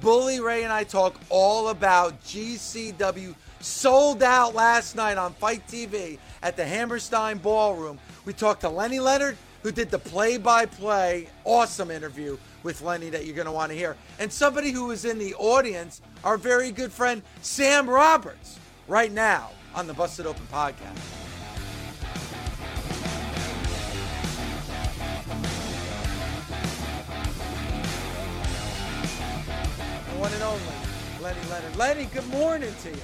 Bully 0.00 0.40
Ray 0.40 0.64
and 0.64 0.72
I 0.72 0.84
talk 0.84 1.18
all 1.30 1.68
about 1.68 2.22
GCW 2.24 3.34
sold 3.60 4.22
out 4.22 4.54
last 4.54 4.94
night 4.94 5.16
on 5.16 5.32
FITE 5.34 5.66
TV 5.66 6.18
at 6.42 6.56
the 6.56 6.64
Hammerstein 6.64 7.38
Ballroom. 7.38 7.98
We 8.24 8.32
talked 8.32 8.60
to 8.60 8.68
Lenny 8.68 9.00
Leonard, 9.00 9.36
who 9.62 9.72
did 9.72 9.90
the 9.90 9.98
play 9.98 10.36
by 10.36 10.66
play, 10.66 11.28
awesome 11.44 11.90
interview 11.90 12.36
with 12.62 12.82
Lenny 12.82 13.10
that 13.10 13.24
you're 13.24 13.34
going 13.34 13.46
to 13.46 13.52
want 13.52 13.72
to 13.72 13.78
hear. 13.78 13.96
And 14.18 14.32
somebody 14.32 14.70
who 14.70 14.86
was 14.86 15.04
in 15.04 15.18
the 15.18 15.34
audience, 15.34 16.00
our 16.24 16.36
very 16.36 16.70
good 16.70 16.92
friend 16.92 17.22
Sam 17.42 17.88
Roberts, 17.88 18.58
right 18.88 19.12
now 19.12 19.50
on 19.74 19.86
the 19.86 19.94
Busted 19.94 20.26
Open 20.26 20.46
podcast. 20.52 21.25
One 30.18 30.32
and 30.32 30.42
only 30.42 30.62
Lenny 31.20 31.40
Leonard. 31.50 31.76
Lenny, 31.76 32.04
good 32.06 32.26
morning 32.28 32.72
to 32.82 32.90
you. 32.90 32.96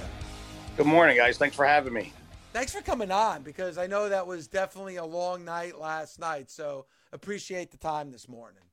Good 0.77 0.87
morning, 0.87 1.17
guys. 1.17 1.37
Thanks 1.37 1.55
for 1.55 1.65
having 1.65 1.93
me. 1.93 2.11
Thanks 2.53 2.73
for 2.73 2.81
coming 2.81 3.11
on 3.11 3.43
because 3.43 3.77
I 3.77 3.87
know 3.87 4.09
that 4.09 4.25
was 4.25 4.47
definitely 4.47 4.95
a 4.95 5.05
long 5.05 5.45
night 5.45 5.79
last 5.79 6.19
night. 6.19 6.49
So 6.49 6.85
appreciate 7.11 7.71
the 7.71 7.77
time 7.77 8.11
this 8.11 8.27
morning. 8.27 8.63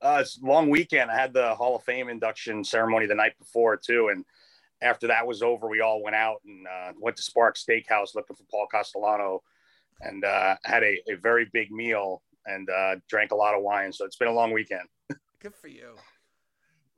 Uh, 0.00 0.18
it's 0.20 0.38
a 0.40 0.46
long 0.46 0.70
weekend. 0.70 1.10
I 1.10 1.16
had 1.16 1.32
the 1.32 1.54
Hall 1.54 1.76
of 1.76 1.82
Fame 1.82 2.08
induction 2.08 2.62
ceremony 2.62 3.06
the 3.06 3.14
night 3.14 3.38
before 3.38 3.76
too, 3.76 4.08
and 4.08 4.24
after 4.82 5.06
that 5.06 5.26
was 5.26 5.42
over, 5.42 5.68
we 5.68 5.80
all 5.80 6.02
went 6.02 6.16
out 6.16 6.42
and 6.44 6.66
uh, 6.66 6.92
went 7.00 7.16
to 7.16 7.22
Spark 7.22 7.56
Steakhouse 7.56 8.14
looking 8.14 8.36
for 8.36 8.44
Paul 8.50 8.66
Castellano, 8.70 9.42
and 10.00 10.24
uh, 10.24 10.56
had 10.64 10.82
a, 10.82 10.98
a 11.10 11.14
very 11.14 11.48
big 11.52 11.70
meal 11.70 12.22
and 12.46 12.68
uh, 12.68 12.96
drank 13.08 13.30
a 13.30 13.36
lot 13.36 13.54
of 13.54 13.62
wine. 13.62 13.92
So 13.92 14.04
it's 14.04 14.16
been 14.16 14.28
a 14.28 14.32
long 14.32 14.52
weekend. 14.52 14.88
Good 15.40 15.54
for 15.54 15.68
you. 15.68 15.94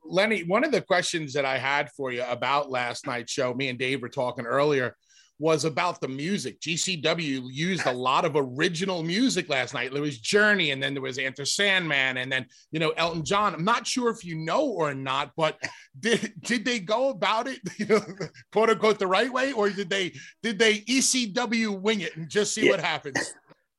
Lenny, 0.09 0.43
one 0.43 0.63
of 0.63 0.71
the 0.71 0.81
questions 0.81 1.33
that 1.33 1.45
I 1.45 1.57
had 1.57 1.89
for 1.91 2.11
you 2.11 2.23
about 2.23 2.69
last 2.69 3.05
night's 3.05 3.31
show, 3.31 3.53
me 3.53 3.69
and 3.69 3.79
Dave 3.79 4.01
were 4.01 4.09
talking 4.09 4.45
earlier, 4.45 4.95
was 5.39 5.65
about 5.65 6.01
the 6.01 6.07
music. 6.07 6.59
GCW 6.61 7.43
used 7.51 7.85
a 7.85 7.91
lot 7.91 8.25
of 8.25 8.33
original 8.35 9.03
music 9.03 9.49
last 9.49 9.73
night. 9.73 9.93
There 9.93 10.01
was 10.01 10.19
Journey, 10.19 10.71
and 10.71 10.81
then 10.81 10.93
there 10.93 11.03
was 11.03 11.19
Enter 11.19 11.45
Sandman, 11.45 12.17
and 12.17 12.31
then 12.31 12.45
you 12.71 12.79
know 12.79 12.89
Elton 12.91 13.23
John. 13.23 13.53
I'm 13.53 13.63
not 13.63 13.85
sure 13.85 14.09
if 14.09 14.25
you 14.25 14.35
know 14.35 14.65
or 14.65 14.93
not, 14.93 15.31
but 15.37 15.59
did 15.99 16.33
did 16.41 16.65
they 16.65 16.79
go 16.79 17.09
about 17.09 17.47
it, 17.47 17.59
you 17.77 17.85
know, 17.85 18.01
quote 18.51 18.69
unquote, 18.69 18.99
the 18.99 19.07
right 19.07 19.31
way, 19.31 19.51
or 19.51 19.69
did 19.69 19.89
they 19.89 20.13
did 20.41 20.57
they 20.57 20.79
ECW 20.81 21.79
wing 21.79 22.01
it 22.01 22.15
and 22.15 22.29
just 22.29 22.53
see 22.53 22.65
yeah. 22.65 22.71
what 22.71 22.79
happens? 22.79 23.33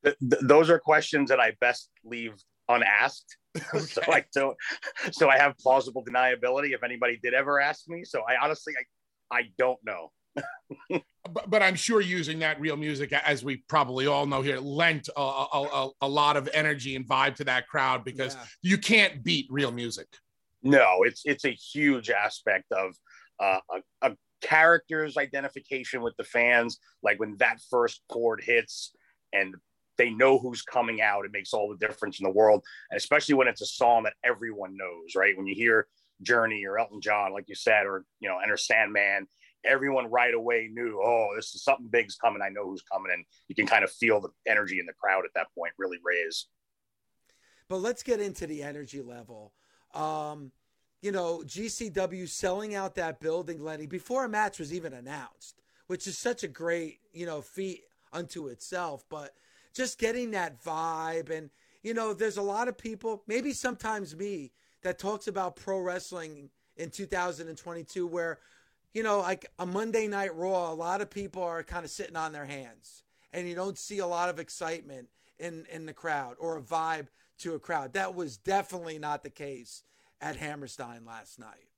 Th- 0.05 0.17
th- 0.21 0.43
those 0.43 0.71
are 0.71 0.78
questions 0.78 1.28
that 1.31 1.41
I 1.41 1.55
best 1.61 1.91
leave 2.05 2.34
unasked. 2.69 3.37
Okay. 3.56 3.79
so 3.79 4.03
I 4.09 4.25
don't. 4.34 4.56
So 5.12 5.29
I 5.29 5.39
have 5.39 5.56
plausible 5.59 6.05
deniability 6.05 6.75
if 6.75 6.83
anybody 6.83 7.19
did 7.23 7.34
ever 7.34 7.61
ask 7.61 7.89
me. 7.89 8.05
So 8.05 8.23
I 8.29 8.37
honestly, 8.43 8.75
I, 9.31 9.39
I 9.39 9.43
don't 9.59 9.79
know. 9.84 10.12
but, 10.91 11.51
but, 11.51 11.62
I'm 11.62 11.75
sure 11.75 12.01
using 12.01 12.39
that 12.41 12.61
real 12.61 12.77
music, 12.77 13.12
as 13.12 13.43
we 13.43 13.65
probably 13.69 14.06
all 14.06 14.25
know 14.25 14.41
here, 14.41 14.59
lent 14.61 15.09
a, 15.17 15.21
a, 15.21 15.91
a 16.03 16.09
lot 16.09 16.37
of 16.37 16.49
energy 16.55 16.95
and 16.95 17.05
vibe 17.05 17.34
to 17.37 17.45
that 17.45 17.67
crowd 17.67 18.05
because 18.05 18.34
yeah. 18.37 18.45
you 18.62 18.79
can't 18.79 19.25
beat 19.25 19.47
real 19.50 19.73
music. 19.73 20.06
No, 20.62 21.03
it's 21.03 21.23
it's 21.25 21.45
a 21.45 21.50
huge 21.50 22.11
aspect 22.11 22.71
of 22.73 22.95
uh, 23.41 23.59
a, 24.03 24.11
a 24.11 24.17
character's 24.43 25.17
identification 25.17 26.03
with 26.03 26.17
the 26.17 26.25
fans. 26.25 26.79
Like 27.03 27.19
when 27.19 27.37
that 27.39 27.59
first 27.71 28.03
chord 28.09 28.43
hits 28.45 28.93
and 29.33 29.55
they 29.98 30.10
know 30.10 30.38
who's 30.38 30.62
coming 30.62 31.03
out. 31.03 31.25
It 31.25 31.32
makes 31.32 31.53
all 31.53 31.69
the 31.69 31.86
difference 31.86 32.20
in 32.20 32.25
the 32.25 32.31
world, 32.31 32.64
and 32.91 32.98
especially 32.98 33.34
when 33.34 33.48
it's 33.48 33.60
a 33.60 33.66
song 33.66 34.04
that 34.04 34.14
everyone 34.25 34.76
knows, 34.76 35.14
right? 35.14 35.36
When 35.36 35.47
you 35.47 35.54
hear 35.54 35.86
Journey 36.22 36.64
or 36.64 36.78
Elton 36.78 37.00
John, 37.00 37.32
like 37.32 37.44
you 37.48 37.54
said, 37.54 37.84
or 37.84 38.04
you 38.20 38.28
know, 38.28 38.38
Enter 38.38 38.56
Sandman, 38.56 39.26
everyone 39.64 40.10
right 40.10 40.34
away 40.34 40.69
knew, 40.72 41.00
oh, 41.04 41.28
this 41.37 41.54
is 41.54 41.62
something 41.62 41.88
big's 41.88 42.16
coming. 42.16 42.42
I 42.42 42.48
know 42.48 42.64
who's 42.64 42.82
coming, 42.82 43.12
and 43.12 43.25
you 43.48 43.54
can 43.54 43.66
kind 43.66 43.84
of 43.84 43.91
feel 43.91 44.20
the 44.20 44.31
energy 44.47 44.78
in 44.78 44.87
the 44.87 44.92
crowd 44.92 45.25
at 45.25 45.32
that 45.34 45.48
point 45.54 45.72
really 45.78 45.98
raise. 46.04 46.47
But 47.69 47.78
let's 47.78 48.03
get 48.03 48.20
into 48.20 48.47
the 48.47 48.62
energy 48.62 49.03
level. 49.03 49.53
Um, 49.94 50.53
you 51.03 51.12
know, 51.12 51.42
GCW 51.44 52.28
selling 52.28 52.75
out 52.75 52.94
that 52.97 53.20
building, 53.20 53.62
Lenny, 53.62 53.87
before 53.87 54.25
a 54.25 54.28
match 54.28 54.58
was 54.58 54.72
even 54.72 54.92
announced, 54.92 55.60
which 55.87 56.06
is 56.06 56.19
such 56.19 56.42
a 56.42 56.48
great, 56.48 57.00
you 57.12 57.26
know, 57.26 57.41
feat 57.41 57.82
unto 58.12 58.48
itself. 58.48 59.04
But 59.08 59.32
just 59.75 59.99
getting 59.99 60.33
that 60.33 60.62
vibe. 60.62 61.31
And, 61.31 61.51
you 61.83 61.95
know, 61.95 62.12
there's 62.15 62.37
a 62.37 62.43
lot 62.43 62.69
of 62.69 62.77
people, 62.77 63.23
maybe 63.27 63.53
sometimes 63.53 64.17
me, 64.17 64.53
that 64.83 64.99
talks 64.99 65.27
about 65.27 65.56
pro 65.56 65.81
wrestling 65.81 66.51
in 66.77 66.91
2022 66.91 68.06
where, 68.06 68.39
you 68.95 69.03
know, 69.03 69.19
like 69.19 69.47
a 69.59 69.67
Monday 69.67 70.06
Night 70.06 70.34
Raw, 70.34 70.73
a 70.73 70.75
lot 70.75 71.01
of 71.01 71.11
people 71.11 71.43
are 71.43 71.62
kind 71.62 71.84
of 71.84 71.91
sitting 71.91 72.17
on 72.17 72.33
their 72.33 72.47
hands 72.47 73.03
and 73.33 73.49
you 73.49 73.55
don't 73.55 73.79
see 73.79 73.99
a 73.99 74.06
lot 74.06 74.29
of 74.29 74.39
excitement 74.39 75.09
in, 75.39 75.67
in 75.73 75.87
the 75.87 75.93
crowd 75.93 76.37
or 76.39 76.56
a 76.56 76.62
vibe 76.62 77.09
to 77.39 77.55
a 77.55 77.59
crowd. 77.59 77.93
That 77.93 78.15
was 78.15 78.37
definitely 78.37 78.99
not 78.99 79.23
the 79.23 79.31
case 79.31 79.83
at 80.21 80.37
Hammerstein 80.37 81.05
last 81.05 81.39
night. 81.39 81.69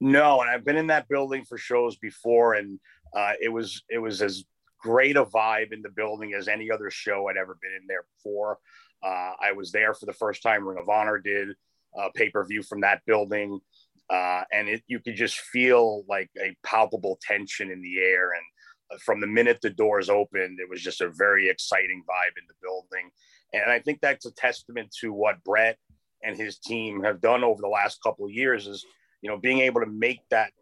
No, 0.00 0.40
and 0.40 0.50
I've 0.50 0.64
been 0.64 0.76
in 0.76 0.86
that 0.88 1.08
building 1.08 1.44
for 1.44 1.58
shows 1.58 1.96
before, 1.96 2.54
and 2.54 2.80
uh, 3.14 3.32
it 3.40 3.50
was 3.50 3.82
it 3.90 3.98
was 3.98 4.22
as 4.22 4.44
great 4.82 5.16
a 5.16 5.24
vibe 5.24 5.72
in 5.72 5.82
the 5.82 5.90
building 5.90 6.34
as 6.34 6.48
any 6.48 6.70
other 6.70 6.90
show 6.90 7.28
I'd 7.28 7.36
ever 7.36 7.56
been 7.60 7.72
in 7.80 7.86
there 7.86 8.04
before. 8.16 8.58
Uh, 9.02 9.32
I 9.40 9.52
was 9.52 9.72
there 9.72 9.94
for 9.94 10.06
the 10.06 10.12
first 10.12 10.42
time 10.42 10.66
Ring 10.66 10.78
of 10.78 10.88
Honor 10.88 11.18
did 11.18 11.48
a 11.96 12.10
pay 12.14 12.30
per 12.30 12.44
view 12.44 12.62
from 12.62 12.80
that 12.82 13.02
building. 13.06 13.60
Uh, 14.08 14.42
and 14.52 14.68
it, 14.68 14.82
you 14.88 14.98
could 14.98 15.14
just 15.14 15.38
feel 15.38 16.04
like 16.08 16.30
a 16.38 16.54
palpable 16.64 17.18
tension 17.22 17.70
in 17.70 17.80
the 17.80 17.98
air. 18.00 18.32
And 18.32 19.00
from 19.00 19.20
the 19.20 19.26
minute 19.26 19.60
the 19.62 19.70
doors 19.70 20.10
opened, 20.10 20.58
it 20.60 20.68
was 20.68 20.82
just 20.82 21.00
a 21.00 21.10
very 21.10 21.48
exciting 21.48 22.02
vibe 22.08 22.36
in 22.36 22.44
the 22.48 22.54
building. 22.60 23.10
And 23.52 23.70
I 23.70 23.78
think 23.78 24.00
that's 24.00 24.26
a 24.26 24.32
testament 24.32 24.94
to 25.00 25.12
what 25.12 25.42
Brett 25.44 25.78
and 26.22 26.36
his 26.36 26.58
team 26.58 27.02
have 27.04 27.20
done 27.20 27.44
over 27.44 27.60
the 27.60 27.68
last 27.68 28.02
couple 28.02 28.26
of 28.26 28.32
years 28.32 28.66
is, 28.66 28.84
you 29.22 29.30
know, 29.30 29.38
being 29.38 29.60
able 29.60 29.80
to 29.80 29.86
make 29.86 30.20
that 30.30 30.52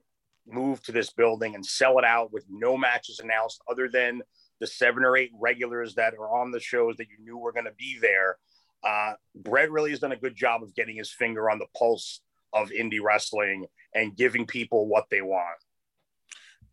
move 0.51 0.83
to 0.83 0.93
this 0.93 1.11
building 1.11 1.55
and 1.55 1.65
sell 1.65 1.99
it 1.99 2.05
out 2.05 2.33
with 2.33 2.45
no 2.49 2.77
matches 2.77 3.21
announced 3.21 3.61
other 3.71 3.89
than 3.89 4.23
the 4.61 4.67
seven 4.67 5.05
or 5.05 5.17
eight 5.17 5.31
regulars 5.39 5.95
that 5.95 6.15
are 6.15 6.41
on 6.41 6.51
the 6.51 6.61
shows 6.61 6.97
that 6.97 7.09
you 7.09 7.25
knew 7.25 7.39
were 7.39 7.53
going 7.53 7.65
to 7.65 7.73
be 7.79 7.99
there. 8.01 8.37
Uh, 8.85 9.13
Brett 9.35 9.71
really 9.71 9.91
has 9.91 10.01
done 10.01 10.13
a 10.13 10.17
good 10.17 10.37
job 10.37 10.63
of 10.63 10.75
getting 10.75 10.97
his 10.97 11.11
finger 11.11 11.51
on 11.51 11.59
the 11.59 11.67
pulse 11.77 12.21
of 12.53 12.71
indie 12.71 13.03
wrestling 13.03 13.67
and 13.95 14.17
giving 14.17 14.47
people 14.47 14.87
what 14.87 15.07
they 15.11 15.21
want. 15.21 15.59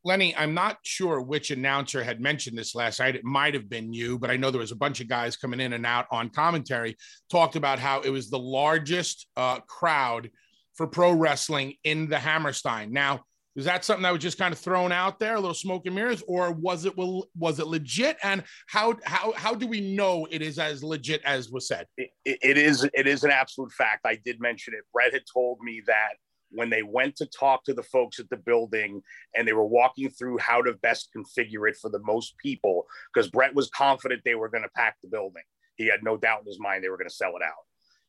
Lenny, 0.04 0.36
I'm 0.36 0.54
not 0.54 0.78
sure 0.84 1.20
which 1.20 1.50
announcer 1.50 2.04
had 2.04 2.22
mentioned 2.22 2.56
this 2.56 2.76
last 2.76 3.00
night. 3.00 3.16
It 3.16 3.24
might 3.24 3.56
have 3.56 3.68
been 3.68 3.92
you, 3.92 4.20
but 4.20 4.30
I 4.30 4.38
know 4.38 4.52
there 4.52 4.62
was 4.62 4.72
a 4.72 4.76
bunch 4.76 5.02
of 5.02 5.08
guys 5.08 5.36
coming 5.36 5.60
in 5.60 5.74
and 5.74 5.84
out 5.84 6.06
on 6.12 6.30
commentary 6.30 6.96
talked 7.32 7.56
about 7.56 7.80
how 7.80 8.02
it 8.02 8.12
was 8.12 8.30
the 8.30 8.38
largest 8.38 9.28
uh, 9.36 9.62
crowd 9.62 10.30
for 10.76 10.86
pro 10.86 11.12
wrestling 11.12 11.74
in 11.84 12.08
the 12.08 12.20
Hammerstein. 12.20 12.94
Now, 12.94 13.22
is 13.56 13.66
that 13.66 13.86
something 13.86 14.04
that 14.04 14.12
was 14.12 14.22
just 14.22 14.38
kind 14.38 14.52
of 14.52 14.60
thrown 14.60 14.92
out 14.92 15.18
there, 15.18 15.36
a 15.36 15.40
little 15.40 15.54
smoke 15.54 15.86
and 15.86 15.96
mirrors, 15.96 16.22
or 16.28 16.52
was 16.52 16.86
it 16.86 16.94
was 16.98 17.60
it 17.60 17.68
legit? 17.68 18.18
And 18.22 18.44
how 18.68 18.96
how 19.06 19.32
how 19.34 19.54
do 19.56 19.66
we 19.68 19.96
know 19.96 20.28
it 20.30 20.42
is 20.42 20.60
as 20.60 20.84
legit 20.84 21.22
as 21.24 21.50
was 21.50 21.68
said? 21.68 21.88
it, 21.98 22.10
it 22.26 22.58
is 22.58 22.88
it 22.94 23.08
is 23.08 23.24
an 23.24 23.32
absolute 23.32 23.72
fact. 23.72 24.02
I 24.06 24.20
did 24.26 24.42
mention 24.42 24.74
it. 24.74 24.82
Brett 24.94 25.14
had 25.14 25.24
told 25.32 25.60
me 25.62 25.82
that 25.88 26.16
when 26.52 26.70
they 26.70 26.84
went 26.84 27.16
to 27.18 27.26
talk 27.28 27.64
to 27.66 27.74
the 27.74 27.84
folks 27.84 28.20
at 28.20 28.30
the 28.30 28.38
building 28.38 29.02
and 29.36 29.48
they 29.48 29.54
were 29.54 29.66
walking 29.66 30.10
through 30.10 30.38
how 30.38 30.62
to 30.62 30.74
best 30.74 31.10
configure 31.16 31.70
it 31.70 31.78
for 31.82 31.90
the 31.90 32.00
most 32.00 32.38
people, 32.38 32.86
because 33.14 33.30
Brett 33.30 33.56
was 33.56 33.70
confident 33.70 34.22
they 34.24 34.36
were 34.36 34.50
going 34.50 34.64
to 34.64 34.70
pack 34.76 34.98
the 35.02 35.10
building. 35.10 35.44
He 35.76 35.88
had 35.88 36.04
no 36.04 36.18
doubt 36.18 36.42
in 36.42 36.48
his 36.48 36.60
mind 36.60 36.84
they 36.84 36.90
were 36.90 36.98
going 36.98 37.10
to 37.10 37.16
sell 37.16 37.36
it 37.36 37.44
out. 37.44 37.54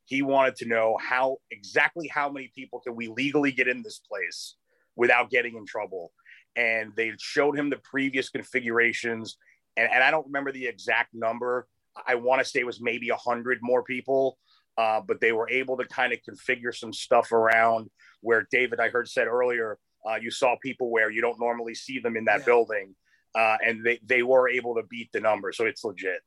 He 0.04 0.22
wanted 0.22 0.56
to 0.56 0.66
know 0.66 0.96
how 1.00 1.38
exactly 1.50 2.08
how 2.08 2.30
many 2.30 2.50
people 2.54 2.80
can 2.80 2.94
we 2.94 3.08
legally 3.08 3.52
get 3.52 3.68
in 3.68 3.82
this 3.82 3.98
place 3.98 4.54
without 4.96 5.30
getting 5.30 5.56
in 5.56 5.66
trouble. 5.66 6.12
And 6.56 6.92
they 6.96 7.12
showed 7.18 7.58
him 7.58 7.70
the 7.70 7.76
previous 7.76 8.28
configurations. 8.28 9.36
And, 9.76 9.88
and 9.92 10.02
I 10.02 10.10
don't 10.10 10.26
remember 10.26 10.52
the 10.52 10.66
exact 10.66 11.14
number. 11.14 11.68
I 12.06 12.14
want 12.14 12.40
to 12.40 12.44
say 12.44 12.60
it 12.60 12.66
was 12.66 12.80
maybe 12.80 13.10
a 13.10 13.16
hundred 13.16 13.58
more 13.62 13.82
people 13.82 14.38
uh, 14.78 15.00
but 15.00 15.20
they 15.20 15.32
were 15.32 15.48
able 15.48 15.76
to 15.76 15.84
kind 15.86 16.12
of 16.12 16.18
configure 16.28 16.74
some 16.74 16.92
stuff 16.92 17.32
around 17.32 17.90
where 18.20 18.46
David, 18.50 18.80
I 18.80 18.88
heard 18.88 19.08
said 19.08 19.26
earlier, 19.26 19.78
uh, 20.08 20.16
you 20.16 20.30
saw 20.30 20.56
people 20.62 20.90
where 20.90 21.10
you 21.10 21.20
don't 21.20 21.40
normally 21.40 21.74
see 21.74 21.98
them 21.98 22.16
in 22.16 22.24
that 22.26 22.40
yeah. 22.40 22.44
building, 22.46 22.94
uh, 23.34 23.56
and 23.64 23.84
they, 23.84 23.98
they 24.04 24.22
were 24.22 24.48
able 24.48 24.74
to 24.74 24.82
beat 24.82 25.10
the 25.12 25.20
number. 25.20 25.52
So 25.52 25.64
it's 25.64 25.84
legit. 25.84 26.20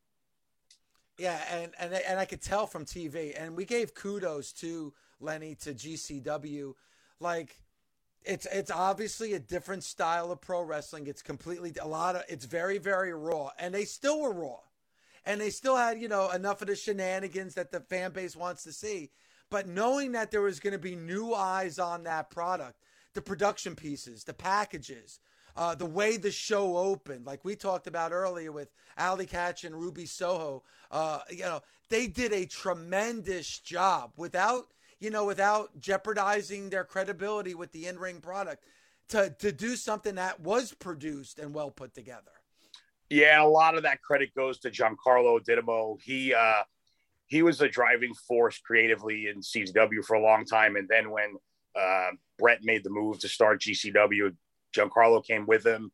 Yeah, 1.18 1.38
and, 1.50 1.72
and 1.78 1.92
and 1.92 2.18
I 2.18 2.24
could 2.24 2.40
tell 2.40 2.66
from 2.66 2.86
TV, 2.86 3.34
and 3.38 3.54
we 3.54 3.66
gave 3.66 3.94
kudos 3.94 4.52
to 4.54 4.94
Lenny 5.20 5.54
to 5.56 5.74
GCW, 5.74 6.72
like 7.20 7.60
it's 8.24 8.46
it's 8.52 8.70
obviously 8.70 9.32
a 9.34 9.38
different 9.38 9.84
style 9.84 10.30
of 10.30 10.40
pro 10.40 10.62
wrestling. 10.62 11.06
It's 11.06 11.22
completely 11.22 11.72
a 11.80 11.88
lot 11.88 12.16
of 12.16 12.22
it's 12.28 12.44
very 12.44 12.78
very 12.78 13.12
raw, 13.12 13.50
and 13.58 13.74
they 13.74 13.84
still 13.84 14.20
were 14.20 14.32
raw 14.32 14.58
and 15.24 15.40
they 15.40 15.50
still 15.50 15.76
had, 15.76 16.00
you 16.00 16.08
know, 16.08 16.30
enough 16.30 16.62
of 16.62 16.68
the 16.68 16.76
shenanigans 16.76 17.54
that 17.54 17.70
the 17.70 17.80
fan 17.80 18.12
base 18.12 18.36
wants 18.36 18.64
to 18.64 18.72
see. 18.72 19.10
But 19.50 19.66
knowing 19.66 20.12
that 20.12 20.30
there 20.30 20.42
was 20.42 20.60
going 20.60 20.72
to 20.72 20.78
be 20.78 20.96
new 20.96 21.34
eyes 21.34 21.78
on 21.78 22.04
that 22.04 22.30
product, 22.30 22.76
the 23.14 23.22
production 23.22 23.74
pieces, 23.74 24.24
the 24.24 24.32
packages, 24.32 25.18
uh, 25.56 25.74
the 25.74 25.86
way 25.86 26.16
the 26.16 26.30
show 26.30 26.76
opened, 26.76 27.26
like 27.26 27.44
we 27.44 27.56
talked 27.56 27.86
about 27.86 28.12
earlier 28.12 28.52
with 28.52 28.70
Allie 28.96 29.26
Katch 29.26 29.64
and 29.64 29.74
Ruby 29.74 30.06
Soho, 30.06 30.62
uh, 30.90 31.20
you 31.28 31.42
know, 31.42 31.60
they 31.88 32.06
did 32.06 32.32
a 32.32 32.46
tremendous 32.46 33.58
job 33.58 34.12
without, 34.16 34.68
you 35.00 35.10
know, 35.10 35.24
without 35.24 35.80
jeopardizing 35.80 36.70
their 36.70 36.84
credibility 36.84 37.54
with 37.54 37.72
the 37.72 37.86
in-ring 37.86 38.20
product 38.20 38.64
to 39.08 39.34
to 39.38 39.50
do 39.50 39.76
something 39.76 40.14
that 40.14 40.40
was 40.40 40.72
produced 40.72 41.38
and 41.38 41.54
well 41.54 41.70
put 41.70 41.94
together. 41.94 42.32
Yeah, 43.08 43.42
a 43.42 43.46
lot 43.46 43.76
of 43.76 43.82
that 43.82 44.02
credit 44.02 44.32
goes 44.36 44.60
to 44.60 44.70
Giancarlo 44.70 45.40
Dittamo. 45.44 46.00
He 46.00 46.32
uh, 46.32 46.62
he 47.26 47.42
was 47.42 47.60
a 47.60 47.68
driving 47.68 48.14
force 48.28 48.58
creatively 48.58 49.26
in 49.26 49.40
CZW 49.40 50.04
for 50.04 50.14
a 50.14 50.22
long 50.22 50.44
time, 50.44 50.76
and 50.76 50.88
then 50.88 51.10
when 51.10 51.34
uh, 51.78 52.10
Brett 52.38 52.60
made 52.62 52.84
the 52.84 52.90
move 52.90 53.18
to 53.20 53.28
start 53.28 53.60
GCW, 53.60 54.34
Giancarlo 54.76 55.24
came 55.24 55.46
with 55.46 55.66
him, 55.66 55.90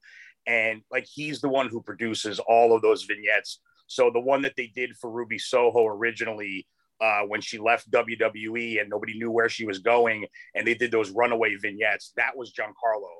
and 0.46 0.82
like 0.90 1.06
he's 1.10 1.40
the 1.40 1.48
one 1.48 1.68
who 1.68 1.82
produces 1.82 2.38
all 2.38 2.74
of 2.74 2.82
those 2.82 3.04
vignettes. 3.04 3.60
So 3.86 4.10
the 4.10 4.20
one 4.20 4.42
that 4.42 4.54
they 4.56 4.66
did 4.66 4.96
for 4.96 5.10
Ruby 5.10 5.38
Soho 5.38 5.86
originally, 5.86 6.66
uh, 7.00 7.22
when 7.22 7.40
she 7.40 7.58
left 7.58 7.90
WWE 7.90 8.80
and 8.80 8.88
nobody 8.88 9.18
knew 9.18 9.30
where 9.30 9.48
she 9.48 9.66
was 9.66 9.78
going, 9.80 10.26
and 10.54 10.66
they 10.66 10.74
did 10.74 10.90
those 10.90 11.10
runaway 11.10 11.56
vignettes, 11.56 12.12
that 12.16 12.36
was 12.36 12.52
Giancarlo. 12.52 13.16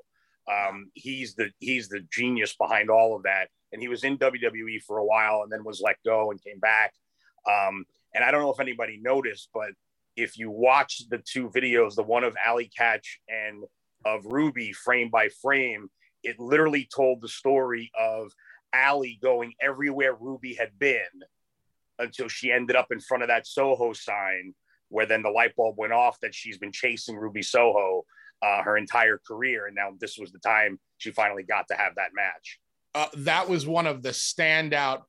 Um, 0.49 0.91
he's 0.93 1.35
the 1.35 1.51
he's 1.59 1.89
the 1.89 2.01
genius 2.11 2.55
behind 2.55 2.89
all 2.89 3.15
of 3.15 3.23
that 3.23 3.49
and 3.71 3.81
he 3.81 3.87
was 3.87 4.03
in 4.03 4.17
WWE 4.17 4.81
for 4.83 4.97
a 4.97 5.05
while 5.05 5.41
and 5.43 5.51
then 5.51 5.63
was 5.63 5.81
let 5.83 5.97
go 6.05 6.31
and 6.31 6.43
came 6.43 6.59
back. 6.59 6.93
Um, 7.49 7.85
and 8.13 8.23
I 8.23 8.31
don't 8.31 8.41
know 8.41 8.51
if 8.51 8.59
anybody 8.59 8.99
noticed, 9.01 9.49
but 9.53 9.69
if 10.15 10.37
you 10.37 10.49
watch 10.49 11.03
the 11.09 11.19
two 11.19 11.49
videos, 11.49 11.95
the 11.95 12.03
one 12.03 12.23
of 12.23 12.35
Allie 12.43 12.71
Katch 12.77 13.05
and 13.27 13.63
of 14.05 14.25
Ruby 14.25 14.73
frame 14.73 15.09
by 15.09 15.29
frame, 15.41 15.89
it 16.23 16.39
literally 16.39 16.87
told 16.93 17.21
the 17.21 17.27
story 17.27 17.91
of 17.97 18.31
Allie 18.73 19.19
going 19.21 19.53
everywhere 19.61 20.15
Ruby 20.15 20.53
had 20.53 20.77
been 20.79 21.01
until 21.99 22.27
she 22.27 22.51
ended 22.51 22.75
up 22.75 22.87
in 22.91 22.99
front 22.99 23.23
of 23.23 23.29
that 23.29 23.47
Soho 23.47 23.93
sign, 23.93 24.53
where 24.89 25.05
then 25.05 25.21
the 25.21 25.29
light 25.29 25.55
bulb 25.55 25.75
went 25.77 25.93
off 25.93 26.19
that 26.21 26.33
she's 26.33 26.57
been 26.57 26.71
chasing 26.71 27.17
Ruby 27.17 27.41
Soho 27.41 28.05
uh, 28.41 28.61
her 28.63 28.77
entire 28.77 29.19
career. 29.25 29.67
And 29.67 29.75
now 29.75 29.89
this 29.99 30.17
was 30.17 30.31
the 30.31 30.39
time 30.39 30.79
she 30.97 31.11
finally 31.11 31.43
got 31.43 31.67
to 31.69 31.75
have 31.75 31.95
that 31.95 32.09
match 32.13 32.59
uh, 32.97 33.07
that 33.17 33.47
was 33.47 33.67
one 33.67 33.85
of 33.85 34.01
the 34.01 34.09
standout 34.09 35.03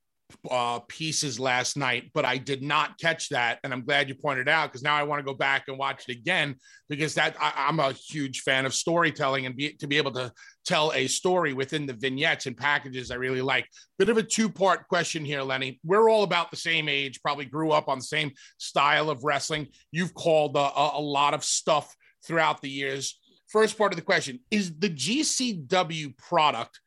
uh, 0.51 0.81
pieces 0.89 1.41
last 1.41 1.77
night, 1.77 2.11
but 2.15 2.25
I 2.25 2.37
did 2.37 2.63
not 2.63 2.99
catch 2.99 3.29
that, 3.31 3.59
and 3.65 3.73
I'm 3.73 3.85
glad 3.85 4.09
you 4.09 4.15
pointed 4.15 4.49
out 4.49 4.71
because 4.71 4.83
now 4.83 4.95
I 4.95 5.03
want 5.03 5.21
to 5.21 5.25
go 5.25 5.35
back 5.35 5.65
and 5.69 5.79
watch 5.79 6.05
it 6.09 6.17
again 6.17 6.57
because 6.89 7.15
that 7.15 7.37
I, 7.41 7.69
am 7.69 7.81
a 7.81 7.93
huge 7.93 8.41
fan 8.41 8.67
of 8.67 8.75
storytelling 8.75 9.47
and 9.47 9.57
be, 9.57 9.73
to 9.75 9.87
be 9.87 9.97
able 9.97 10.13
to 10.13 10.33
tell 10.65 10.93
a 10.93 11.07
story 11.07 11.55
within 11.55 11.87
the 11.87 11.95
vignettes 11.95 12.47
and 12.47 12.57
packages 12.57 13.11
I 13.11 13.17
really 13.17 13.43
like. 13.43 13.67
Bit 13.99 14.11
of 14.11 14.19
a 14.19 14.23
two 14.23 14.49
part 14.49 14.87
question 14.89 15.25
here, 15.25 15.43
Lenny. 15.43 15.81
We're 15.85 16.11
all 16.11 16.25
about 16.25 16.51
the 16.51 16.57
same 16.57 16.89
age, 16.89 17.23
probably 17.23 17.47
grew 17.47 17.73
up 17.73 17.89
on 17.89 17.99
the 17.99 18.05
same 18.05 18.33
style 18.59 19.11
of 19.11 19.25
wrestling. 19.25 19.69
You've 19.93 20.15
called 20.15 20.57
a, 20.57 20.71
a 20.99 21.01
lot 21.01 21.35
of 21.35 21.45
stuff 21.45 21.95
throughout 22.25 22.61
the 22.61 22.71
years. 22.71 23.19
First 23.49 23.79
part 23.79 23.93
of 23.93 23.97
the 23.97 24.05
question 24.05 24.41
is 24.51 24.79
the 24.79 24.91
GCW 24.91 26.17
product 26.19 26.81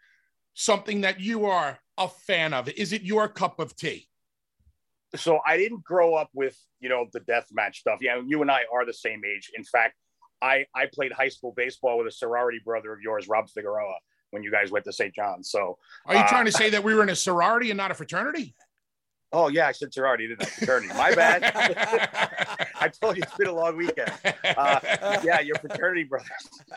something 0.53 1.01
that 1.01 1.19
you 1.19 1.45
are 1.45 1.79
a 2.05 2.07
fan 2.07 2.53
of? 2.53 2.69
Is 2.69 2.93
it 2.93 3.01
your 3.03 3.27
cup 3.27 3.59
of 3.59 3.75
tea? 3.75 4.07
So 5.15 5.39
I 5.45 5.57
didn't 5.57 5.83
grow 5.83 6.15
up 6.15 6.29
with, 6.33 6.57
you 6.79 6.89
know, 6.89 7.05
the 7.11 7.19
death 7.21 7.47
match 7.51 7.79
stuff. 7.79 7.99
Yeah, 8.01 8.21
you 8.25 8.41
and 8.41 8.49
I 8.49 8.61
are 8.73 8.85
the 8.85 8.93
same 8.93 9.21
age. 9.25 9.51
In 9.55 9.63
fact, 9.63 9.95
I, 10.41 10.65
I 10.73 10.87
played 10.93 11.11
high 11.11 11.27
school 11.27 11.53
baseball 11.55 11.97
with 11.97 12.07
a 12.07 12.11
sorority 12.11 12.59
brother 12.63 12.93
of 12.93 13.01
yours, 13.01 13.27
Rob 13.27 13.49
Figueroa, 13.49 13.95
when 14.31 14.41
you 14.41 14.51
guys 14.51 14.71
went 14.71 14.85
to 14.85 14.93
St. 14.93 15.13
John's. 15.13 15.51
So 15.51 15.77
are 16.05 16.15
you 16.15 16.21
uh, 16.21 16.27
trying 16.27 16.45
to 16.45 16.51
say 16.51 16.69
that 16.69 16.83
we 16.83 16.95
were 16.95 17.03
in 17.03 17.09
a 17.09 17.15
sorority 17.15 17.71
and 17.71 17.77
not 17.77 17.91
a 17.91 17.93
fraternity? 17.93 18.55
Oh 19.33 19.47
yeah, 19.47 19.67
I 19.67 19.71
said 19.71 19.93
sorority, 19.93 20.27
didn't 20.27 20.43
I? 20.43 20.45
Fraternity. 20.45 20.93
My 20.93 21.15
bad. 21.15 21.43
I 22.81 22.89
told 22.89 23.15
you 23.15 23.23
it's 23.23 23.35
been 23.35 23.47
a 23.47 23.53
long 23.53 23.77
weekend. 23.77 24.11
Uh, 24.57 24.79
yeah, 25.23 25.39
your 25.39 25.55
fraternity 25.55 26.03
brothers. 26.03 26.29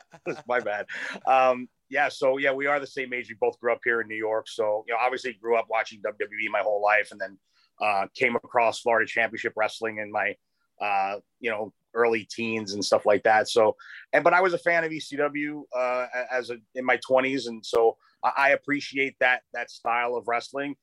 My 0.46 0.60
bad. 0.60 0.86
Um, 1.26 1.68
yeah, 1.88 2.08
so 2.08 2.38
yeah, 2.38 2.52
we 2.52 2.66
are 2.66 2.80
the 2.80 2.86
same 2.86 3.12
age. 3.12 3.28
We 3.28 3.36
both 3.40 3.58
grew 3.60 3.72
up 3.72 3.80
here 3.84 4.00
in 4.00 4.08
New 4.08 4.16
York. 4.16 4.46
So, 4.48 4.84
you 4.86 4.94
know, 4.94 4.98
obviously 5.00 5.34
grew 5.34 5.56
up 5.56 5.66
watching 5.68 6.00
WWE 6.00 6.50
my 6.50 6.60
whole 6.60 6.82
life 6.82 7.08
and 7.10 7.20
then 7.20 7.38
uh, 7.80 8.06
came 8.14 8.36
across 8.36 8.80
Florida 8.80 9.06
Championship 9.06 9.52
Wrestling 9.56 9.98
in 9.98 10.10
my, 10.10 10.34
uh, 10.80 11.16
you 11.40 11.50
know, 11.50 11.72
early 11.94 12.26
teens 12.30 12.72
and 12.72 12.84
stuff 12.84 13.06
like 13.06 13.22
that. 13.24 13.48
So, 13.48 13.76
and, 14.12 14.24
but 14.24 14.32
I 14.32 14.40
was 14.40 14.54
a 14.54 14.58
fan 14.58 14.84
of 14.84 14.90
ECW 14.90 15.62
uh, 15.76 16.06
as 16.32 16.50
a, 16.50 16.56
in 16.74 16.84
my 16.84 16.98
20s. 17.08 17.46
And 17.48 17.64
so 17.64 17.96
I, 18.22 18.32
I 18.36 18.50
appreciate 18.50 19.16
that, 19.20 19.42
that 19.52 19.70
style 19.70 20.16
of 20.16 20.26
wrestling. 20.26 20.74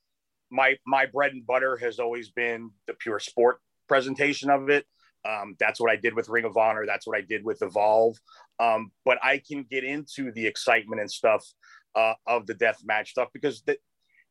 My, 0.49 0.77
my 0.85 1.05
bread 1.05 1.33
and 1.33 1.45
butter 1.45 1.77
has 1.77 1.99
always 1.99 2.29
been 2.29 2.71
the 2.87 2.93
pure 2.93 3.19
sport 3.19 3.59
presentation 3.87 4.49
of 4.49 4.69
it. 4.69 4.85
Um, 5.27 5.55
that's 5.59 5.79
what 5.79 5.91
I 5.91 5.95
did 5.95 6.15
with 6.15 6.29
Ring 6.29 6.45
of 6.45 6.57
Honor. 6.57 6.85
That's 6.85 7.05
what 7.05 7.17
I 7.17 7.21
did 7.21 7.43
with 7.43 7.61
Evolve. 7.61 8.17
Um, 8.59 8.91
but 9.05 9.19
I 9.23 9.41
can 9.45 9.65
get 9.69 9.83
into 9.83 10.31
the 10.31 10.45
excitement 10.45 11.01
and 11.01 11.11
stuff 11.11 11.45
uh, 11.95 12.13
of 12.27 12.47
the 12.47 12.53
death 12.53 12.79
match 12.83 13.11
stuff 13.11 13.29
because 13.33 13.61
the, 13.63 13.77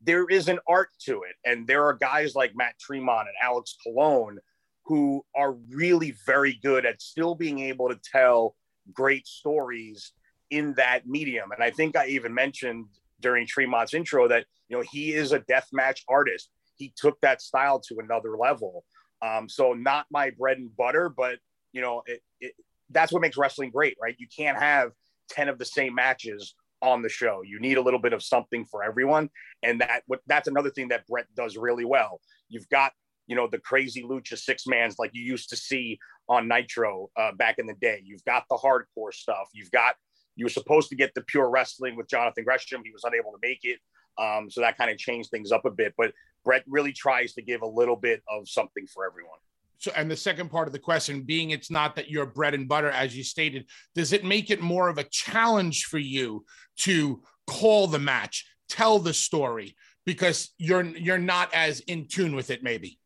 there 0.03 0.27
is 0.27 0.49
an 0.49 0.59
art 0.69 0.89
to 1.07 1.23
it. 1.23 1.37
And 1.45 1.67
there 1.67 1.85
are 1.85 1.95
guys 1.95 2.35
like 2.35 2.53
Matt 2.55 2.79
Tremont 2.79 3.29
and 3.29 3.37
Alex 3.43 3.77
Colon 3.85 4.39
who 4.85 5.25
are 5.37 5.53
really 5.53 6.15
very 6.27 6.59
good 6.63 6.85
at 6.87 7.01
still 7.01 7.35
being 7.35 7.61
able 7.61 7.89
to 7.89 8.01
tell 8.03 8.57
great 8.93 9.27
stories 9.27 10.13
in 10.51 10.75
that 10.75 11.07
medium. 11.07 11.53
And 11.53 11.63
I 11.63 11.71
think 11.71 11.97
I 11.97 12.07
even 12.09 12.35
mentioned 12.35 12.87
during 13.21 13.47
Tremont's 13.47 13.95
intro 13.95 14.27
that, 14.29 14.47
you 14.69 14.77
know, 14.77 14.85
he 14.91 15.13
is 15.13 15.33
a 15.33 15.41
death 15.41 15.69
match 15.73 16.03
artist. 16.09 16.51
He 16.77 16.93
took 16.97 17.21
that 17.21 17.43
style 17.43 17.79
to 17.89 17.99
another 17.99 18.37
level. 18.37 18.85
Um, 19.23 19.49
so 19.49 19.73
not 19.73 20.07
my 20.11 20.31
bread 20.31 20.59
and 20.59 20.75
butter, 20.77 21.09
but 21.09 21.39
you 21.73 21.81
know, 21.81 22.03
it, 22.07 22.23
it, 22.41 22.55
that's 22.91 23.13
what 23.13 23.23
makes 23.23 23.37
wrestling 23.37 23.71
great, 23.71 23.97
right? 24.01 24.17
You 24.19 24.27
can't 24.35 24.59
have 24.59 24.93
10 25.31 25.49
of 25.49 25.59
the 25.59 25.65
same 25.65 25.95
matches 25.95 26.55
on 26.83 27.03
the 27.03 27.09
show. 27.09 27.43
You 27.45 27.61
need 27.61 27.77
a 27.77 27.83
little 27.83 28.01
bit 28.01 28.13
of 28.13 28.23
something 28.23 28.65
for 28.65 28.83
everyone. 28.83 29.31
And 29.63 29.81
that 29.81 30.03
that's 30.27 30.49
another 30.49 30.71
thing 30.71 30.89
that 30.89 31.07
Brett 31.07 31.27
does 31.37 31.57
really 31.57 31.85
well. 31.85 32.21
You've 32.49 32.69
got, 32.69 32.93
you 33.27 33.37
know, 33.37 33.47
the 33.47 33.59
crazy 33.59 34.03
lucha 34.03 34.39
six 34.39 34.67
mans 34.67 34.97
like 34.99 35.11
you 35.13 35.23
used 35.23 35.51
to 35.51 35.57
see 35.57 35.99
on 36.29 36.49
Nitro 36.49 37.11
uh, 37.17 37.33
back 37.33 37.59
in 37.59 37.67
the 37.67 37.75
day. 37.75 38.01
You've 38.05 38.25
got 38.25 38.45
the 38.49 38.57
hardcore 38.57 39.13
stuff. 39.13 39.49
You've 39.53 39.71
got 39.71 39.95
you 40.37 40.47
were 40.47 40.51
supposed 40.51 40.89
to 40.89 40.97
get 40.97 41.13
the 41.15 41.23
pure 41.23 41.51
wrestling 41.51 41.97
with 41.97 42.09
Jonathan 42.09 42.45
Gresham. 42.45 42.83
He 42.85 42.93
was 42.93 43.05
unable 43.05 43.33
to 43.33 43.39
make 43.43 43.61
it. 43.63 43.79
Um, 44.19 44.51
so 44.51 44.61
that 44.61 44.77
kind 44.77 44.91
of 44.91 44.99
changed 44.99 45.31
things 45.31 45.53
up 45.53 45.65
a 45.65 45.71
bit. 45.71 45.95
But 45.97 46.13
Brett 46.45 46.65
really 46.67 46.93
tries 46.93 47.33
to 47.35 47.43
give 47.43 47.63
a 47.63 47.67
little 47.67 47.97
bit 47.97 48.23
of 48.29 48.49
something 48.49 48.87
for 48.87 49.07
everyone. 49.07 49.39
So, 49.79 49.91
and 49.97 50.11
the 50.11 50.17
second 50.17 50.51
part 50.51 50.69
of 50.69 50.73
the 50.73 50.79
question 50.79 51.23
being 51.23 51.51
it's 51.51 51.71
not 51.71 51.97
that 51.97 52.11
you're 52.11 52.27
bread 52.27 52.53
and 52.53 52.69
butter, 52.69 52.91
as 52.91 53.17
you 53.17 53.25
stated, 53.25 53.67
does 53.95 54.13
it 54.13 54.25
make 54.25 54.51
it 54.51 54.61
more 54.61 54.89
of 54.89 54.99
a 54.99 55.05
challenge 55.05 55.85
for 55.87 55.99
you 55.99 56.45
to 56.81 57.23
call 57.47 57.87
the 57.87 57.99
match, 57.99 58.47
tell 58.69 58.99
the 58.99 59.15
story, 59.15 59.75
because 60.05 60.51
you're 60.59 60.85
you're 60.85 61.19
not 61.19 61.53
as 61.55 61.81
in 61.81 62.09
tune 62.09 62.37
with 62.37 62.51
it, 62.51 62.63
maybe? 62.63 62.99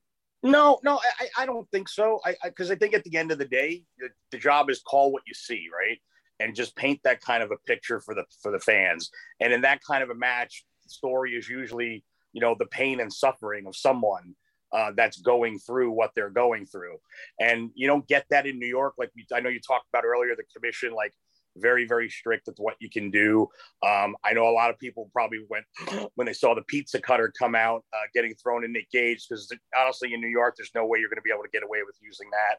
No, 0.42 0.78
no, 0.82 1.00
I, 1.20 1.42
I 1.42 1.46
don't 1.46 1.70
think 1.70 1.88
so. 1.88 2.20
I 2.24 2.34
because 2.44 2.70
I, 2.70 2.74
I, 2.74 2.76
think 2.76 2.92
at 2.92 3.04
the 3.04 3.16
end 3.16 3.30
of 3.30 3.38
the 3.38 3.46
day, 3.46 3.84
the, 3.98 4.08
the 4.32 4.38
job 4.38 4.68
is 4.68 4.80
call 4.80 5.12
what 5.12 5.22
you 5.26 5.32
see, 5.32 5.68
right? 5.72 5.98
And 6.40 6.56
just 6.56 6.74
paint 6.74 7.00
that 7.04 7.20
kind 7.20 7.42
of 7.42 7.52
a 7.52 7.56
picture 7.66 8.00
for 8.00 8.14
the 8.14 8.24
for 8.42 8.50
the 8.50 8.58
fans. 8.58 9.10
And 9.40 9.52
in 9.52 9.60
that 9.60 9.80
kind 9.82 10.02
of 10.02 10.10
a 10.10 10.14
match, 10.14 10.64
the 10.82 10.90
story 10.90 11.34
is 11.34 11.48
usually 11.48 12.04
you 12.34 12.40
know 12.42 12.54
the 12.58 12.66
pain 12.66 13.00
and 13.00 13.10
suffering 13.10 13.66
of 13.66 13.74
someone 13.74 14.34
uh, 14.74 14.90
that's 14.96 15.20
going 15.20 15.58
through 15.60 15.92
what 15.92 16.10
they're 16.16 16.30
going 16.30 16.66
through. 16.66 16.96
And 17.38 17.70
you 17.74 17.86
don't 17.86 18.06
get 18.08 18.26
that 18.30 18.46
in 18.46 18.58
new 18.58 18.66
york 18.66 18.94
like 18.98 19.10
i 19.32 19.40
know 19.40 19.48
you 19.48 19.60
talked 19.60 19.86
about 19.92 20.04
earlier 20.04 20.34
the 20.36 20.42
commission 20.54 20.92
like 20.92 21.12
very 21.56 21.86
very 21.86 22.10
strict 22.10 22.48
with 22.48 22.56
what 22.58 22.74
you 22.80 22.90
can 22.90 23.10
do. 23.10 23.48
Um, 23.86 24.16
i 24.24 24.32
know 24.32 24.48
a 24.48 24.50
lot 24.50 24.70
of 24.70 24.78
people 24.78 25.08
probably 25.12 25.46
went 25.48 25.64
when 26.16 26.26
they 26.26 26.32
saw 26.32 26.54
the 26.54 26.62
pizza 26.62 27.00
cutter 27.00 27.32
come 27.38 27.54
out 27.54 27.84
uh, 27.92 28.06
getting 28.12 28.34
thrown 28.34 28.64
in 28.64 28.72
nick 28.72 28.90
gage 28.90 29.26
because 29.28 29.48
honestly 29.78 30.12
in 30.12 30.20
new 30.20 30.28
york 30.28 30.54
there's 30.56 30.72
no 30.74 30.84
way 30.84 30.98
you're 30.98 31.08
going 31.08 31.16
to 31.16 31.22
be 31.22 31.32
able 31.32 31.44
to 31.44 31.50
get 31.50 31.62
away 31.62 31.78
with 31.86 31.96
using 32.02 32.28
that. 32.30 32.58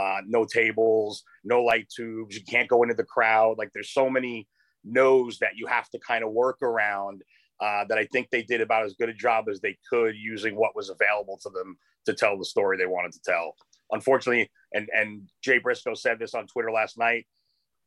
Uh, 0.00 0.20
no 0.26 0.44
tables 0.44 1.24
no 1.42 1.62
light 1.62 1.88
tubes 1.94 2.36
you 2.36 2.44
can't 2.48 2.68
go 2.68 2.82
into 2.82 2.94
the 2.94 3.04
crowd. 3.04 3.56
Like 3.58 3.70
there's 3.74 3.92
so 3.92 4.08
many 4.08 4.46
no's 4.84 5.38
that 5.38 5.56
you 5.56 5.66
have 5.66 5.88
to 5.90 5.98
kind 5.98 6.22
of 6.24 6.30
work 6.32 6.62
around 6.62 7.22
uh, 7.60 7.84
that 7.88 7.98
I 7.98 8.06
think 8.06 8.28
they 8.30 8.42
did 8.42 8.60
about 8.60 8.84
as 8.84 8.94
good 8.94 9.08
a 9.08 9.14
job 9.14 9.46
as 9.50 9.60
they 9.60 9.76
could 9.88 10.14
using 10.16 10.56
what 10.56 10.76
was 10.76 10.90
available 10.90 11.38
to 11.42 11.50
them 11.50 11.76
to 12.06 12.14
tell 12.14 12.38
the 12.38 12.44
story 12.44 12.76
they 12.76 12.86
wanted 12.86 13.12
to 13.12 13.20
tell. 13.24 13.54
Unfortunately, 13.92 14.50
and 14.72 14.88
and 14.94 15.28
Jay 15.42 15.58
Briscoe 15.58 15.94
said 15.94 16.18
this 16.18 16.34
on 16.34 16.46
Twitter 16.46 16.70
last 16.70 16.98
night. 16.98 17.26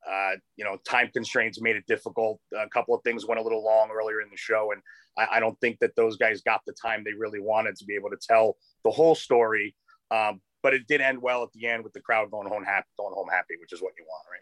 Uh, 0.10 0.32
you 0.56 0.64
know, 0.64 0.78
time 0.88 1.10
constraints 1.14 1.62
made 1.62 1.76
it 1.76 1.84
difficult. 1.86 2.40
A 2.58 2.70
couple 2.70 2.96
of 2.96 3.04
things 3.04 3.28
went 3.28 3.40
a 3.40 3.44
little 3.44 3.64
long 3.64 3.90
earlier 3.92 4.22
in 4.22 4.30
the 4.30 4.38
show, 4.38 4.72
and 4.72 4.82
I, 5.18 5.38
I 5.38 5.40
don't 5.42 5.60
think 5.60 5.78
that 5.80 5.96
those 5.98 6.16
guys 6.16 6.42
got 6.42 6.62
the 6.66 6.74
time 6.74 7.04
they 7.04 7.14
really 7.14 7.42
wanted 7.42 7.76
to 7.76 7.86
be 7.86 7.96
able 7.96 8.10
to 8.10 8.18
tell 8.18 8.56
the 8.86 8.92
whole 8.92 9.14
story. 9.14 9.76
Um, 10.10 10.42
but 10.64 10.74
it 10.74 10.88
did 10.88 11.02
end 11.02 11.22
well 11.22 11.44
at 11.44 11.52
the 11.54 11.68
end 11.68 11.84
with 11.84 11.94
the 11.94 12.02
crowd 12.02 12.32
going 12.32 12.48
home 12.48 12.64
happy, 12.64 12.88
going 12.98 13.14
home 13.14 13.28
happy, 13.30 13.56
which 13.60 13.74
is 13.74 13.82
what 13.82 13.94
you 13.98 14.06
want, 14.08 14.26
right? 14.32 14.42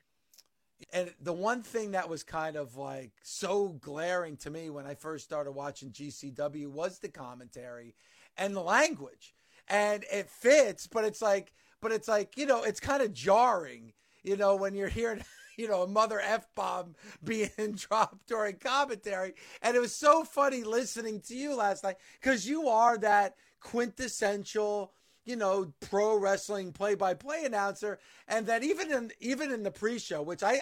And 0.93 1.13
the 1.21 1.33
one 1.33 1.63
thing 1.63 1.91
that 1.91 2.09
was 2.09 2.23
kind 2.23 2.55
of 2.55 2.75
like 2.75 3.11
so 3.23 3.69
glaring 3.81 4.37
to 4.37 4.49
me 4.49 4.69
when 4.69 4.85
I 4.85 4.93
first 4.93 5.23
started 5.25 5.51
watching 5.51 5.91
GCW 5.91 6.67
was 6.67 6.99
the 6.99 7.09
commentary 7.09 7.95
and 8.37 8.55
the 8.55 8.61
language. 8.61 9.35
And 9.67 10.05
it 10.11 10.29
fits, 10.29 10.87
but 10.87 11.03
it's 11.03 11.21
like, 11.21 11.51
but 11.81 11.91
it's 11.91 12.07
like, 12.07 12.37
you 12.37 12.45
know, 12.45 12.63
it's 12.63 12.79
kind 12.79 13.01
of 13.01 13.13
jarring, 13.13 13.93
you 14.23 14.37
know, 14.37 14.55
when 14.55 14.75
you're 14.75 14.87
hearing, 14.87 15.23
you 15.57 15.67
know, 15.67 15.81
a 15.81 15.87
mother 15.87 16.19
F 16.19 16.47
bomb 16.55 16.95
being 17.23 17.49
dropped 17.75 18.27
during 18.27 18.55
commentary. 18.57 19.33
And 19.61 19.75
it 19.75 19.79
was 19.79 19.95
so 19.95 20.23
funny 20.23 20.63
listening 20.63 21.21
to 21.21 21.35
you 21.35 21.55
last 21.55 21.83
night 21.83 21.97
because 22.21 22.47
you 22.47 22.69
are 22.69 22.97
that 22.99 23.35
quintessential 23.59 24.93
you 25.27 25.35
know, 25.35 25.73
pro 25.81 26.17
wrestling 26.17 26.71
play-by-play 26.71 27.43
announcer, 27.45 27.99
and 28.27 28.47
that 28.47 28.63
even 28.63 28.91
in 28.91 29.11
even 29.19 29.51
in 29.51 29.63
the 29.63 29.71
pre-show, 29.71 30.21
which 30.21 30.41
I, 30.41 30.61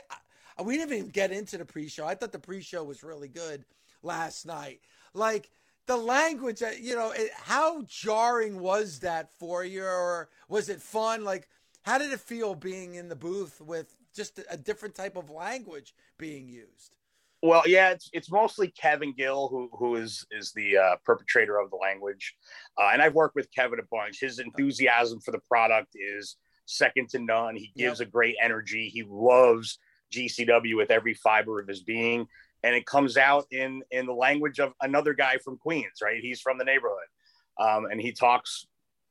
I 0.58 0.64
we 0.64 0.78
didn't 0.78 0.98
even 0.98 1.10
get 1.10 1.32
into 1.32 1.58
the 1.58 1.66
pre-show. 1.66 2.06
I 2.06 2.16
thought 2.16 2.32
the 2.32 2.40
pre-show 2.40 2.84
was 2.84 3.04
really 3.04 3.28
good 3.28 3.66
last 4.02 4.46
night. 4.46 4.82
Like 5.14 5.50
the 5.86 5.98
language, 5.98 6.64
uh, 6.64 6.72
you 6.82 6.96
know, 6.96 7.12
it, 7.12 7.32
how 7.36 7.84
jarring 7.84 8.60
was 8.60 9.00
that 9.00 9.32
for 9.38 9.64
you, 9.64 9.84
or 9.84 10.30
was 10.50 10.70
it 10.70 10.82
fun? 10.82 11.24
Like, 11.24 11.48
how 11.84 11.98
did 11.98 12.12
it 12.12 12.20
feel 12.20 12.56
being 12.56 12.96
in 12.96 13.10
the 13.10 13.16
booth 13.16 13.62
with 13.62 13.96
just 14.16 14.40
a 14.50 14.58
different 14.58 14.96
type 14.96 15.16
of 15.16 15.30
language 15.30 15.94
being 16.18 16.48
used? 16.50 16.96
Well, 17.46 17.62
yeah, 17.68 17.92
it's 17.92 18.10
it's 18.12 18.32
mostly 18.32 18.70
Kevin 18.70 19.14
Gill 19.14 19.50
who 19.50 19.70
who 19.78 19.98
is 19.98 20.26
is 20.32 20.52
the 20.54 20.78
uh, 20.78 20.96
perpetrator 21.06 21.60
of 21.60 21.70
the 21.70 21.76
language, 21.76 22.34
uh, 22.76 22.90
and 22.92 23.04
I've 23.04 23.14
worked 23.14 23.36
with 23.36 23.54
Kevin 23.56 23.78
a 23.78 23.84
bunch. 23.92 24.20
His 24.20 24.40
enthusiasm 24.40 25.20
for 25.20 25.32
the 25.32 25.42
product 25.48 25.90
is 25.94 26.38
second 26.66 27.10
to 27.10 27.20
none. 27.20 27.56
He 27.56 27.72
gives 27.78 28.00
yep. 28.00 28.08
a 28.08 28.12
great 28.12 28.36
energy. 28.42 28.90
He 28.92 29.04
loves 29.08 29.78
GCW 30.12 30.76
with 30.76 30.90
every 30.90 31.14
fiber 31.14 31.60
of 31.60 31.68
his 31.68 31.84
being, 31.84 32.26
and 32.64 32.74
it 32.74 32.88
comes 32.88 33.16
out 33.16 33.46
in 33.52 33.84
in 33.92 34.08
the 34.08 34.14
language 34.14 34.60
of 34.60 34.74
another 34.82 35.14
guy 35.14 35.38
from 35.38 35.60
Queens, 35.60 36.02
right? 36.02 36.20
He's 36.20 36.42
from 36.42 36.58
the 36.58 36.66
neighborhood, 36.66 37.08
um, 37.60 37.86
and 37.86 38.02
he 38.02 38.12
talks 38.12 38.66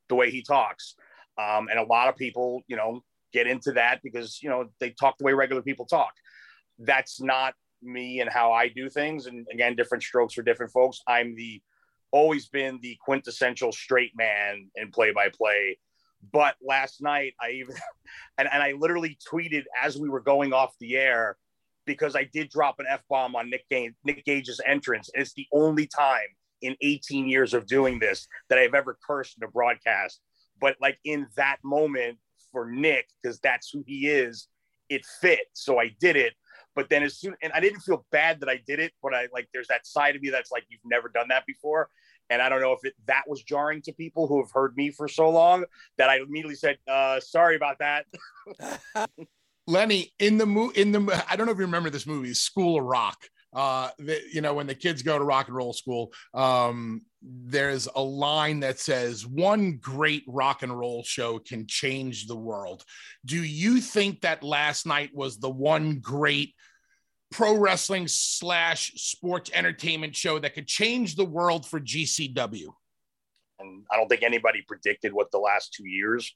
the 0.09 0.17
way 0.17 0.33
he 0.33 0.43
talks, 0.43 0.97
um, 1.39 1.69
and 1.69 1.79
a 1.79 1.85
lot 1.85 2.09
of 2.09 2.17
people, 2.17 2.63
you 2.67 2.75
know, 2.75 3.05
get 3.33 3.47
into 3.47 3.71
that 3.73 4.01
because 4.03 4.43
you 4.43 4.49
know 4.49 4.71
they 4.81 4.91
talk 4.91 5.19
the 5.19 5.25
way 5.25 5.35
regular 5.35 5.63
people 5.63 5.87
talk. 5.87 6.15
That's 6.81 7.21
not 7.21 7.55
me 7.85 8.21
and 8.21 8.31
how 8.31 8.53
I 8.53 8.69
do 8.69 8.89
things. 8.89 9.27
And 9.27 9.47
again, 9.53 9.77
different 9.77 10.03
strokes 10.03 10.35
for 10.35 10.43
different 10.43 10.73
folks. 10.73 11.01
I'm 11.07 11.35
the 11.35 11.63
always 12.11 12.49
been 12.49 12.79
the 12.81 12.97
quintessential 13.05 13.73
straight 13.73 14.13
man 14.17 14.71
in 14.77 14.91
play 14.91 15.13
by 15.13 15.29
play. 15.29 15.79
But 16.33 16.55
last 16.65 17.03
night, 17.03 17.35
I 17.41 17.51
even, 17.51 17.75
and, 18.39 18.49
and 18.51 18.63
I 18.63 18.73
literally 18.73 19.19
tweeted 19.31 19.65
as 19.81 19.99
we 19.99 20.09
were 20.09 20.21
going 20.21 20.53
off 20.53 20.75
the 20.79 20.97
air 20.97 21.37
because 21.87 22.17
I 22.17 22.25
did 22.25 22.51
drop 22.51 22.77
an 22.79 22.87
F 22.89 23.03
bomb 23.11 23.37
on 23.37 23.51
Nick, 23.51 23.69
Gage, 23.69 23.95
Nick 24.05 24.25
Gage's 24.25 24.61
entrance. 24.65 25.11
It's 25.15 25.35
the 25.35 25.47
only 25.53 25.87
time 25.87 26.21
in 26.63 26.77
18 26.81 27.29
years 27.29 27.53
of 27.53 27.67
doing 27.67 27.99
this 27.99 28.27
that 28.49 28.59
I've 28.59 28.75
ever 28.75 28.97
cursed 29.07 29.37
in 29.37 29.45
a 29.45 29.51
broadcast. 29.51 30.21
But 30.61 30.77
like 30.81 30.99
in 31.05 31.27
that 31.37 31.59
moment 31.63 32.19
for 32.53 32.71
Nick, 32.71 33.09
because 33.23 33.39
that's 33.41 33.71
who 33.71 33.85
he 33.87 34.09
is, 34.09 34.49
it 34.89 35.05
fit. 35.21 35.47
So 35.53 35.79
I 35.79 35.95
did 36.01 36.17
it. 36.17 36.35
But 36.75 36.89
then 36.89 37.03
as 37.03 37.19
soon 37.19 37.35
and 37.43 37.53
I 37.53 37.61
didn't 37.61 37.81
feel 37.81 38.05
bad 38.11 38.41
that 38.41 38.49
I 38.49 38.61
did 38.67 38.81
it, 38.81 38.93
but 39.03 39.15
I 39.15 39.29
like 39.33 39.49
there's 39.53 39.69
that 39.69 39.87
side 39.87 40.17
of 40.17 40.23
me 40.23 40.31
that's 40.31 40.51
like 40.51 40.65
you've 40.69 40.81
never 40.85 41.09
done 41.09 41.29
that 41.29 41.47
before. 41.47 41.89
And 42.31 42.41
I 42.41 42.49
don't 42.49 42.61
know 42.61 42.73
if 42.73 42.85
it, 42.85 42.95
that 43.07 43.25
was 43.29 43.43
jarring 43.43 43.83
to 43.83 43.93
people 43.93 44.27
who 44.27 44.43
have 44.43 44.51
heard 44.53 44.77
me 44.77 44.91
for 44.91 45.09
so 45.09 45.29
long 45.29 45.65
that 45.99 46.09
I 46.09 46.19
immediately 46.19 46.55
said, 46.55 46.79
uh, 46.89 47.21
"Sorry 47.21 47.57
about 47.57 47.79
that." 47.81 48.07
Lenny, 49.67 50.13
in 50.19 50.39
the 50.39 50.47
movie, 50.47 50.81
in 50.81 50.93
the 50.93 51.25
I 51.29 51.37
don't 51.37 51.47
know 51.47 51.53
if 51.53 51.59
you 51.59 51.65
remember 51.65 51.91
this 51.91 52.07
movie, 52.07 52.35
School 52.35 52.79
of 52.79 52.85
Rock. 52.85 53.19
Uh, 53.55 53.91
the, 53.99 54.21
you 54.33 54.41
know, 54.41 54.53
when 54.53 54.67
the 54.67 54.75
kids 54.75 55.03
go 55.03 55.17
to 55.17 55.25
rock 55.25 55.47
and 55.47 55.57
roll 55.57 55.73
school, 55.73 56.13
um, 56.35 57.03
there's 57.27 57.89
a 57.95 58.03
line 58.03 58.61
that 58.61 58.79
says, 58.79 59.27
"One 59.27 59.79
great 59.79 60.25
rock 60.27 60.63
and 60.63 60.77
roll 60.79 61.03
show 61.03 61.39
can 61.39 61.67
change 61.67 62.27
the 62.27 62.37
world." 62.37 62.85
Do 63.25 63.43
you 63.43 63.81
think 63.81 64.21
that 64.21 64.43
last 64.43 64.87
night 64.87 65.15
was 65.15 65.39
the 65.39 65.51
one 65.51 66.01
great 66.01 66.55
pro 67.31 67.57
wrestling 67.57 68.09
slash 68.09 68.93
sports 68.95 69.51
entertainment 69.55 70.15
show 70.15 70.39
that 70.39 70.55
could 70.55 70.67
change 70.67 71.17
the 71.17 71.25
world 71.25 71.67
for 71.67 71.81
GCW? 71.81 72.75
And 73.59 73.85
I 73.91 73.97
don't 73.97 74.09
think 74.09 74.23
anybody 74.23 74.63
predicted 74.67 75.13
what 75.13 75.31
the 75.31 75.39
last 75.39 75.73
two 75.73 75.87
years 75.87 76.35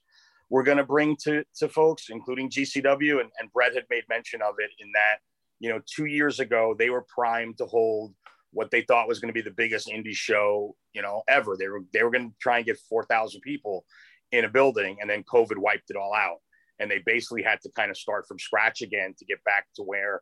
were 0.49 0.63
going 0.63 0.77
to 0.77 0.83
bring 0.83 1.15
to 1.23 1.43
to 1.57 1.69
folks, 1.69 2.09
including 2.09 2.49
GCW. 2.49 3.21
And, 3.21 3.29
and 3.39 3.51
Brett 3.53 3.75
had 3.75 3.85
made 3.89 4.03
mention 4.09 4.41
of 4.41 4.55
it 4.59 4.71
in 4.79 4.91
that 4.93 5.19
you 5.59 5.69
know, 5.69 5.81
two 5.85 6.05
years 6.05 6.39
ago, 6.39 6.75
they 6.77 6.89
were 6.89 7.05
primed 7.13 7.57
to 7.57 7.65
hold 7.65 8.13
what 8.51 8.71
they 8.71 8.81
thought 8.81 9.07
was 9.07 9.19
going 9.19 9.33
to 9.33 9.37
be 9.37 9.47
the 9.47 9.55
biggest 9.55 9.87
indie 9.87 10.15
show, 10.15 10.75
you 10.93 11.01
know, 11.01 11.23
ever. 11.27 11.55
They 11.57 11.67
were 11.67 11.81
they 11.93 12.03
were 12.03 12.11
going 12.11 12.29
to 12.29 12.35
try 12.39 12.57
and 12.57 12.65
get 12.65 12.79
4,000 12.89 13.41
people 13.41 13.85
in 14.31 14.45
a 14.45 14.49
building, 14.49 14.97
and 15.01 15.09
then 15.09 15.23
COVID 15.23 15.57
wiped 15.57 15.89
it 15.89 15.95
all 15.95 16.13
out. 16.13 16.37
And 16.79 16.89
they 16.89 17.01
basically 17.05 17.43
had 17.43 17.59
to 17.61 17.69
kind 17.75 17.91
of 17.91 17.97
start 17.97 18.25
from 18.27 18.39
scratch 18.39 18.81
again 18.81 19.13
to 19.17 19.25
get 19.25 19.43
back 19.43 19.65
to 19.75 19.83
where 19.83 20.21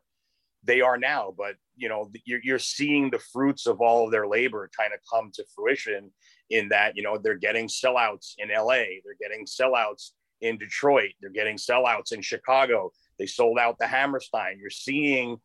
they 0.64 0.80
are 0.80 0.98
now. 0.98 1.32
But 1.36 1.54
you 1.76 1.88
know, 1.88 2.10
you're, 2.24 2.40
you're 2.42 2.58
seeing 2.58 3.10
the 3.10 3.20
fruits 3.32 3.66
of 3.66 3.80
all 3.80 4.04
of 4.04 4.10
their 4.10 4.26
labor 4.26 4.68
kind 4.76 4.92
of 4.92 5.00
come 5.10 5.30
to 5.34 5.44
fruition 5.54 6.10
in 6.50 6.68
that 6.70 6.96
you 6.96 7.02
know 7.02 7.18
they're 7.18 7.36
getting 7.36 7.68
sellouts 7.68 8.34
in 8.38 8.48
LA, 8.48 9.00
they're 9.04 9.20
getting 9.20 9.46
sellouts 9.46 10.10
in 10.40 10.58
Detroit, 10.58 11.12
they're 11.20 11.30
getting 11.30 11.56
sellouts 11.56 12.12
in 12.12 12.22
Chicago 12.22 12.90
they 13.18 13.26
sold 13.26 13.58
out 13.58 13.78
the 13.78 13.86
Hammerstein. 13.86 14.58
You're 14.60 14.70
seeing 14.70 15.38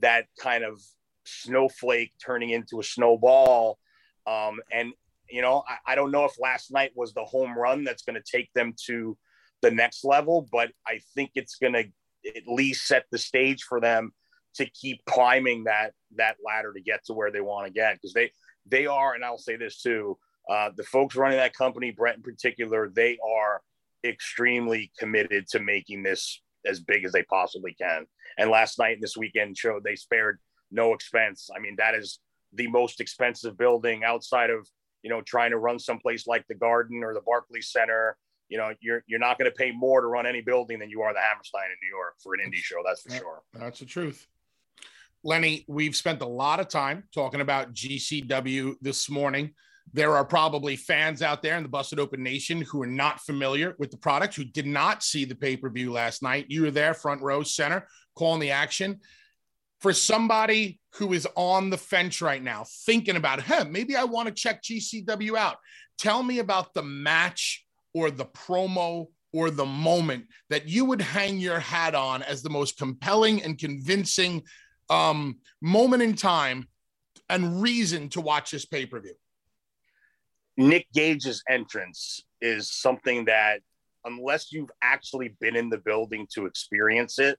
that 0.00 0.26
kind 0.38 0.64
of 0.64 0.80
snowflake 1.24 2.12
turning 2.24 2.50
into 2.50 2.80
a 2.80 2.84
snowball. 2.84 3.78
Um, 4.26 4.60
and, 4.72 4.92
you 5.28 5.42
know, 5.42 5.64
I, 5.68 5.92
I 5.92 5.94
don't 5.94 6.10
know 6.10 6.24
if 6.24 6.32
last 6.40 6.72
night 6.72 6.92
was 6.94 7.12
the 7.12 7.24
home 7.24 7.56
run 7.56 7.84
that's 7.84 8.02
going 8.02 8.20
to 8.20 8.38
take 8.38 8.52
them 8.54 8.74
to 8.86 9.16
the 9.62 9.70
next 9.70 10.04
level, 10.04 10.48
but 10.50 10.70
I 10.86 11.00
think 11.14 11.32
it's 11.34 11.56
going 11.56 11.74
to 11.74 11.84
at 12.26 12.46
least 12.46 12.86
set 12.86 13.04
the 13.10 13.18
stage 13.18 13.62
for 13.62 13.80
them 13.80 14.12
to 14.54 14.66
keep 14.66 15.04
climbing 15.06 15.64
that 15.64 15.92
that 16.16 16.36
ladder 16.44 16.72
to 16.72 16.80
get 16.80 17.04
to 17.04 17.12
where 17.12 17.30
they 17.30 17.40
want 17.40 17.66
to 17.66 17.72
get 17.72 17.94
because 17.94 18.12
they 18.12 18.30
they 18.66 18.84
are 18.84 19.14
and 19.14 19.24
i'll 19.24 19.38
say 19.38 19.54
this 19.54 19.80
too 19.80 20.18
uh, 20.50 20.70
the 20.76 20.82
folks 20.82 21.14
running 21.14 21.38
that 21.38 21.54
company 21.54 21.92
brett 21.92 22.16
in 22.16 22.22
particular 22.22 22.90
they 22.92 23.16
are 23.24 23.62
extremely 24.04 24.90
committed 24.98 25.46
to 25.48 25.60
making 25.60 26.02
this 26.02 26.40
as 26.66 26.80
big 26.80 27.04
as 27.04 27.12
they 27.12 27.22
possibly 27.24 27.74
can. 27.74 28.06
And 28.38 28.50
last 28.50 28.78
night 28.78 28.94
and 28.94 29.02
this 29.02 29.16
weekend 29.16 29.56
showed 29.56 29.84
they 29.84 29.96
spared 29.96 30.38
no 30.70 30.94
expense. 30.94 31.50
I 31.54 31.60
mean, 31.60 31.76
that 31.76 31.94
is 31.94 32.18
the 32.52 32.68
most 32.68 33.00
expensive 33.00 33.56
building 33.56 34.04
outside 34.04 34.50
of 34.50 34.66
you 35.02 35.10
know 35.10 35.22
trying 35.22 35.50
to 35.50 35.58
run 35.58 35.78
someplace 35.78 36.26
like 36.26 36.44
the 36.48 36.54
Garden 36.54 37.02
or 37.04 37.14
the 37.14 37.22
Barclays 37.22 37.70
Center. 37.70 38.16
You 38.48 38.58
know, 38.58 38.72
you're 38.80 39.04
you're 39.06 39.20
not 39.20 39.38
going 39.38 39.50
to 39.50 39.56
pay 39.56 39.72
more 39.72 40.00
to 40.00 40.06
run 40.06 40.26
any 40.26 40.40
building 40.40 40.78
than 40.78 40.90
you 40.90 41.02
are 41.02 41.12
the 41.12 41.20
Hammerstein 41.20 41.66
in 41.66 41.76
New 41.82 41.96
York 41.96 42.14
for 42.22 42.34
an 42.34 42.40
indie 42.40 42.62
show. 42.62 42.82
That's 42.84 43.02
for 43.02 43.10
sure. 43.12 43.42
That's 43.54 43.78
the 43.78 43.86
truth. 43.86 44.26
Lenny, 45.22 45.64
we've 45.68 45.94
spent 45.94 46.22
a 46.22 46.26
lot 46.26 46.60
of 46.60 46.68
time 46.68 47.04
talking 47.14 47.42
about 47.42 47.74
GCW 47.74 48.76
this 48.80 49.10
morning. 49.10 49.52
There 49.92 50.16
are 50.16 50.24
probably 50.24 50.76
fans 50.76 51.20
out 51.20 51.42
there 51.42 51.56
in 51.56 51.62
the 51.62 51.68
Busted 51.68 51.98
Open 51.98 52.22
Nation 52.22 52.62
who 52.62 52.80
are 52.82 52.86
not 52.86 53.20
familiar 53.20 53.74
with 53.78 53.90
the 53.90 53.98
product, 53.98 54.34
who 54.34 54.44
did 54.44 54.66
not 54.66 55.02
see 55.02 55.24
the 55.24 55.34
pay 55.34 55.56
per 55.56 55.68
view 55.68 55.92
last 55.92 56.22
night. 56.22 56.46
You 56.48 56.62
were 56.62 56.70
there, 56.70 56.94
front 56.94 57.22
row 57.22 57.42
center, 57.42 57.86
calling 58.14 58.40
the 58.40 58.50
action. 58.50 59.00
For 59.80 59.92
somebody 59.92 60.78
who 60.94 61.12
is 61.12 61.26
on 61.36 61.70
the 61.70 61.78
fence 61.78 62.20
right 62.20 62.42
now, 62.42 62.64
thinking 62.84 63.16
about, 63.16 63.40
hey, 63.40 63.64
maybe 63.64 63.96
I 63.96 64.04
want 64.04 64.28
to 64.28 64.34
check 64.34 64.62
GCW 64.62 65.36
out, 65.36 65.56
tell 65.98 66.22
me 66.22 66.38
about 66.38 66.74
the 66.74 66.82
match 66.82 67.64
or 67.94 68.10
the 68.10 68.26
promo 68.26 69.06
or 69.32 69.50
the 69.50 69.66
moment 69.66 70.26
that 70.48 70.68
you 70.68 70.84
would 70.84 71.00
hang 71.00 71.38
your 71.38 71.60
hat 71.60 71.94
on 71.94 72.22
as 72.22 72.42
the 72.42 72.50
most 72.50 72.76
compelling 72.76 73.42
and 73.42 73.58
convincing 73.58 74.42
um, 74.88 75.38
moment 75.62 76.02
in 76.02 76.14
time 76.14 76.68
and 77.28 77.62
reason 77.62 78.08
to 78.10 78.20
watch 78.20 78.50
this 78.50 78.66
pay 78.66 78.86
per 78.86 79.00
view? 79.00 79.14
Nick 80.56 80.86
Gage's 80.92 81.42
entrance 81.48 82.24
is 82.40 82.70
something 82.70 83.24
that, 83.26 83.60
unless 84.04 84.52
you've 84.52 84.70
actually 84.82 85.36
been 85.40 85.56
in 85.56 85.70
the 85.70 85.78
building 85.78 86.26
to 86.34 86.46
experience 86.46 87.18
it, 87.18 87.38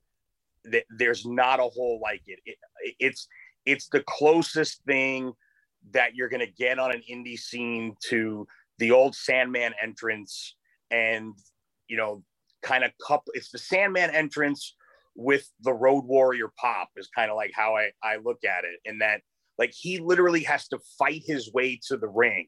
th- 0.69 0.85
there's 0.97 1.25
not 1.25 1.59
a 1.59 1.63
whole 1.63 1.99
like 2.01 2.21
it. 2.27 2.39
it. 2.45 2.57
It's 2.99 3.27
it's 3.65 3.87
the 3.89 4.03
closest 4.07 4.83
thing 4.85 5.33
that 5.91 6.15
you're 6.15 6.29
to 6.45 6.51
get 6.51 6.79
on 6.79 6.91
an 6.91 7.01
indie 7.11 7.39
scene 7.39 7.95
to 8.09 8.47
the 8.77 8.91
old 8.91 9.15
Sandman 9.15 9.73
entrance, 9.81 10.55
and 10.89 11.33
you 11.87 11.97
know, 11.97 12.23
kind 12.61 12.83
of 12.83 12.91
couple. 13.05 13.33
It's 13.35 13.51
the 13.51 13.59
Sandman 13.59 14.09
entrance 14.11 14.75
with 15.15 15.47
the 15.61 15.73
Road 15.73 16.05
Warrior 16.05 16.51
pop 16.59 16.89
is 16.95 17.09
kind 17.13 17.29
of 17.29 17.37
like 17.37 17.51
how 17.53 17.75
I 17.75 17.91
I 18.03 18.17
look 18.17 18.43
at 18.43 18.63
it, 18.63 18.79
in 18.85 18.99
that 18.99 19.21
like 19.57 19.73
he 19.77 19.99
literally 19.99 20.43
has 20.43 20.67
to 20.69 20.79
fight 20.97 21.21
his 21.25 21.51
way 21.53 21.79
to 21.87 21.97
the 21.97 22.07
ring 22.07 22.47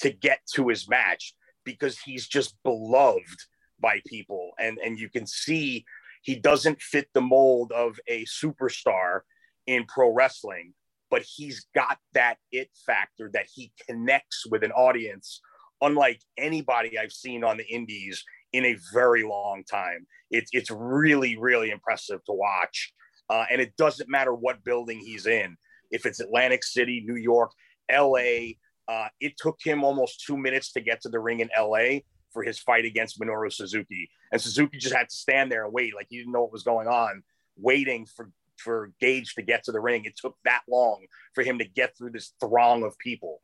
to 0.00 0.10
get 0.10 0.40
to 0.54 0.68
his 0.68 0.88
match 0.88 1.34
because 1.64 1.98
he's 1.98 2.26
just 2.26 2.56
beloved 2.64 3.38
by 3.80 4.00
people 4.06 4.50
and 4.58 4.78
and 4.78 4.98
you 4.98 5.08
can 5.08 5.26
see 5.26 5.84
he 6.22 6.36
doesn't 6.36 6.80
fit 6.80 7.08
the 7.14 7.20
mold 7.20 7.72
of 7.72 7.98
a 8.08 8.24
superstar 8.24 9.20
in 9.66 9.84
pro 9.86 10.12
wrestling 10.12 10.74
but 11.10 11.22
he's 11.22 11.66
got 11.74 11.98
that 12.14 12.36
it 12.52 12.70
factor 12.86 13.30
that 13.34 13.46
he 13.54 13.70
connects 13.86 14.46
with 14.50 14.64
an 14.64 14.72
audience 14.72 15.42
unlike 15.82 16.20
anybody 16.38 16.98
I've 16.98 17.12
seen 17.12 17.44
on 17.44 17.58
the 17.58 17.66
indies 17.66 18.24
in 18.52 18.64
a 18.64 18.78
very 18.94 19.22
long 19.22 19.64
time. 19.70 20.06
It's 20.30 20.50
it's 20.52 20.70
really 20.70 21.36
really 21.36 21.70
impressive 21.70 22.24
to 22.24 22.32
watch, 22.32 22.92
uh, 23.28 23.44
and 23.50 23.60
it 23.60 23.76
doesn't 23.76 24.08
matter 24.08 24.32
what 24.34 24.64
building 24.64 25.00
he's 25.00 25.26
in. 25.26 25.56
If 25.90 26.06
it's 26.06 26.20
Atlantic 26.20 26.64
City, 26.64 27.02
New 27.06 27.16
York, 27.16 27.50
L.A., 27.90 28.56
uh, 28.88 29.08
it 29.20 29.34
took 29.36 29.58
him 29.62 29.84
almost 29.84 30.24
two 30.26 30.38
minutes 30.38 30.72
to 30.72 30.80
get 30.80 31.02
to 31.02 31.10
the 31.10 31.20
ring 31.20 31.40
in 31.40 31.50
LA 31.56 32.00
for 32.32 32.42
his 32.42 32.58
fight 32.58 32.84
against 32.84 33.20
Minoru 33.20 33.52
Suzuki. 33.52 34.10
And 34.30 34.40
Suzuki 34.40 34.78
just 34.78 34.94
had 34.94 35.08
to 35.08 35.14
stand 35.14 35.50
there 35.50 35.64
and 35.64 35.72
wait, 35.72 35.94
like 35.94 36.06
he 36.10 36.18
didn't 36.18 36.32
know 36.32 36.42
what 36.42 36.52
was 36.52 36.62
going 36.62 36.88
on, 36.88 37.22
waiting 37.56 38.06
for 38.06 38.30
for 38.56 38.92
Gage 39.00 39.34
to 39.34 39.42
get 39.42 39.64
to 39.64 39.72
the 39.72 39.80
ring. 39.80 40.04
It 40.04 40.16
took 40.16 40.36
that 40.44 40.62
long 40.68 41.06
for 41.34 41.42
him 41.42 41.58
to 41.58 41.64
get 41.64 41.96
through 41.96 42.10
this 42.10 42.32
throng 42.40 42.84
of 42.84 42.96
people. 42.98 43.40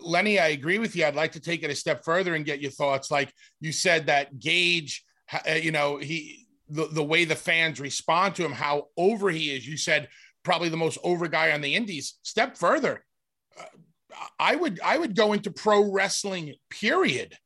Lenny, 0.00 0.38
I 0.38 0.48
agree 0.48 0.78
with 0.78 0.96
you. 0.96 1.04
I'd 1.04 1.14
like 1.14 1.32
to 1.32 1.40
take 1.40 1.62
it 1.62 1.70
a 1.70 1.74
step 1.74 2.04
further 2.04 2.34
and 2.34 2.44
get 2.44 2.60
your 2.60 2.70
thoughts. 2.70 3.10
Like 3.10 3.32
you 3.60 3.72
said 3.72 4.06
that 4.06 4.38
Gage, 4.38 5.04
uh, 5.32 5.52
you 5.52 5.70
know, 5.70 5.98
he 5.98 6.46
the, 6.68 6.86
the 6.86 7.04
way 7.04 7.24
the 7.24 7.36
fans 7.36 7.80
respond 7.80 8.34
to 8.36 8.44
him, 8.44 8.52
how 8.52 8.88
over 8.96 9.30
he 9.30 9.54
is. 9.54 9.66
You 9.66 9.76
said 9.76 10.08
probably 10.42 10.68
the 10.68 10.76
most 10.76 10.98
over 11.04 11.28
guy 11.28 11.52
on 11.52 11.60
the 11.60 11.74
indies. 11.74 12.18
Step 12.22 12.56
further. 12.56 13.04
Uh, 13.58 13.64
I 14.38 14.56
would 14.56 14.80
I 14.80 14.98
would 14.98 15.14
go 15.14 15.32
into 15.32 15.50
pro 15.50 15.90
wrestling 15.90 16.54
period 16.70 17.36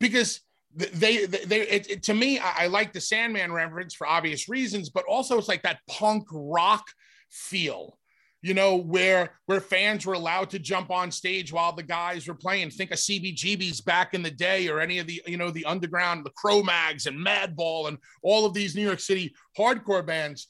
because 0.00 0.40
they 0.74 1.26
they, 1.26 1.44
they 1.44 1.60
it, 1.62 1.90
it, 1.90 2.02
to 2.04 2.14
me 2.14 2.38
I, 2.38 2.64
I, 2.64 2.66
like 2.66 2.92
the 2.92 3.00
Sandman 3.00 3.52
reference 3.52 3.94
for 3.94 4.06
obvious 4.06 4.48
reasons, 4.48 4.90
but 4.90 5.04
also 5.06 5.38
it's 5.38 5.48
like 5.48 5.62
that 5.62 5.80
punk 5.88 6.26
rock 6.30 6.84
feel, 7.30 7.98
you 8.42 8.54
know, 8.54 8.76
where 8.76 9.32
where 9.46 9.60
fans 9.60 10.06
were 10.06 10.14
allowed 10.14 10.50
to 10.50 10.58
jump 10.58 10.90
on 10.90 11.10
stage 11.10 11.52
while 11.52 11.72
the 11.72 11.82
guys 11.82 12.28
were 12.28 12.34
playing. 12.34 12.70
Think 12.70 12.90
of 12.90 12.98
CBGB's 12.98 13.80
back 13.80 14.14
in 14.14 14.22
the 14.22 14.30
day, 14.30 14.68
or 14.68 14.80
any 14.80 14.98
of 14.98 15.06
the 15.06 15.22
you 15.26 15.36
know 15.36 15.50
the 15.50 15.64
underground, 15.64 16.24
the 16.24 16.30
Cro-Mags 16.30 17.06
and 17.06 17.18
Madball, 17.18 17.88
and 17.88 17.98
all 18.22 18.46
of 18.46 18.54
these 18.54 18.76
New 18.76 18.84
York 18.84 19.00
City 19.00 19.34
hardcore 19.58 20.06
bands. 20.06 20.48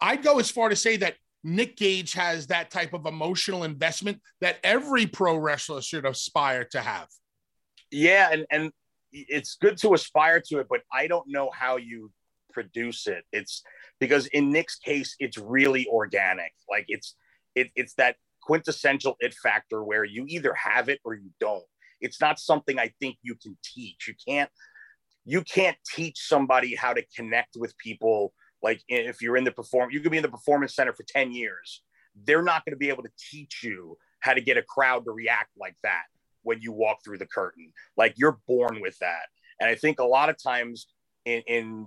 I'd 0.00 0.22
go 0.22 0.38
as 0.38 0.50
far 0.50 0.68
to 0.68 0.76
say 0.76 0.96
that 0.98 1.16
Nick 1.44 1.76
Gage 1.76 2.12
has 2.14 2.48
that 2.48 2.70
type 2.70 2.92
of 2.92 3.06
emotional 3.06 3.64
investment 3.64 4.20
that 4.40 4.58
every 4.64 5.06
pro 5.06 5.36
wrestler 5.36 5.80
should 5.80 6.04
aspire 6.04 6.64
to 6.64 6.80
have. 6.80 7.08
Yeah, 7.90 8.28
and 8.32 8.46
and 8.50 8.72
it's 9.12 9.56
good 9.56 9.76
to 9.78 9.94
aspire 9.94 10.42
to 10.48 10.58
it, 10.58 10.66
but 10.68 10.82
I 10.92 11.06
don't 11.06 11.28
know 11.28 11.50
how 11.54 11.76
you 11.76 12.10
produce 12.52 13.06
it. 13.06 13.24
It's 13.32 13.62
because 14.00 14.26
in 14.28 14.50
Nick's 14.50 14.76
case, 14.76 15.16
it's 15.18 15.38
really 15.38 15.86
organic. 15.86 16.52
Like 16.70 16.86
it's 16.88 17.14
it, 17.54 17.70
it's 17.74 17.94
that 17.94 18.16
quintessential 18.42 19.16
it 19.20 19.34
factor 19.34 19.82
where 19.82 20.04
you 20.04 20.24
either 20.28 20.54
have 20.54 20.88
it 20.88 21.00
or 21.04 21.14
you 21.14 21.30
don't. 21.40 21.64
It's 22.00 22.20
not 22.20 22.38
something 22.38 22.78
I 22.78 22.92
think 23.00 23.16
you 23.22 23.34
can 23.34 23.56
teach. 23.64 24.08
You 24.08 24.14
can't 24.26 24.50
you 25.24 25.42
can't 25.42 25.76
teach 25.94 26.18
somebody 26.28 26.74
how 26.74 26.92
to 26.92 27.04
connect 27.14 27.56
with 27.56 27.76
people 27.78 28.32
like 28.62 28.82
if 28.88 29.22
you're 29.22 29.36
in 29.36 29.44
the 29.44 29.52
perform, 29.52 29.90
you 29.90 30.00
could 30.00 30.10
be 30.10 30.16
in 30.16 30.22
the 30.22 30.28
performance 30.28 30.74
center 30.74 30.92
for 30.92 31.04
10 31.04 31.32
years. 31.32 31.82
They're 32.24 32.42
not 32.42 32.64
going 32.64 32.72
to 32.72 32.78
be 32.78 32.88
able 32.88 33.02
to 33.02 33.10
teach 33.30 33.62
you 33.62 33.96
how 34.20 34.34
to 34.34 34.40
get 34.40 34.56
a 34.56 34.62
crowd 34.62 35.04
to 35.04 35.12
react 35.12 35.50
like 35.58 35.76
that 35.82 36.04
when 36.46 36.60
you 36.60 36.70
walk 36.70 36.98
through 37.04 37.18
the 37.18 37.26
curtain. 37.26 37.72
Like 37.96 38.14
you're 38.16 38.38
born 38.46 38.80
with 38.80 38.96
that. 39.00 39.26
And 39.60 39.68
I 39.68 39.74
think 39.74 39.98
a 39.98 40.04
lot 40.04 40.28
of 40.28 40.40
times 40.40 40.86
in, 41.24 41.42
in 41.48 41.86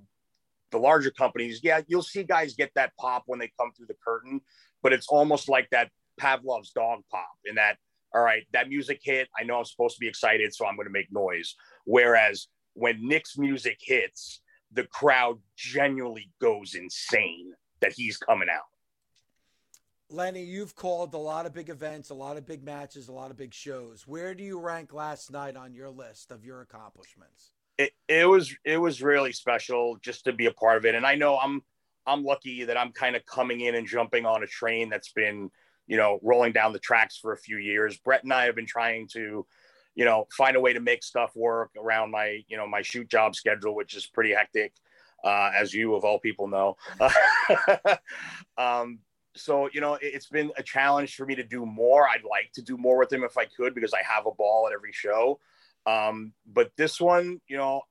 the 0.72 0.78
larger 0.78 1.12
companies, 1.12 1.62
yeah, 1.64 1.80
you'll 1.88 2.04
see 2.04 2.24
guys 2.24 2.56
get 2.56 2.72
that 2.76 2.92
pop 3.00 3.24
when 3.26 3.40
they 3.40 3.50
come 3.58 3.72
through 3.72 3.86
the 3.86 3.96
curtain, 4.06 4.42
but 4.84 4.92
it's 4.92 5.08
almost 5.08 5.48
like 5.48 5.70
that 5.72 5.90
Pavlov's 6.20 6.72
dog 6.72 7.00
pop 7.10 7.32
in 7.46 7.56
that, 7.56 7.78
all 8.14 8.22
right, 8.22 8.44
that 8.52 8.68
music 8.68 9.00
hit. 9.02 9.30
I 9.40 9.44
know 9.44 9.60
I'm 9.60 9.66
supposed 9.66 9.96
to 9.96 10.02
be 10.02 10.10
excited, 10.10 10.54
so 10.54 10.66
I'm 10.66 10.76
going 10.76 10.88
to 10.88 10.92
make 10.92 11.08
noise. 11.10 11.56
Whereas 11.86 12.48
when 12.74 13.08
Nick's 13.08 13.38
music 13.38 13.78
hits, 13.82 14.42
the 14.74 14.84
crowd 14.84 15.40
genuinely 15.56 16.32
goes 16.42 16.76
insane 16.76 17.54
that 17.80 17.94
he's 17.96 18.18
coming 18.18 18.50
out. 18.54 18.64
Lenny, 20.10 20.44
you've 20.44 20.76
called 20.76 21.14
a 21.14 21.18
lot 21.18 21.46
of 21.46 21.54
big 21.54 21.70
events, 21.70 22.10
a 22.10 22.16
lot 22.16 22.38
of 22.38 22.46
big 22.46 22.64
matches, 22.64 23.08
a 23.08 23.12
lot 23.12 23.30
of 23.30 23.38
big 23.38 23.54
shows. 23.54 24.08
Where 24.08 24.34
do 24.34 24.44
you 24.44 24.60
rank 24.60 24.94
last 24.94 25.32
night 25.32 25.56
on 25.56 25.74
your 25.74 25.90
list 25.90 26.32
of 26.32 26.44
your 26.44 26.62
accomplishments? 26.62 27.52
It, 27.78 27.92
it 28.08 28.28
was 28.28 28.54
it 28.66 28.78
was 28.78 29.02
really 29.02 29.32
special 29.32 29.98
just 30.02 30.26
to 30.26 30.34
be 30.34 30.48
a 30.48 30.52
part 30.52 30.78
of 30.78 30.86
it, 30.86 30.96
and 30.96 31.06
I 31.06 31.16
know 31.16 31.38
I'm 31.38 31.62
I'm 32.06 32.24
lucky 32.24 32.66
that 32.66 32.78
I'm 32.78 32.92
kind 32.92 33.16
of 33.16 33.26
coming 33.26 33.62
in 33.62 33.76
and 33.76 33.88
jumping 33.88 34.26
on 34.26 34.44
a 34.44 34.48
train 34.48 34.90
that's 34.90 35.12
been 35.14 35.50
you 35.88 35.96
know 35.96 36.20
rolling 36.24 36.52
down 36.52 36.74
the 36.74 36.80
tracks 36.80 37.18
for 37.18 37.32
a 37.32 37.38
few 37.38 37.58
years. 37.58 37.98
Brett 37.98 38.24
and 38.24 38.34
I 38.34 38.46
have 38.46 38.56
been 38.56 38.66
trying 38.66 39.08
to 39.14 39.46
you 39.96 40.06
know, 40.06 40.26
find 40.32 40.56
a 40.56 40.62
way 40.62 40.72
to 40.72 40.80
make 40.80 41.04
stuff 41.04 41.36
work 41.36 41.72
around 41.78 42.10
my, 42.10 42.42
you 42.48 42.56
know, 42.56 42.66
my 42.66 42.82
shoot 42.82 43.10
job 43.10 43.36
schedule, 43.36 43.76
which 43.76 43.98
is 43.98 44.06
pretty 44.06 44.32
hectic, 44.34 44.72
uh, 45.26 45.52
as 45.54 45.74
you 45.74 45.94
of 45.94 46.06
all 46.06 46.20
people 46.20 46.48
know. 46.48 46.78
um, 48.58 49.00
so, 49.36 49.70
you 49.74 49.82
know, 49.82 49.96
it, 49.96 50.02
it's 50.14 50.28
been 50.28 50.52
a 50.58 50.64
challenge 50.64 51.16
for 51.16 51.26
me 51.26 51.36
to 51.36 51.44
do 51.44 51.66
more. 51.66 52.08
I'd 52.08 52.24
like 52.30 52.52
to 52.54 52.62
do 52.62 52.78
more 52.78 52.98
with 52.98 53.12
him 53.12 53.24
if 53.24 53.38
I 53.38 53.46
could, 53.46 53.76
because 53.76 53.94
I 53.94 54.02
have 54.04 54.26
a 54.26 54.32
ball 54.32 54.68
at 54.68 54.74
every 54.74 54.92
show. 54.92 55.40
Um, 55.86 56.34
but 56.46 56.72
this 56.78 57.00
one, 57.00 57.42
you 57.48 57.58
know, 57.58 57.82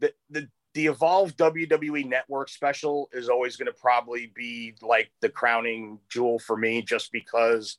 the, 0.00 0.12
the, 0.30 0.48
the 0.74 0.86
Evolve 0.86 1.36
WWE 1.36 2.06
Network 2.06 2.48
special 2.48 3.08
is 3.12 3.28
always 3.28 3.56
going 3.56 3.66
to 3.66 3.72
probably 3.72 4.32
be 4.34 4.74
like 4.82 5.10
the 5.20 5.28
crowning 5.28 5.98
jewel 6.08 6.38
for 6.38 6.56
me, 6.56 6.82
just 6.82 7.12
because 7.12 7.78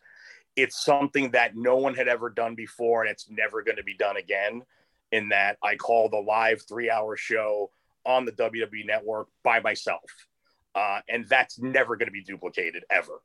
it's 0.56 0.84
something 0.84 1.32
that 1.32 1.56
no 1.56 1.78
one 1.78 1.94
had 1.94 2.08
ever 2.08 2.30
done 2.30 2.56
before 2.56 3.04
and 3.04 3.12
it's 3.12 3.30
never 3.30 3.62
going 3.62 3.78
to 3.78 3.84
be 3.84 3.96
done 3.96 4.18
again 4.18 4.64
in 5.12 5.30
that 5.30 5.58
I 5.64 5.76
call 5.76 6.10
the 6.10 6.18
live 6.18 6.64
three 6.68 6.90
hour 6.90 7.16
show 7.16 7.70
on 8.06 8.26
the 8.26 8.32
WWE 8.32 8.86
network 8.86 9.28
by 9.44 9.60
myself. 9.60 10.02
Uh, 10.78 11.00
and 11.10 11.28
that's 11.28 11.58
never 11.58 11.96
going 11.96 12.08
to 12.08 12.12
be 12.12 12.24
duplicated 12.24 12.84
ever. 12.92 13.24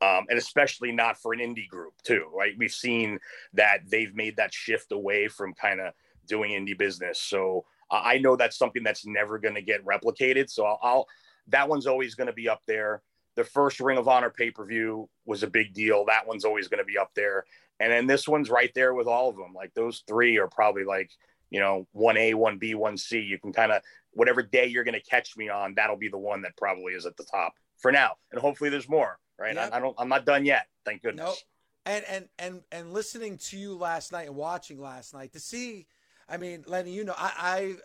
Um, 0.00 0.26
and 0.30 0.38
especially 0.38 0.92
not 0.92 1.18
for 1.18 1.32
an 1.32 1.40
indie 1.40 1.68
group 1.68 1.94
too, 2.04 2.26
right? 2.32 2.54
We've 2.56 2.72
seen 2.72 3.18
that 3.54 3.80
they've 3.88 4.14
made 4.14 4.36
that 4.36 4.54
shift 4.54 4.92
away 4.92 5.26
from 5.26 5.52
kind 5.52 5.80
of 5.80 5.94
doing 6.28 6.52
indie 6.52 6.78
business. 6.78 7.20
So 7.20 7.64
I 7.90 8.18
know 8.18 8.36
that's 8.36 8.56
something 8.56 8.84
that's 8.84 9.04
never 9.04 9.38
going 9.38 9.56
to 9.56 9.62
get 9.62 9.84
replicated. 9.84 10.48
So 10.48 10.64
I'll, 10.64 10.78
I'll 10.82 11.06
that 11.48 11.68
one's 11.68 11.88
always 11.88 12.14
going 12.14 12.28
to 12.28 12.32
be 12.32 12.48
up 12.48 12.62
there. 12.66 13.02
The 13.34 13.44
first 13.44 13.80
Ring 13.80 13.98
of 13.98 14.06
Honor 14.06 14.30
pay 14.30 14.52
per 14.52 14.64
view 14.64 15.08
was 15.26 15.42
a 15.42 15.48
big 15.48 15.74
deal. 15.74 16.04
That 16.04 16.26
one's 16.26 16.44
always 16.44 16.68
going 16.68 16.78
to 16.78 16.84
be 16.84 16.98
up 16.98 17.10
there. 17.14 17.44
And 17.80 17.92
then 17.92 18.06
this 18.06 18.28
one's 18.28 18.48
right 18.48 18.70
there 18.74 18.94
with 18.94 19.08
all 19.08 19.28
of 19.28 19.36
them. 19.36 19.52
Like 19.54 19.74
those 19.74 20.04
three 20.06 20.38
are 20.38 20.48
probably 20.48 20.84
like, 20.84 21.10
you 21.50 21.58
know, 21.58 21.86
1A, 21.96 22.34
1B, 22.34 22.74
1C. 22.74 23.26
You 23.26 23.38
can 23.38 23.52
kind 23.52 23.72
of, 23.72 23.82
whatever 24.12 24.42
day 24.42 24.66
you're 24.66 24.84
going 24.84 24.98
to 24.98 25.10
catch 25.10 25.36
me 25.36 25.48
on, 25.48 25.74
that'll 25.74 25.96
be 25.96 26.08
the 26.08 26.18
one 26.18 26.42
that 26.42 26.56
probably 26.56 26.92
is 26.92 27.06
at 27.06 27.16
the 27.16 27.24
top 27.24 27.54
for 27.78 27.92
now. 27.92 28.12
And 28.30 28.40
hopefully 28.40 28.70
there's 28.70 28.88
more, 28.88 29.18
right? 29.38 29.54
Yep. 29.54 29.70
I, 29.72 29.76
I, 29.76 29.80
don't, 29.80 29.94
I'm 29.98 30.08
not 30.08 30.24
done 30.24 30.44
yet. 30.44 30.66
Thank 30.84 31.02
goodness. 31.02 31.26
Nope. 31.26 31.36
And, 31.84 32.04
and, 32.08 32.28
and, 32.38 32.60
and 32.70 32.92
listening 32.92 33.38
to 33.38 33.58
you 33.58 33.74
last 33.74 34.12
night 34.12 34.28
and 34.28 34.36
watching 34.36 34.80
last 34.80 35.14
night 35.14 35.32
to 35.32 35.40
see, 35.40 35.86
I 36.28 36.36
mean, 36.36 36.64
Lenny, 36.66 36.92
you 36.92 37.04
know, 37.04 37.14
I, 37.16 37.76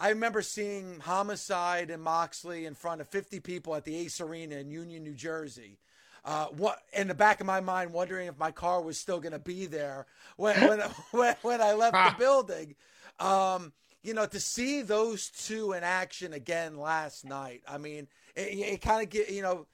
I, 0.00 0.06
I 0.06 0.08
remember 0.10 0.42
seeing 0.42 1.00
Homicide 1.00 1.90
and 1.90 2.02
Moxley 2.02 2.66
in 2.66 2.74
front 2.74 3.00
of 3.00 3.08
50 3.08 3.40
people 3.40 3.74
at 3.76 3.84
the 3.84 3.96
Ace 3.96 4.20
Arena 4.20 4.56
in 4.56 4.70
Union, 4.70 5.04
New 5.04 5.14
Jersey 5.14 5.78
uh, 6.26 6.46
what 6.46 6.82
in 6.92 7.06
the 7.06 7.14
back 7.14 7.40
of 7.40 7.46
my 7.46 7.60
mind, 7.60 7.92
wondering 7.92 8.26
if 8.26 8.36
my 8.36 8.50
car 8.50 8.82
was 8.82 8.98
still 8.98 9.20
going 9.20 9.32
to 9.32 9.38
be 9.38 9.66
there 9.66 10.06
when 10.36 10.60
when, 10.68 10.80
when, 11.12 11.36
when 11.42 11.60
I 11.62 11.72
left 11.72 11.94
the 11.94 12.18
building. 12.18 12.74
Um, 13.20 13.72
you 14.06 14.14
know, 14.14 14.26
to 14.26 14.38
see 14.38 14.82
those 14.82 15.30
two 15.30 15.72
in 15.72 15.82
action 15.82 16.32
again 16.32 16.78
last 16.78 17.24
night. 17.24 17.62
I 17.66 17.76
mean, 17.76 18.06
it, 18.36 18.56
it 18.56 18.80
kind 18.80 19.02
of 19.02 19.10
get 19.10 19.30
you 19.30 19.42
know, 19.42 19.66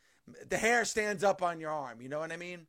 the 0.49 0.57
hair 0.57 0.87
stands 0.87 1.23
up 1.23 1.43
on 1.43 1.61
your 1.61 1.71
arm. 1.71 2.01
You 2.01 2.09
know 2.09 2.19
what 2.19 2.33
I 2.33 2.39
mean? 2.39 2.67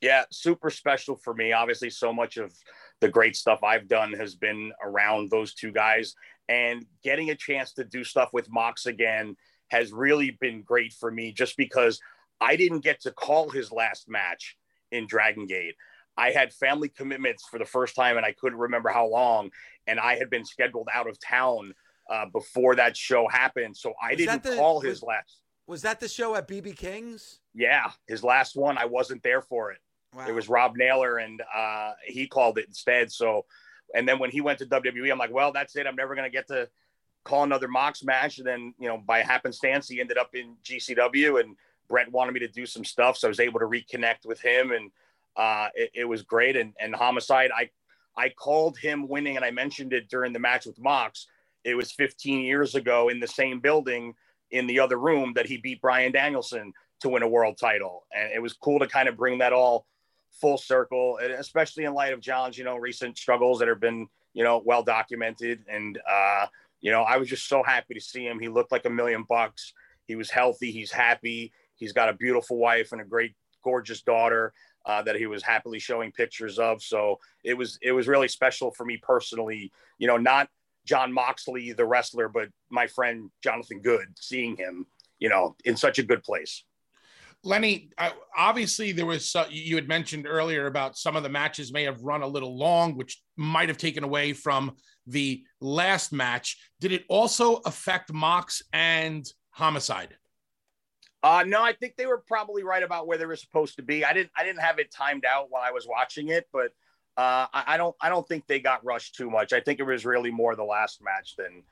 Yeah, 0.00 0.24
super 0.30 0.70
special 0.70 1.16
for 1.16 1.34
me. 1.34 1.52
Obviously, 1.52 1.90
so 1.90 2.12
much 2.12 2.38
of 2.38 2.54
the 3.00 3.08
great 3.08 3.36
stuff 3.36 3.62
I've 3.62 3.86
done 3.86 4.14
has 4.14 4.34
been 4.34 4.72
around 4.82 5.30
those 5.30 5.54
two 5.54 5.72
guys, 5.72 6.14
and 6.48 6.86
getting 7.02 7.30
a 7.30 7.34
chance 7.34 7.74
to 7.74 7.84
do 7.84 8.02
stuff 8.02 8.30
with 8.32 8.50
Mox 8.50 8.86
again 8.86 9.36
has 9.68 9.92
really 9.92 10.36
been 10.40 10.62
great 10.62 10.92
for 10.94 11.10
me. 11.10 11.32
Just 11.32 11.58
because 11.58 12.00
I 12.40 12.56
didn't 12.56 12.80
get 12.80 13.02
to 13.02 13.12
call 13.12 13.50
his 13.50 13.70
last 13.70 14.08
match 14.08 14.56
in 14.90 15.06
Dragon 15.06 15.46
Gate. 15.46 15.74
I 16.16 16.30
had 16.30 16.52
family 16.52 16.88
commitments 16.88 17.44
for 17.50 17.58
the 17.58 17.64
first 17.64 17.94
time 17.96 18.16
and 18.16 18.24
I 18.24 18.32
couldn't 18.32 18.58
remember 18.58 18.90
how 18.90 19.06
long. 19.06 19.50
And 19.86 19.98
I 19.98 20.16
had 20.16 20.30
been 20.30 20.44
scheduled 20.44 20.88
out 20.92 21.08
of 21.08 21.18
town 21.20 21.74
uh, 22.10 22.26
before 22.26 22.76
that 22.76 22.96
show 22.96 23.28
happened. 23.28 23.76
So 23.76 23.92
I 24.02 24.10
was 24.10 24.18
didn't 24.18 24.42
the, 24.42 24.56
call 24.56 24.80
his 24.80 25.00
was, 25.00 25.02
last. 25.02 25.40
Was 25.66 25.82
that 25.82 26.00
the 26.00 26.08
show 26.08 26.34
at 26.36 26.46
BB 26.46 26.76
King's? 26.76 27.40
Yeah, 27.54 27.90
his 28.06 28.22
last 28.22 28.56
one. 28.56 28.78
I 28.78 28.84
wasn't 28.84 29.22
there 29.22 29.42
for 29.42 29.72
it. 29.72 29.78
Wow. 30.14 30.26
It 30.28 30.34
was 30.34 30.48
Rob 30.48 30.76
Naylor 30.76 31.18
and 31.18 31.42
uh, 31.54 31.92
he 32.06 32.26
called 32.26 32.58
it 32.58 32.66
instead. 32.66 33.10
So, 33.10 33.44
and 33.94 34.08
then 34.08 34.18
when 34.18 34.30
he 34.30 34.40
went 34.40 34.58
to 34.60 34.66
WWE, 34.66 35.10
I'm 35.10 35.18
like, 35.18 35.32
well, 35.32 35.52
that's 35.52 35.74
it. 35.76 35.86
I'm 35.86 35.96
never 35.96 36.14
going 36.14 36.30
to 36.30 36.32
get 36.32 36.46
to 36.48 36.68
call 37.24 37.42
another 37.42 37.68
Mox 37.68 38.04
match. 38.04 38.38
And 38.38 38.46
then, 38.46 38.74
you 38.78 38.88
know, 38.88 38.98
by 38.98 39.20
happenstance, 39.22 39.88
he 39.88 40.00
ended 40.00 40.18
up 40.18 40.34
in 40.34 40.56
GCW 40.62 41.40
and 41.40 41.56
Brett 41.88 42.10
wanted 42.10 42.32
me 42.32 42.40
to 42.40 42.48
do 42.48 42.66
some 42.66 42.84
stuff, 42.84 43.16
so 43.16 43.28
I 43.28 43.30
was 43.30 43.40
able 43.40 43.60
to 43.60 43.66
reconnect 43.66 44.26
with 44.26 44.40
him, 44.40 44.72
and 44.72 44.90
uh, 45.36 45.68
it, 45.74 45.90
it, 45.94 46.04
was 46.04 46.22
great. 46.22 46.56
And, 46.56 46.72
and 46.80 46.94
homicide, 46.94 47.50
I 47.56 47.70
I 48.16 48.28
called 48.28 48.78
him 48.78 49.08
winning, 49.08 49.36
and 49.36 49.44
I 49.44 49.50
mentioned 49.50 49.92
it 49.92 50.08
during 50.08 50.32
the 50.32 50.38
match 50.38 50.66
with 50.66 50.78
Mox. 50.78 51.26
It 51.64 51.74
was 51.74 51.90
15 51.92 52.42
years 52.42 52.74
ago 52.74 53.08
in 53.08 53.18
the 53.18 53.26
same 53.26 53.58
building 53.58 54.14
in 54.50 54.66
the 54.66 54.78
other 54.78 54.98
room 54.98 55.32
that 55.34 55.46
he 55.46 55.56
beat 55.56 55.80
Bryan 55.80 56.12
Danielson 56.12 56.72
to 57.00 57.08
win 57.08 57.22
a 57.22 57.28
world 57.28 57.58
title, 57.58 58.04
and 58.14 58.30
it 58.32 58.40
was 58.40 58.52
cool 58.52 58.78
to 58.78 58.86
kind 58.86 59.08
of 59.08 59.16
bring 59.16 59.38
that 59.38 59.52
all 59.52 59.86
full 60.40 60.58
circle, 60.58 61.18
especially 61.38 61.84
in 61.84 61.94
light 61.94 62.12
of 62.12 62.20
Jon's 62.20 62.56
you 62.56 62.64
know 62.64 62.76
recent 62.76 63.18
struggles 63.18 63.58
that 63.58 63.68
have 63.68 63.80
been 63.80 64.06
you 64.32 64.44
know 64.44 64.62
well 64.64 64.82
documented, 64.82 65.64
and 65.68 65.98
uh, 66.08 66.46
you 66.80 66.92
know 66.92 67.02
I 67.02 67.16
was 67.16 67.28
just 67.28 67.48
so 67.48 67.62
happy 67.62 67.94
to 67.94 68.00
see 68.00 68.26
him. 68.26 68.38
He 68.38 68.48
looked 68.48 68.72
like 68.72 68.84
a 68.84 68.90
million 68.90 69.24
bucks. 69.28 69.72
He 70.06 70.16
was 70.16 70.30
healthy. 70.30 70.70
He's 70.70 70.92
happy 70.92 71.52
He's 71.76 71.92
got 71.92 72.08
a 72.08 72.14
beautiful 72.14 72.56
wife 72.56 72.92
and 72.92 73.00
a 73.00 73.04
great, 73.04 73.34
gorgeous 73.62 74.02
daughter 74.02 74.52
uh, 74.86 75.02
that 75.02 75.16
he 75.16 75.26
was 75.26 75.42
happily 75.42 75.78
showing 75.78 76.12
pictures 76.12 76.58
of. 76.58 76.82
So 76.82 77.18
it 77.42 77.54
was 77.54 77.78
it 77.82 77.92
was 77.92 78.08
really 78.08 78.28
special 78.28 78.70
for 78.70 78.84
me 78.84 78.98
personally. 79.02 79.72
You 79.98 80.06
know, 80.06 80.16
not 80.16 80.48
Jon 80.84 81.12
Moxley, 81.12 81.72
the 81.72 81.86
wrestler, 81.86 82.28
but 82.28 82.48
my 82.70 82.86
friend 82.86 83.30
Jonathan 83.42 83.80
Good, 83.80 84.08
seeing 84.18 84.56
him, 84.56 84.86
you 85.18 85.28
know, 85.28 85.56
in 85.64 85.76
such 85.76 85.98
a 85.98 86.02
good 86.02 86.22
place. 86.22 86.64
Lenny, 87.42 87.90
obviously 88.36 88.92
there 88.92 89.04
was 89.04 89.36
uh, 89.36 89.46
you 89.50 89.74
had 89.76 89.86
mentioned 89.86 90.26
earlier 90.26 90.66
about 90.66 90.96
some 90.96 91.14
of 91.14 91.22
the 91.22 91.28
matches 91.28 91.72
may 91.72 91.82
have 91.82 92.02
run 92.02 92.22
a 92.22 92.26
little 92.26 92.56
long, 92.56 92.96
which 92.96 93.22
might 93.36 93.68
have 93.68 93.76
taken 93.76 94.02
away 94.02 94.32
from 94.32 94.72
the 95.06 95.44
last 95.60 96.12
match. 96.12 96.56
Did 96.80 96.92
it 96.92 97.04
also 97.08 97.56
affect 97.66 98.12
Mox 98.12 98.62
and 98.72 99.30
Homicide? 99.50 100.16
Uh, 101.24 101.42
no, 101.46 101.62
I 101.62 101.72
think 101.72 101.96
they 101.96 102.04
were 102.04 102.18
probably 102.18 102.64
right 102.64 102.82
about 102.82 103.06
where 103.06 103.16
they 103.16 103.24
were 103.24 103.34
supposed 103.34 103.76
to 103.76 103.82
be. 103.82 104.04
I 104.04 104.12
didn't 104.12 104.30
I 104.36 104.44
didn't 104.44 104.60
have 104.60 104.78
it 104.78 104.90
timed 104.90 105.24
out 105.24 105.46
while 105.48 105.62
I 105.64 105.70
was 105.70 105.86
watching 105.88 106.28
it, 106.28 106.46
but 106.52 106.66
uh, 107.16 107.48
I, 107.50 107.64
I, 107.66 107.76
don't 107.78 107.96
I 107.98 108.10
don't 108.10 108.28
think 108.28 108.46
they 108.46 108.60
got 108.60 108.84
rushed 108.84 109.14
too 109.14 109.30
much. 109.30 109.54
I 109.54 109.60
think 109.60 109.80
it 109.80 109.84
was 109.84 110.04
really 110.04 110.30
more 110.30 110.54
the 110.54 110.64
last 110.64 111.02
match 111.02 111.34
than 111.36 111.62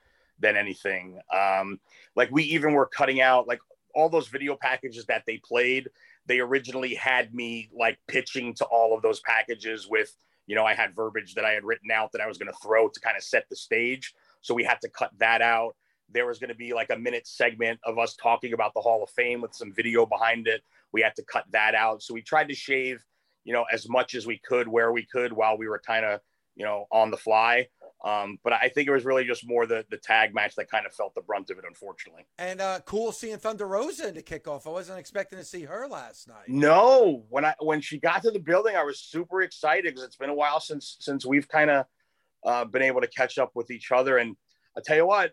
than 0.40 0.56
anything. 0.56 1.20
Um, 1.30 1.80
like 2.16 2.30
we 2.30 2.44
even 2.44 2.72
were 2.72 2.86
cutting 2.86 3.20
out 3.20 3.46
like 3.46 3.60
all 3.94 4.08
those 4.08 4.28
video 4.28 4.56
packages 4.56 5.04
that 5.06 5.24
they 5.26 5.36
played. 5.36 5.90
They 6.24 6.40
originally 6.40 6.94
had 6.94 7.34
me 7.34 7.68
like 7.78 7.98
pitching 8.08 8.54
to 8.54 8.64
all 8.64 8.96
of 8.96 9.02
those 9.02 9.20
packages 9.20 9.86
with 9.86 10.16
you 10.46 10.54
know 10.54 10.64
I 10.64 10.72
had 10.72 10.96
verbiage 10.96 11.34
that 11.34 11.44
I 11.44 11.50
had 11.50 11.64
written 11.64 11.90
out 11.90 12.12
that 12.12 12.22
I 12.22 12.26
was 12.26 12.38
going 12.38 12.50
to 12.50 12.58
throw 12.62 12.88
to 12.88 13.00
kind 13.00 13.18
of 13.18 13.22
set 13.22 13.50
the 13.50 13.56
stage. 13.56 14.14
So 14.40 14.54
we 14.54 14.64
had 14.64 14.80
to 14.80 14.88
cut 14.88 15.10
that 15.18 15.42
out 15.42 15.76
there 16.12 16.26
was 16.26 16.38
going 16.38 16.48
to 16.48 16.56
be 16.56 16.72
like 16.72 16.90
a 16.90 16.98
minute 16.98 17.26
segment 17.26 17.80
of 17.84 17.98
us 17.98 18.14
talking 18.14 18.52
about 18.52 18.74
the 18.74 18.80
Hall 18.80 19.02
of 19.02 19.10
Fame 19.10 19.40
with 19.40 19.54
some 19.54 19.72
video 19.72 20.06
behind 20.06 20.46
it. 20.46 20.62
We 20.92 21.00
had 21.02 21.14
to 21.16 21.22
cut 21.24 21.44
that 21.52 21.74
out. 21.74 22.02
So 22.02 22.14
we 22.14 22.22
tried 22.22 22.48
to 22.48 22.54
shave, 22.54 23.04
you 23.44 23.52
know, 23.52 23.64
as 23.72 23.88
much 23.88 24.14
as 24.14 24.26
we 24.26 24.38
could 24.38 24.68
where 24.68 24.92
we 24.92 25.04
could 25.04 25.32
while 25.32 25.56
we 25.56 25.68
were 25.68 25.80
kind 25.84 26.04
of, 26.04 26.20
you 26.54 26.64
know, 26.64 26.86
on 26.90 27.10
the 27.10 27.16
fly. 27.16 27.68
Um, 28.04 28.38
but 28.42 28.52
I 28.52 28.68
think 28.68 28.88
it 28.88 28.90
was 28.90 29.04
really 29.04 29.24
just 29.24 29.46
more 29.46 29.64
the 29.64 29.86
the 29.88 29.96
tag 29.96 30.34
match 30.34 30.56
that 30.56 30.68
kind 30.68 30.86
of 30.86 30.92
felt 30.92 31.14
the 31.14 31.20
brunt 31.20 31.50
of 31.50 31.58
it, 31.58 31.64
unfortunately. 31.66 32.26
And 32.36 32.60
uh, 32.60 32.80
cool 32.84 33.12
seeing 33.12 33.38
Thunder 33.38 33.66
Rosa 33.66 34.10
to 34.10 34.22
kick 34.22 34.48
off. 34.48 34.66
I 34.66 34.70
wasn't 34.70 34.98
expecting 34.98 35.38
to 35.38 35.44
see 35.44 35.62
her 35.62 35.86
last 35.86 36.26
night. 36.26 36.48
No, 36.48 37.24
when 37.28 37.44
I 37.44 37.54
when 37.60 37.80
she 37.80 38.00
got 38.00 38.22
to 38.22 38.32
the 38.32 38.40
building, 38.40 38.74
I 38.74 38.82
was 38.82 38.98
super 38.98 39.42
excited 39.42 39.84
because 39.84 40.02
it's 40.02 40.16
been 40.16 40.30
a 40.30 40.34
while 40.34 40.58
since 40.58 40.96
since 40.98 41.24
we've 41.24 41.48
kind 41.48 41.70
of 41.70 41.86
uh, 42.44 42.64
been 42.64 42.82
able 42.82 43.00
to 43.00 43.06
catch 43.06 43.38
up 43.38 43.52
with 43.54 43.70
each 43.70 43.92
other. 43.92 44.18
And 44.18 44.36
I 44.76 44.80
tell 44.84 44.96
you 44.96 45.06
what, 45.06 45.32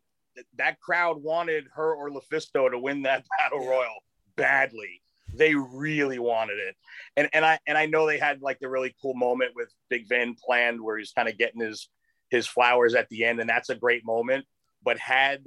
that 0.57 0.79
crowd 0.79 1.21
wanted 1.21 1.65
her 1.75 1.93
or 1.93 2.09
LuFisto 2.09 2.69
to 2.69 2.79
win 2.79 3.03
that 3.03 3.25
battle 3.37 3.67
royal 3.67 4.03
badly. 4.35 5.01
They 5.33 5.53
really 5.53 6.17
wanted 6.17 6.57
it, 6.57 6.75
and 7.15 7.29
and 7.33 7.45
I 7.45 7.59
and 7.67 7.77
I 7.77 7.85
know 7.85 8.07
they 8.07 8.17
had 8.17 8.41
like 8.41 8.59
the 8.59 8.67
really 8.67 8.95
cool 8.99 9.13
moment 9.13 9.51
with 9.55 9.71
Big 9.87 10.09
Vin 10.09 10.35
planned 10.35 10.81
where 10.81 10.97
he's 10.97 11.11
kind 11.11 11.29
of 11.29 11.37
getting 11.37 11.61
his 11.61 11.87
his 12.31 12.47
flowers 12.47 12.95
at 12.95 13.09
the 13.09 13.25
end, 13.25 13.39
and 13.39 13.47
that's 13.47 13.69
a 13.69 13.75
great 13.75 14.03
moment. 14.03 14.45
But 14.83 14.97
had 14.97 15.43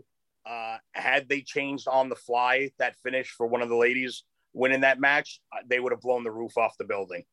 uh, 0.47 0.77
had 0.93 1.29
they 1.29 1.41
changed 1.41 1.89
on 1.89 2.09
the 2.09 2.17
fly 2.17 2.71
that 2.79 2.97
finish 3.03 3.31
for 3.31 3.47
one 3.47 3.63
of 3.63 3.69
the 3.69 3.77
ladies 3.77 4.25
winning 4.53 4.83
that 4.83 5.01
match, 5.01 5.41
uh, 5.53 5.63
they 5.67 5.81
would 5.81 5.93
have 5.93 6.01
blown 6.01 6.25
the 6.25 6.31
roof 6.31 6.57
off 6.57 6.77
the 6.79 6.85
building. 6.85 7.25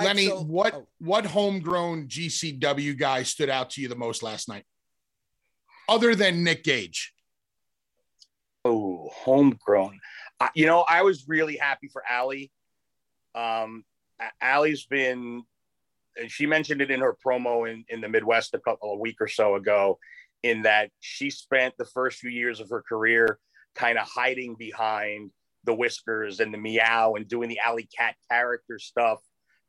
Lenny, 0.00 0.26
so, 0.26 0.42
what 0.42 0.74
oh. 0.74 0.86
what 0.98 1.26
homegrown 1.26 2.08
GCW 2.08 2.98
guy 2.98 3.22
stood 3.22 3.50
out 3.50 3.70
to 3.70 3.80
you 3.80 3.88
the 3.88 3.96
most 3.96 4.22
last 4.22 4.48
night? 4.48 4.64
Other 5.88 6.14
than 6.14 6.44
Nick 6.44 6.64
Gage? 6.64 7.14
Oh, 8.64 9.08
homegrown. 9.12 9.98
Uh, 10.38 10.48
you 10.54 10.66
know, 10.66 10.84
I 10.86 11.02
was 11.02 11.26
really 11.26 11.56
happy 11.56 11.88
for 11.88 12.02
Allie. 12.08 12.52
Um, 13.34 13.84
Allie's 14.40 14.84
been, 14.84 15.42
and 16.16 16.30
she 16.30 16.44
mentioned 16.44 16.82
it 16.82 16.90
in 16.90 17.00
her 17.00 17.16
promo 17.24 17.70
in, 17.70 17.84
in 17.88 18.02
the 18.02 18.08
Midwest 18.08 18.54
a 18.54 18.58
couple 18.58 18.92
a 18.92 18.98
week 18.98 19.16
or 19.20 19.28
so 19.28 19.54
ago, 19.54 19.98
in 20.42 20.62
that 20.62 20.90
she 21.00 21.30
spent 21.30 21.74
the 21.78 21.86
first 21.86 22.18
few 22.18 22.30
years 22.30 22.60
of 22.60 22.68
her 22.68 22.82
career 22.86 23.38
kind 23.74 23.96
of 23.96 24.06
hiding 24.06 24.56
behind 24.58 25.30
the 25.64 25.74
whiskers 25.74 26.40
and 26.40 26.52
the 26.52 26.58
meow 26.58 27.14
and 27.14 27.28
doing 27.28 27.48
the 27.48 27.60
Allie 27.64 27.88
Kat 27.96 28.14
character 28.30 28.78
stuff 28.78 29.20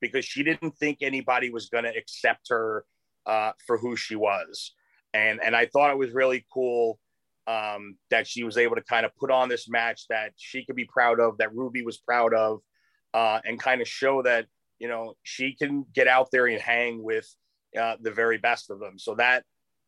because 0.02 0.26
she 0.26 0.44
didn't 0.44 0.76
think 0.78 1.00
anybody 1.02 1.50
was 1.50 1.70
going 1.70 1.84
to 1.84 1.98
accept 1.98 2.48
her 2.50 2.86
uh, 3.26 3.52
for 3.66 3.78
who 3.78 3.96
she 3.96 4.16
was 4.16 4.74
and 5.14 5.40
and 5.44 5.56
I 5.56 5.66
thought 5.66 5.92
it 5.92 5.98
was 5.98 6.12
really 6.12 6.46
cool 6.54 7.00
um, 7.48 7.98
that 8.12 8.28
she 8.28 8.44
was 8.44 8.58
able 8.58 8.76
to 8.76 8.84
kind 8.84 9.06
of 9.06 9.16
put 9.16 9.32
on 9.32 9.50
this 9.50 9.68
match 9.68 10.06
that 10.10 10.34
she 10.38 10.64
could 10.66 10.76
be 10.76 10.86
proud 10.86 11.20
of, 11.20 11.38
that 11.40 11.54
Ruby 11.56 11.84
was 11.84 11.98
proud 11.98 12.34
of, 12.34 12.60
uh, 13.14 13.40
and 13.44 13.60
kind 13.60 13.82
of 13.82 13.88
show 13.88 14.22
that 14.24 14.46
you 14.78 14.88
know 14.88 15.16
she 15.24 15.56
can 15.56 15.86
get 15.94 16.08
out 16.08 16.30
there 16.32 16.48
and 16.48 16.62
hang 16.62 17.04
with 17.04 17.28
uh, 17.80 17.96
the 18.02 18.12
very 18.12 18.38
best 18.38 18.70
of 18.70 18.80
them. 18.80 19.00
So 19.00 19.16
that 19.16 19.44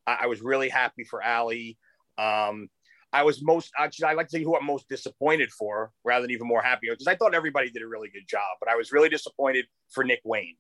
I, 0.08 0.20
I 0.22 0.26
was 0.28 0.42
really 0.42 0.70
happy 0.70 1.04
for 1.04 1.22
Allie. 1.22 1.78
Um, 2.18 2.70
I 3.14 3.24
was 3.24 3.44
most 3.44 3.72
actually 3.78 4.06
I 4.06 4.14
like 4.14 4.28
to 4.28 4.38
say 4.38 4.44
who 4.44 4.56
I'm 4.56 4.66
most 4.66 4.88
disappointed 4.88 5.52
for 5.52 5.92
rather 6.04 6.24
than 6.24 6.32
even 6.32 6.48
more 6.48 6.62
happy 6.62 6.88
because 6.90 7.08
I 7.08 7.16
thought 7.16 7.36
everybody 7.36 7.70
did 7.70 7.84
a 7.84 7.88
really 7.88 8.10
good 8.10 8.28
job, 8.28 8.58
but 8.60 8.70
I 8.70 8.76
was 8.76 8.92
really 8.92 9.10
disappointed 9.10 9.66
for 9.90 10.04
Nick 10.04 10.22
Wayne. 10.24 10.56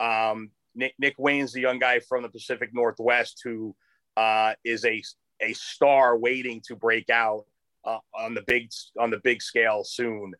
Um, 0.00 0.50
Nick 0.74 0.94
Nick 0.98 1.14
Wayne's 1.18 1.52
the 1.52 1.60
young 1.60 1.78
guy 1.78 2.00
from 2.00 2.22
the 2.22 2.28
Pacific 2.28 2.70
Northwest 2.72 3.40
who 3.44 3.74
uh, 4.16 4.54
is 4.64 4.84
a 4.84 5.02
a 5.40 5.52
star 5.54 6.16
waiting 6.16 6.62
to 6.66 6.76
break 6.76 7.10
out 7.10 7.44
uh, 7.84 7.98
on 8.14 8.34
the 8.34 8.42
big 8.46 8.70
on 8.98 9.10
the 9.10 9.20
big 9.22 9.42
scale 9.42 9.84
soon. 9.84 10.32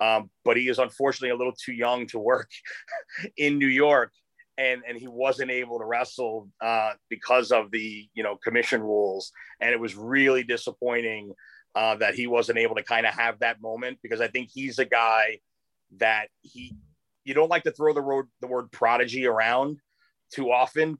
Um, 0.00 0.30
but 0.44 0.56
he 0.56 0.68
is 0.68 0.78
unfortunately 0.78 1.30
a 1.30 1.36
little 1.36 1.52
too 1.52 1.72
young 1.72 2.06
to 2.08 2.18
work 2.18 2.50
in 3.36 3.58
New 3.58 3.66
York, 3.66 4.12
and 4.56 4.82
and 4.88 4.96
he 4.96 5.08
wasn't 5.08 5.50
able 5.50 5.78
to 5.78 5.84
wrestle 5.84 6.48
uh, 6.60 6.92
because 7.08 7.52
of 7.52 7.70
the 7.70 8.08
you 8.14 8.22
know 8.22 8.36
commission 8.36 8.82
rules, 8.82 9.32
and 9.60 9.70
it 9.70 9.80
was 9.80 9.94
really 9.94 10.42
disappointing 10.42 11.32
uh, 11.74 11.96
that 11.96 12.14
he 12.14 12.26
wasn't 12.26 12.58
able 12.58 12.76
to 12.76 12.82
kind 12.82 13.06
of 13.06 13.14
have 13.14 13.38
that 13.40 13.60
moment 13.60 13.98
because 14.02 14.20
I 14.20 14.28
think 14.28 14.50
he's 14.52 14.78
a 14.78 14.84
guy 14.84 15.38
that 15.98 16.28
he 16.42 16.74
you 17.30 17.34
don't 17.34 17.48
like 17.48 17.62
to 17.62 17.70
throw 17.70 17.94
the 17.94 18.02
word 18.02 18.26
the 18.40 18.48
word 18.48 18.72
prodigy 18.72 19.24
around 19.24 19.78
too 20.34 20.50
often. 20.50 20.98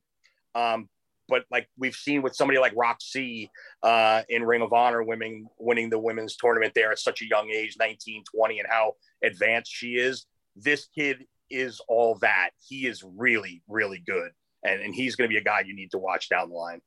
Um, 0.55 0.88
but 1.29 1.43
like 1.51 1.69
we've 1.77 1.95
seen 1.95 2.23
with 2.23 2.37
somebody 2.37 2.61
like 2.61 2.73
Rok-C 2.77 3.51
uh, 3.83 4.23
in 4.29 4.45
Ring 4.45 4.62
of 4.62 4.73
Honor 4.73 5.03
winning 5.03 5.49
winning 5.59 5.90
the 5.90 5.99
women's 5.99 6.37
tournament 6.37 6.73
there 6.77 6.93
at 6.93 7.01
such 7.01 7.21
a 7.21 7.27
young 7.27 7.51
age, 7.51 7.75
19, 7.81 8.23
20, 8.33 8.61
and 8.61 8.69
how 8.71 8.93
advanced 9.25 9.73
she 9.73 9.95
is. 9.95 10.27
This 10.55 10.87
kid 10.97 11.25
is 11.51 11.81
all 11.88 12.16
that. 12.21 12.51
He 12.64 12.87
is 12.87 13.03
really, 13.05 13.61
really 13.66 14.03
good. 14.07 14.31
And, 14.64 14.81
and 14.81 14.95
he's 14.95 15.16
going 15.16 15.29
to 15.29 15.35
be 15.35 15.40
a 15.40 15.45
guy 15.45 15.62
you 15.66 15.75
need 15.75 15.90
to 15.90 15.99
watch 15.99 16.29
down 16.29 16.51
the 16.51 16.55
line. 16.55 16.81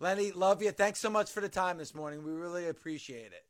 Lenny, 0.00 0.32
love 0.32 0.62
you. 0.62 0.70
Thanks 0.70 1.00
so 1.00 1.10
much 1.10 1.30
for 1.30 1.42
the 1.42 1.48
time 1.50 1.76
this 1.76 1.94
morning. 1.94 2.24
We 2.24 2.32
really 2.32 2.68
appreciate 2.68 3.32
it. 3.32 3.44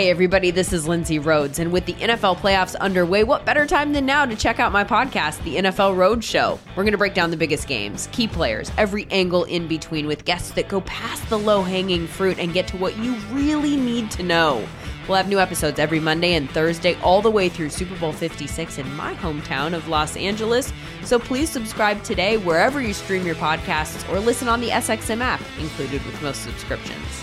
Hey, 0.00 0.08
everybody, 0.08 0.50
this 0.50 0.72
is 0.72 0.88
Lindsay 0.88 1.18
Rhodes. 1.18 1.58
And 1.58 1.72
with 1.72 1.84
the 1.84 1.92
NFL 1.92 2.38
playoffs 2.38 2.74
underway, 2.76 3.22
what 3.22 3.44
better 3.44 3.66
time 3.66 3.92
than 3.92 4.06
now 4.06 4.24
to 4.24 4.34
check 4.34 4.58
out 4.58 4.72
my 4.72 4.82
podcast, 4.82 5.44
The 5.44 5.56
NFL 5.56 5.94
Road 5.94 6.24
Show? 6.24 6.58
We're 6.68 6.84
going 6.84 6.92
to 6.92 6.96
break 6.96 7.12
down 7.12 7.30
the 7.30 7.36
biggest 7.36 7.68
games, 7.68 8.08
key 8.10 8.26
players, 8.26 8.72
every 8.78 9.06
angle 9.10 9.44
in 9.44 9.68
between 9.68 10.06
with 10.06 10.24
guests 10.24 10.52
that 10.52 10.68
go 10.68 10.80
past 10.80 11.28
the 11.28 11.38
low 11.38 11.62
hanging 11.62 12.06
fruit 12.06 12.38
and 12.38 12.54
get 12.54 12.66
to 12.68 12.78
what 12.78 12.96
you 12.96 13.14
really 13.30 13.76
need 13.76 14.10
to 14.12 14.22
know. 14.22 14.66
We'll 15.06 15.18
have 15.18 15.28
new 15.28 15.38
episodes 15.38 15.78
every 15.78 16.00
Monday 16.00 16.32
and 16.32 16.48
Thursday, 16.48 16.94
all 17.02 17.20
the 17.20 17.30
way 17.30 17.50
through 17.50 17.68
Super 17.68 17.98
Bowl 17.98 18.14
56 18.14 18.78
in 18.78 18.90
my 18.96 19.12
hometown 19.12 19.74
of 19.74 19.86
Los 19.88 20.16
Angeles. 20.16 20.72
So 21.04 21.18
please 21.18 21.50
subscribe 21.50 22.02
today 22.04 22.38
wherever 22.38 22.80
you 22.80 22.94
stream 22.94 23.26
your 23.26 23.34
podcasts 23.34 24.10
or 24.10 24.18
listen 24.18 24.48
on 24.48 24.62
the 24.62 24.70
SXM 24.70 25.20
app, 25.20 25.42
included 25.58 26.02
with 26.06 26.22
most 26.22 26.42
subscriptions. 26.42 27.22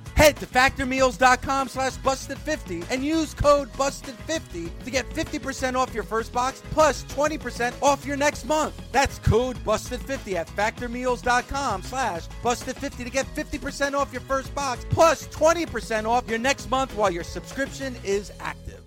Head 0.21 0.37
to 0.37 0.45
factormeals.com 0.45 1.67
slash 1.67 1.93
busted50 1.93 2.85
and 2.91 3.03
use 3.03 3.33
code 3.33 3.73
busted50 3.73 4.69
to 4.83 4.91
get 4.91 5.09
50% 5.09 5.73
off 5.73 5.95
your 5.95 6.03
first 6.03 6.31
box 6.31 6.61
plus 6.69 7.03
20% 7.05 7.73
off 7.81 8.05
your 8.05 8.17
next 8.17 8.45
month. 8.45 8.79
That's 8.91 9.17
code 9.17 9.57
busted50 9.65 10.35
at 10.35 10.47
factormeals.com 10.49 11.81
slash 11.81 12.27
busted50 12.43 13.03
to 13.03 13.09
get 13.09 13.25
50% 13.33 13.95
off 13.95 14.13
your 14.13 14.21
first 14.21 14.53
box 14.53 14.85
plus 14.91 15.27
20% 15.29 16.07
off 16.07 16.29
your 16.29 16.37
next 16.37 16.69
month 16.69 16.95
while 16.95 17.09
your 17.09 17.23
subscription 17.23 17.95
is 18.03 18.31
active. 18.39 18.83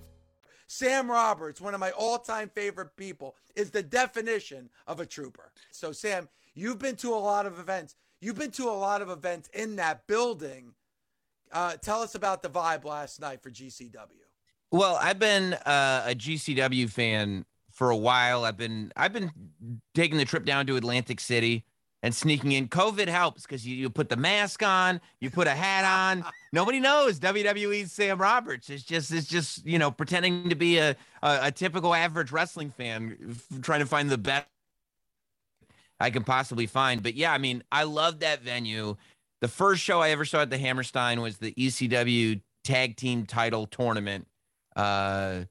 Sam 0.69 1.11
Roberts, 1.11 1.61
one 1.61 1.75
of 1.75 1.81
my 1.81 1.91
all-time 1.91 2.49
favorite 2.49 2.97
people, 2.97 3.35
is 3.57 3.73
the 3.73 3.83
definition 3.83 4.71
of 4.87 5.01
a 5.01 5.07
trooper. 5.07 5.51
So 5.73 5.91
Sam, 5.91 6.29
you've 6.55 6.79
been 6.79 6.95
to 6.99 7.13
a 7.13 7.17
lot 7.19 7.45
of 7.45 7.59
events. 7.59 7.97
You've 8.21 8.39
been 8.39 8.53
to 8.53 8.69
a 8.69 8.79
lot 8.79 9.03
of 9.03 9.11
events 9.11 9.51
in 9.53 9.75
that 9.77 10.07
building 10.07 10.75
uh, 11.55 11.77
tell 11.77 12.03
us 12.03 12.15
about 12.15 12.43
the 12.43 12.51
vibe 12.51 12.85
last 12.85 13.21
night 13.21 13.43
for 13.43 13.51
GCW. 13.51 14.09
Well, 14.71 14.99
I've 15.01 15.19
been 15.19 15.55
uh, 15.55 16.05
a 16.09 16.15
GCW 16.15 16.91
fan 16.91 17.47
for 17.71 17.91
a 17.91 17.97
while. 17.97 18.45
I've 18.45 18.57
been 18.57 18.93
I've 18.97 19.13
been 19.13 19.31
taking 19.95 20.19
the 20.19 20.25
trip 20.25 20.45
down 20.45 20.67
to 20.67 20.77
Atlantic 20.77 21.21
City 21.21 21.65
and 22.03 22.15
sneaking 22.15 22.53
in. 22.53 22.69
COVID 22.69 23.09
helps 23.09 23.43
because 23.43 23.67
you, 23.67 23.77
you 23.77 23.89
put 23.89 24.09
the 24.09 24.17
mask 24.17 24.63
on, 24.63 25.01
you 25.21 25.31
put 25.31 25.47
a 25.47 25.55
hat 25.55 25.85
on. 25.85 26.25
Nobody 26.53 26.81
knows 26.81 27.19
WWE's 27.21 27.93
Sam 27.93 28.19
Roberts. 28.19 28.69
It's 28.69 28.83
just 28.83 29.13
it's 29.13 29.29
just 29.29 29.65
you 29.65 29.79
know 29.79 29.91
pretending 29.91 30.49
to 30.49 30.57
be 30.57 30.79
a 30.79 30.97
a, 31.23 31.39
a 31.43 31.51
typical 31.53 31.95
average 31.95 32.33
wrestling 32.33 32.71
fan, 32.71 33.37
trying 33.63 33.81
to 33.81 33.87
find 33.87 34.11
the 34.11 34.19
best 34.19 34.47
I 36.01 36.11
can 36.11 36.25
possibly 36.25 36.67
find. 36.67 37.03
But 37.03 37.15
yeah, 37.15 37.33
I 37.33 37.39
mean, 37.39 37.63
I 37.71 37.85
love 37.85 38.21
that 38.21 38.43
venue. 38.43 38.97
The 39.41 39.49
first 39.49 39.83
show 39.83 40.01
I 40.01 40.11
ever 40.11 40.25
saw 40.25 40.43
at 40.43 40.51
the 40.51 40.59
Hammerstein 40.59 41.21
was 41.21 41.39
the 41.39 41.53
ECW 41.53 42.41
Tag 42.63 42.97
Team 42.97 43.27
Title 43.27 43.67
Tournament. 43.67 44.27
Uh, 44.75 45.45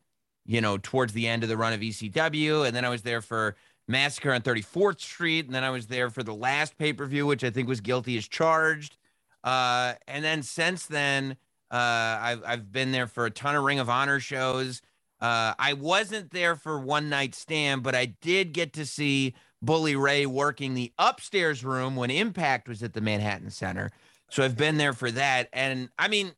you 0.46 0.60
know, 0.60 0.78
towards 0.78 1.14
the 1.14 1.28
end 1.28 1.44
of 1.44 1.50
the 1.50 1.56
run 1.56 1.72
of 1.72 1.80
ECW, 1.80 2.68
and 2.68 2.76
then 2.76 2.84
I 2.84 2.90
was 2.90 3.04
there 3.04 3.22
for 3.22 3.56
Massacre 3.88 4.34
on 4.34 4.42
34th 4.42 5.00
Street, 5.00 5.46
and 5.46 5.56
then 5.56 5.64
I 5.64 5.70
was 5.70 5.88
there 5.88 6.10
for 6.10 6.24
the 6.24 6.34
last 6.34 6.78
pay 6.78 6.94
per 6.94 7.06
view, 7.06 7.26
which 7.26 7.44
I 7.44 7.50
think 7.50 7.68
was 7.68 7.82
Guilty 7.82 8.18
as 8.18 8.28
Charged. 8.28 8.98
Uh, 9.44 9.94
and 10.08 10.24
then 10.24 10.44
since 10.44 10.86
then, 10.86 11.38
uh, 11.72 11.76
I've 12.22 12.44
I've 12.46 12.72
been 12.72 12.92
there 12.92 13.08
for 13.08 13.26
a 13.26 13.32
ton 13.32 13.56
of 13.56 13.64
Ring 13.64 13.80
of 13.80 13.90
Honor 13.90 14.20
shows. 14.20 14.82
Uh, 15.20 15.54
I 15.58 15.74
wasn't 15.74 16.32
there 16.32 16.56
for 16.56 16.80
one 16.80 17.10
night 17.10 17.34
stand, 17.34 17.84
but 17.84 17.96
I 17.96 18.06
did 18.06 18.52
get 18.54 18.74
to 18.74 18.86
see 18.86 19.34
Bully 19.64 19.96
Ray 19.96 20.26
working 20.26 20.74
the 20.74 20.92
upstairs 21.00 21.64
room 21.64 21.96
when 21.96 22.12
Impact 22.12 22.68
was 22.68 22.84
at 22.84 22.94
the 22.94 23.02
Manhattan 23.02 23.50
Center. 23.50 23.92
So 24.30 24.44
I've 24.44 24.58
been 24.58 24.78
there 24.78 24.94
for 24.94 25.10
that. 25.12 25.48
And 25.54 25.90
I 25.98 26.10
mean, 26.10 26.34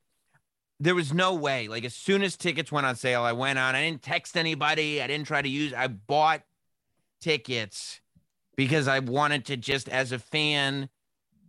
there 0.79 0.95
was 0.95 1.11
no 1.13 1.33
way. 1.33 1.67
Like 1.67 1.85
as 1.85 1.95
soon 1.95 2.21
as 2.21 2.37
tickets 2.37 2.71
went 2.71 2.85
on 2.85 2.95
sale, 2.95 3.23
I 3.23 3.31
went 3.31 3.57
on. 3.57 3.73
I 3.73 3.81
didn't 3.81 4.03
text 4.03 4.37
anybody. 4.37 5.01
I 5.01 5.07
didn't 5.07 5.27
try 5.27 5.41
to 5.41 5.49
use. 5.49 5.73
I 5.73 5.87
bought 5.87 6.43
tickets 7.19 7.99
because 8.55 8.87
I 8.87 8.99
wanted 8.99 9.45
to 9.45 9.57
just 9.57 9.89
as 9.89 10.11
a 10.11 10.19
fan 10.19 10.89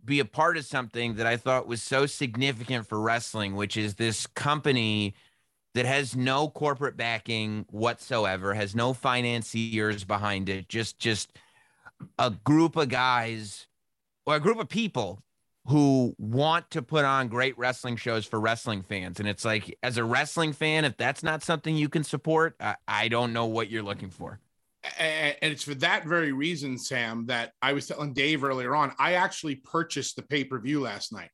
be 0.03 0.19
a 0.19 0.25
part 0.25 0.57
of 0.57 0.65
something 0.65 1.15
that 1.15 1.27
I 1.27 1.37
thought 1.37 1.67
was 1.67 1.83
so 1.83 2.05
significant 2.05 2.87
for 2.87 2.99
wrestling, 2.99 3.55
which 3.55 3.77
is 3.77 3.95
this 3.95 4.25
company 4.25 5.13
that 5.75 5.85
has 5.85 6.15
no 6.15 6.49
corporate 6.49 6.97
backing 6.97 7.65
whatsoever, 7.69 8.53
has 8.53 8.73
no 8.73 8.93
financiers 8.93 10.05
behind 10.05 10.49
it, 10.49 10.69
just 10.69 10.97
just 10.97 11.33
a 12.17 12.31
group 12.31 12.75
of 12.75 12.89
guys 12.89 13.67
or 14.25 14.35
a 14.35 14.39
group 14.39 14.59
of 14.59 14.69
people 14.69 15.23
who 15.65 16.15
want 16.17 16.69
to 16.71 16.81
put 16.81 17.03
on 17.03 17.27
great 17.27 17.57
wrestling 17.57 17.97
shows 17.97 18.25
for 18.25 18.39
wrestling 18.39 18.81
fans. 18.81 19.19
And 19.19 19.27
it's 19.27 19.43
like, 19.43 19.77
as 19.83 19.97
a 19.97 20.03
wrestling 20.03 20.53
fan, 20.53 20.85
if 20.85 20.95
that's 20.95 21.23
not 21.23 21.43
something 21.43 21.75
you 21.75 21.89
can 21.89 22.03
support, 22.03 22.55
I, 22.59 22.75
I 22.87 23.07
don't 23.09 23.33
know 23.33 23.45
what 23.45 23.69
you're 23.69 23.83
looking 23.83 24.09
for 24.09 24.39
and 24.97 25.35
it's 25.41 25.63
for 25.63 25.75
that 25.75 26.05
very 26.05 26.31
reason, 26.31 26.77
Sam, 26.77 27.25
that 27.27 27.53
I 27.61 27.73
was 27.73 27.87
telling 27.87 28.13
Dave 28.13 28.43
earlier 28.43 28.75
on. 28.75 28.93
I 28.99 29.13
actually 29.13 29.55
purchased 29.55 30.15
the 30.15 30.21
pay 30.21 30.43
per 30.43 30.59
view 30.59 30.81
last 30.81 31.11
night. 31.11 31.29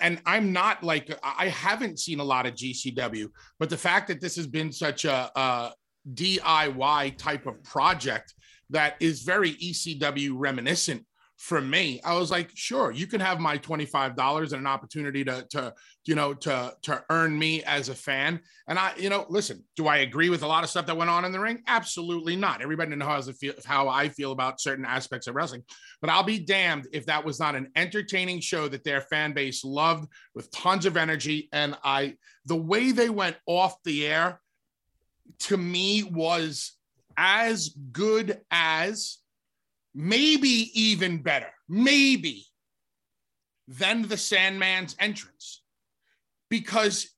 And 0.00 0.22
I'm 0.24 0.52
not 0.52 0.82
like, 0.82 1.14
I 1.22 1.48
haven't 1.48 1.98
seen 1.98 2.18
a 2.18 2.24
lot 2.24 2.46
of 2.46 2.54
GCW, 2.54 3.28
but 3.58 3.68
the 3.68 3.76
fact 3.76 4.08
that 4.08 4.22
this 4.22 4.34
has 4.36 4.46
been 4.46 4.72
such 4.72 5.04
a, 5.04 5.30
a 5.38 5.72
DIY 6.14 7.18
type 7.18 7.46
of 7.46 7.62
project 7.62 8.34
that 8.70 8.96
is 9.00 9.22
very 9.22 9.52
ECW 9.52 10.32
reminiscent 10.34 11.04
for 11.36 11.60
me. 11.60 12.00
I 12.02 12.14
was 12.14 12.30
like, 12.30 12.50
sure, 12.54 12.90
you 12.90 13.06
can 13.06 13.20
have 13.20 13.40
my 13.40 13.58
$25 13.58 14.42
and 14.42 14.52
an 14.54 14.66
opportunity 14.66 15.22
to, 15.24 15.46
to, 15.50 15.74
you 16.06 16.14
know, 16.14 16.32
to, 16.32 16.74
to 16.82 17.04
earn 17.10 17.38
me 17.38 17.62
as 17.64 17.90
a 17.90 17.94
fan. 17.94 18.40
And 18.68 18.78
I, 18.78 18.94
you 18.96 19.10
know, 19.10 19.26
listen, 19.28 19.62
do 19.76 19.86
I 19.86 19.98
agree 19.98 20.30
with 20.30 20.42
a 20.42 20.46
lot 20.46 20.64
of 20.64 20.70
stuff 20.70 20.86
that 20.86 20.96
went 20.96 21.10
on 21.10 21.26
in 21.26 21.32
the 21.32 21.40
ring? 21.40 21.62
Absolutely 21.66 22.36
not. 22.36 22.62
Everybody 22.62 22.96
knows 22.96 23.30
how 23.66 23.88
I 23.88 24.08
feel 24.08 24.32
about 24.32 24.60
certain 24.60 24.86
aspects 24.86 25.26
of 25.26 25.34
wrestling, 25.34 25.62
but 26.00 26.08
I'll 26.08 26.22
be 26.22 26.38
damned 26.38 26.88
if 26.92 27.04
that 27.06 27.24
was 27.24 27.38
not 27.38 27.54
an 27.54 27.70
entertaining 27.76 28.40
show 28.40 28.66
that 28.68 28.84
their 28.84 29.02
fan 29.02 29.34
base 29.34 29.62
loved 29.62 30.08
with 30.34 30.50
tons 30.50 30.86
of 30.86 30.96
energy. 30.96 31.50
And 31.52 31.76
I, 31.84 32.16
the 32.46 32.56
way 32.56 32.92
they 32.92 33.10
went 33.10 33.36
off 33.46 33.82
the 33.84 34.06
air 34.06 34.40
to 35.40 35.56
me 35.58 36.02
was 36.02 36.75
as 37.16 37.70
good 37.92 38.40
as 38.50 39.18
maybe 39.94 40.70
even 40.74 41.22
better, 41.22 41.50
maybe 41.68 42.44
than 43.68 44.02
the 44.02 44.16
Sandman's 44.16 44.94
entrance 44.98 45.62
because 46.48 47.10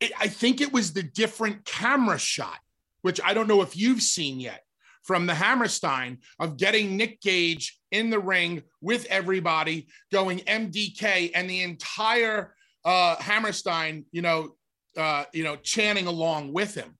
it, 0.00 0.12
I 0.18 0.28
think 0.28 0.60
it 0.60 0.72
was 0.72 0.92
the 0.92 1.02
different 1.02 1.64
camera 1.64 2.18
shot, 2.18 2.58
which 3.02 3.20
I 3.24 3.34
don't 3.34 3.48
know 3.48 3.62
if 3.62 3.76
you've 3.76 4.02
seen 4.02 4.40
yet 4.40 4.62
from 5.02 5.26
the 5.26 5.34
Hammerstein 5.34 6.18
of 6.38 6.58
getting 6.58 6.96
Nick 6.96 7.20
Gage 7.22 7.80
in 7.90 8.10
the 8.10 8.18
ring 8.18 8.62
with 8.82 9.06
everybody 9.06 9.88
going 10.12 10.40
MDK 10.40 11.30
and 11.34 11.48
the 11.48 11.62
entire 11.62 12.54
uh, 12.84 13.16
Hammerstein, 13.16 14.04
you 14.12 14.22
know, 14.22 14.54
uh, 14.96 15.24
you 15.32 15.44
know, 15.44 15.56
chanting 15.56 16.06
along 16.06 16.52
with 16.52 16.74
him. 16.74 16.97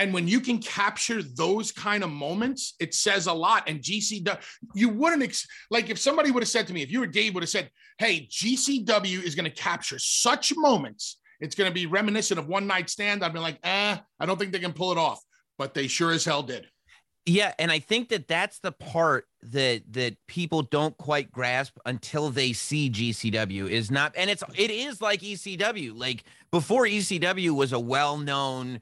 And 0.00 0.14
when 0.14 0.26
you 0.26 0.40
can 0.40 0.58
capture 0.60 1.22
those 1.22 1.70
kind 1.70 2.02
of 2.02 2.08
moments, 2.08 2.74
it 2.80 2.94
says 2.94 3.26
a 3.26 3.32
lot. 3.34 3.64
And 3.66 3.80
GCW, 3.82 4.42
you 4.74 4.88
wouldn't 4.88 5.22
ex- 5.22 5.46
like 5.70 5.90
if 5.90 5.98
somebody 5.98 6.30
would 6.30 6.42
have 6.42 6.48
said 6.48 6.66
to 6.68 6.72
me, 6.72 6.80
if 6.80 6.90
you 6.90 7.00
were 7.00 7.06
Dave, 7.06 7.34
would 7.34 7.42
have 7.42 7.50
said, 7.50 7.70
"Hey, 7.98 8.26
GCW 8.30 9.22
is 9.22 9.34
going 9.34 9.44
to 9.44 9.50
capture 9.50 9.98
such 9.98 10.54
moments. 10.56 11.18
It's 11.40 11.54
going 11.54 11.70
to 11.70 11.74
be 11.74 11.84
reminiscent 11.84 12.40
of 12.40 12.48
one 12.48 12.66
night 12.66 12.88
stand." 12.88 13.22
I'd 13.22 13.34
be 13.34 13.40
like, 13.40 13.58
"Eh, 13.62 13.98
I 14.18 14.26
don't 14.26 14.38
think 14.38 14.52
they 14.52 14.58
can 14.58 14.72
pull 14.72 14.90
it 14.90 14.96
off," 14.96 15.22
but 15.58 15.74
they 15.74 15.86
sure 15.86 16.12
as 16.12 16.24
hell 16.24 16.42
did. 16.42 16.66
Yeah, 17.26 17.52
and 17.58 17.70
I 17.70 17.78
think 17.78 18.08
that 18.08 18.26
that's 18.26 18.58
the 18.60 18.72
part 18.72 19.26
that 19.42 19.82
that 19.90 20.16
people 20.26 20.62
don't 20.62 20.96
quite 20.96 21.30
grasp 21.30 21.76
until 21.84 22.30
they 22.30 22.54
see 22.54 22.88
GCW 22.88 23.68
is 23.68 23.90
not, 23.90 24.14
and 24.16 24.30
it's 24.30 24.42
it 24.56 24.70
is 24.70 25.02
like 25.02 25.20
ECW. 25.20 25.92
Like 25.94 26.24
before 26.50 26.86
ECW 26.86 27.50
was 27.50 27.74
a 27.74 27.78
well 27.78 28.16
known 28.16 28.80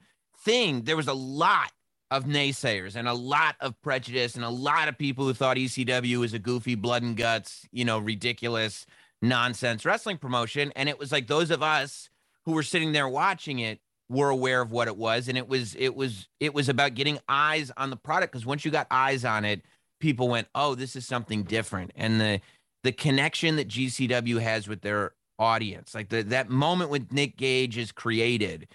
thing, 0.48 0.82
there 0.82 0.96
was 0.96 1.08
a 1.08 1.14
lot 1.14 1.70
of 2.10 2.24
naysayers 2.24 2.96
and 2.96 3.06
a 3.06 3.12
lot 3.12 3.54
of 3.60 3.78
prejudice 3.82 4.34
and 4.34 4.44
a 4.44 4.48
lot 4.48 4.88
of 4.88 4.96
people 4.96 5.26
who 5.26 5.34
thought 5.34 5.58
ECW 5.58 6.16
was 6.16 6.32
a 6.32 6.38
goofy 6.38 6.74
blood 6.74 7.02
and 7.02 7.16
guts, 7.18 7.66
you 7.70 7.84
know, 7.84 7.98
ridiculous 7.98 8.86
nonsense 9.20 9.84
wrestling 9.84 10.16
promotion. 10.16 10.72
And 10.74 10.88
it 10.88 10.98
was 10.98 11.12
like 11.12 11.26
those 11.26 11.50
of 11.50 11.62
us 11.62 12.08
who 12.46 12.52
were 12.52 12.62
sitting 12.62 12.92
there 12.92 13.08
watching 13.08 13.58
it 13.58 13.80
were 14.08 14.30
aware 14.30 14.62
of 14.62 14.72
what 14.72 14.88
it 14.88 14.96
was. 14.96 15.28
And 15.28 15.36
it 15.36 15.48
was, 15.48 15.74
it 15.74 15.94
was, 15.94 16.28
it 16.40 16.54
was 16.54 16.70
about 16.70 16.94
getting 16.94 17.18
eyes 17.28 17.70
on 17.76 17.90
the 17.90 17.96
product. 17.96 18.32
Cause 18.32 18.46
once 18.46 18.64
you 18.64 18.70
got 18.70 18.86
eyes 18.90 19.26
on 19.26 19.44
it, 19.44 19.60
people 20.00 20.28
went, 20.28 20.48
Oh, 20.54 20.74
this 20.74 20.96
is 20.96 21.06
something 21.06 21.42
different. 21.42 21.90
And 21.94 22.18
the, 22.18 22.40
the 22.84 22.92
connection 22.92 23.56
that 23.56 23.68
GCW 23.68 24.40
has 24.40 24.66
with 24.66 24.80
their 24.80 25.12
audience, 25.38 25.94
like 25.94 26.08
the, 26.08 26.22
that 26.22 26.48
moment 26.48 26.88
when 26.88 27.06
Nick 27.10 27.36
Gage 27.36 27.76
is 27.76 27.92
created, 27.92 28.66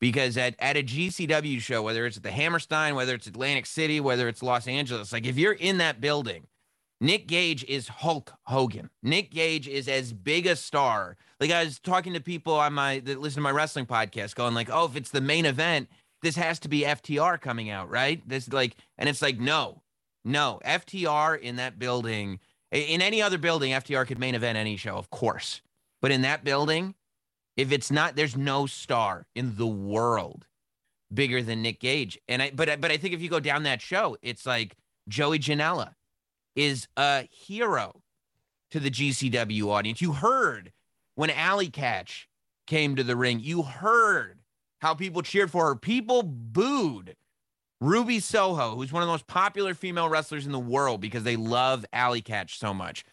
because 0.00 0.36
at, 0.36 0.54
at 0.58 0.76
a 0.76 0.82
GCW 0.82 1.60
show, 1.60 1.82
whether 1.82 2.06
it's 2.06 2.16
at 2.16 2.22
the 2.22 2.30
Hammerstein, 2.30 2.94
whether 2.94 3.14
it's 3.14 3.26
Atlantic 3.26 3.66
City, 3.66 4.00
whether 4.00 4.28
it's 4.28 4.42
Los 4.42 4.66
Angeles, 4.66 5.12
like 5.12 5.26
if 5.26 5.38
you're 5.38 5.52
in 5.52 5.78
that 5.78 6.00
building, 6.00 6.46
Nick 7.00 7.26
Gage 7.26 7.64
is 7.64 7.88
Hulk 7.88 8.32
Hogan. 8.44 8.90
Nick 9.02 9.30
Gage 9.30 9.66
is 9.68 9.88
as 9.88 10.12
big 10.12 10.46
a 10.46 10.56
star. 10.56 11.16
Like 11.38 11.50
I 11.50 11.64
was 11.64 11.78
talking 11.78 12.12
to 12.12 12.20
people 12.20 12.54
on 12.54 12.74
my 12.74 12.98
that 13.00 13.20
listen 13.20 13.36
to 13.36 13.42
my 13.42 13.50
wrestling 13.50 13.86
podcast, 13.86 14.34
going 14.34 14.54
like, 14.54 14.68
"Oh, 14.70 14.84
if 14.84 14.96
it's 14.96 15.10
the 15.10 15.22
main 15.22 15.46
event, 15.46 15.88
this 16.22 16.36
has 16.36 16.58
to 16.60 16.68
be 16.68 16.82
FTR 16.82 17.40
coming 17.40 17.70
out, 17.70 17.88
right?" 17.88 18.26
This 18.28 18.52
like, 18.52 18.76
and 18.98 19.08
it's 19.08 19.22
like, 19.22 19.38
no, 19.38 19.82
no, 20.24 20.60
FTR 20.64 21.40
in 21.40 21.56
that 21.56 21.78
building. 21.78 22.38
In 22.70 23.02
any 23.02 23.20
other 23.20 23.38
building, 23.38 23.72
FTR 23.72 24.06
could 24.06 24.18
main 24.18 24.34
event 24.34 24.56
any 24.56 24.76
show, 24.76 24.96
of 24.96 25.10
course, 25.10 25.60
but 26.00 26.12
in 26.12 26.22
that 26.22 26.44
building, 26.44 26.94
if 27.56 27.72
it's 27.72 27.90
not, 27.90 28.16
there's 28.16 28.36
no 28.36 28.66
star 28.66 29.26
in 29.34 29.56
the 29.56 29.66
world 29.66 30.46
bigger 31.12 31.42
than 31.42 31.62
Nick 31.62 31.80
Gage. 31.80 32.18
And 32.28 32.42
I, 32.42 32.50
but 32.54 32.80
but 32.80 32.90
I 32.90 32.96
think 32.96 33.14
if 33.14 33.20
you 33.20 33.28
go 33.28 33.40
down 33.40 33.64
that 33.64 33.80
show, 33.80 34.16
it's 34.22 34.46
like 34.46 34.76
Joey 35.08 35.38
Janela 35.38 35.94
is 36.54 36.88
a 36.96 37.28
hero 37.30 38.02
to 38.70 38.80
the 38.80 38.90
GCW 38.90 39.66
audience. 39.66 40.00
You 40.00 40.12
heard 40.12 40.72
when 41.14 41.30
Allie 41.30 41.70
Katch 41.70 42.26
came 42.66 42.96
to 42.96 43.02
the 43.02 43.16
ring. 43.16 43.40
You 43.40 43.62
heard 43.62 44.40
how 44.80 44.94
people 44.94 45.22
cheered 45.22 45.50
for 45.50 45.66
her. 45.66 45.74
People 45.74 46.22
booed 46.22 47.16
Ruby 47.80 48.20
Soho, 48.20 48.76
who's 48.76 48.92
one 48.92 49.02
of 49.02 49.06
the 49.06 49.12
most 49.12 49.26
popular 49.26 49.74
female 49.74 50.08
wrestlers 50.08 50.46
in 50.46 50.52
the 50.52 50.58
world 50.58 51.00
because 51.00 51.24
they 51.24 51.36
love 51.36 51.84
Allie 51.92 52.22
Katch 52.22 52.58
so 52.58 52.74
much. 52.74 53.04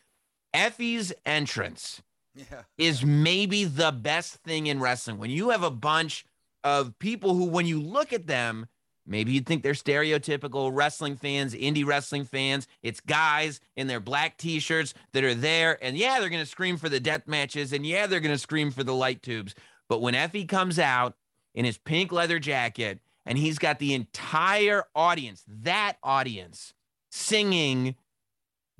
Effy's 0.53 1.13
entrance 1.25 2.01
yeah. 2.37 2.61
is 2.77 3.03
maybe 3.03 3.63
the 3.65 3.91
best 3.91 4.35
thing 4.35 4.67
in 4.67 4.79
wrestling. 4.79 5.17
When 5.17 5.29
you 5.29 5.49
have 5.49 5.63
a 5.63 5.71
bunch 5.71 6.25
of 6.63 6.97
people 6.99 7.33
who, 7.33 7.45
when 7.45 7.65
you 7.65 7.81
look 7.81 8.13
at 8.13 8.27
them, 8.27 8.67
maybe 9.05 9.31
you'd 9.31 9.45
think 9.45 9.63
they're 9.63 9.73
stereotypical 9.73 10.71
wrestling 10.73 11.15
fans, 11.15 11.53
indie 11.53 11.85
wrestling 11.85 12.25
fans. 12.25 12.67
It's 12.83 12.99
guys 12.99 13.59
in 13.75 13.87
their 13.87 13.99
black 13.99 14.37
t 14.37 14.59
shirts 14.59 14.93
that 15.13 15.23
are 15.23 15.35
there. 15.35 15.77
And 15.81 15.97
yeah, 15.97 16.19
they're 16.19 16.29
going 16.29 16.43
to 16.43 16.49
scream 16.49 16.77
for 16.77 16.89
the 16.89 16.99
death 16.99 17.27
matches. 17.27 17.73
And 17.73 17.85
yeah, 17.85 18.07
they're 18.07 18.19
going 18.19 18.35
to 18.35 18.39
scream 18.39 18.71
for 18.71 18.83
the 18.83 18.95
light 18.95 19.21
tubes. 19.21 19.55
But 19.89 20.01
when 20.01 20.13
Effy 20.13 20.47
comes 20.47 20.77
out 20.77 21.15
in 21.53 21.65
his 21.65 21.77
pink 21.77 22.11
leather 22.11 22.39
jacket 22.39 22.99
and 23.25 23.37
he's 23.37 23.57
got 23.57 23.79
the 23.79 23.93
entire 23.93 24.83
audience, 24.95 25.43
that 25.47 25.97
audience, 26.03 26.73
singing 27.09 27.95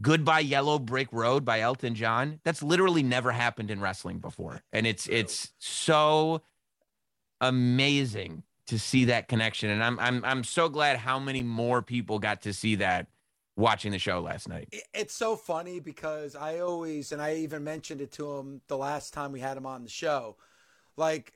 Goodbye 0.01 0.41
Yellow 0.41 0.77
Brick 0.77 1.07
Road 1.12 1.43
by 1.43 1.62
Elton 1.62 1.95
John. 1.95 2.39
That's 2.43 2.62
literally 2.62 3.01
never 3.01 3.31
happened 3.31 3.71
in 3.71 3.81
wrestling 3.81 4.19
before. 4.19 4.62
And 4.71 4.86
it's 4.86 5.07
it's 5.07 5.53
so 5.57 6.43
amazing 7.41 8.43
to 8.67 8.77
see 8.77 9.05
that 9.05 9.27
connection. 9.27 9.72
And 9.72 9.84
I'm 9.84 9.99
I'm 9.99 10.24
I'm 10.24 10.43
so 10.43 10.69
glad 10.69 10.97
how 10.97 11.17
many 11.19 11.41
more 11.41 11.82
people 11.82 12.19
got 12.19 12.43
to 12.43 12.53
see 12.53 12.76
that 12.76 13.07
watching 13.55 13.91
the 13.91 13.97
show 13.97 14.22
last 14.22 14.47
night. 14.47 14.72
It's 14.93 15.15
so 15.15 15.36
funny 15.36 15.80
because 15.80 16.36
I 16.36 16.59
always 16.59 17.11
and 17.11 17.22
I 17.22 17.36
even 17.38 17.63
mentioned 17.63 18.01
it 18.01 18.11
to 18.13 18.38
him 18.38 18.61
the 18.67 18.78
last 18.78 19.13
time 19.13 19.32
we 19.32 19.39
had 19.39 19.57
him 19.57 19.65
on 19.65 19.84
the 19.84 19.89
show. 19.89 20.38
Like 20.95 21.34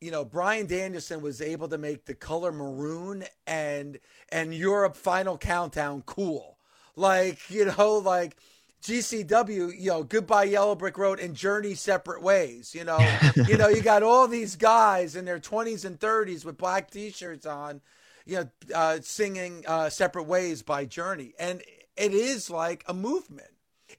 you 0.00 0.10
know, 0.10 0.24
Bryan 0.24 0.66
Danielson 0.66 1.20
was 1.20 1.42
able 1.42 1.68
to 1.68 1.78
make 1.78 2.06
the 2.06 2.14
color 2.14 2.50
maroon 2.50 3.24
and 3.46 4.00
and 4.30 4.52
Europe 4.52 4.96
final 4.96 5.38
countdown 5.38 6.02
cool 6.06 6.56
like 6.96 7.50
you 7.50 7.64
know 7.64 7.98
like 7.98 8.36
GCW, 8.82 9.78
you 9.78 9.90
know, 9.90 10.02
goodbye 10.02 10.44
Yellow 10.44 10.74
Brick 10.74 10.96
Road 10.96 11.20
and 11.20 11.34
Journey 11.34 11.74
separate 11.74 12.22
ways. 12.22 12.74
You 12.74 12.84
know, 12.84 12.98
you 13.48 13.56
know, 13.56 13.68
you 13.68 13.82
got 13.82 14.02
all 14.02 14.26
these 14.26 14.56
guys 14.56 15.16
in 15.16 15.24
their 15.24 15.38
twenties 15.38 15.84
and 15.84 16.00
thirties 16.00 16.44
with 16.44 16.56
black 16.56 16.90
T-shirts 16.90 17.44
on, 17.46 17.80
you 18.24 18.36
know, 18.36 18.50
uh, 18.74 18.98
singing 19.02 19.64
uh, 19.66 19.90
"Separate 19.90 20.24
Ways" 20.24 20.62
by 20.62 20.86
Journey, 20.86 21.34
and 21.38 21.62
it 21.96 22.14
is 22.14 22.48
like 22.48 22.84
a 22.88 22.94
movement. 22.94 23.50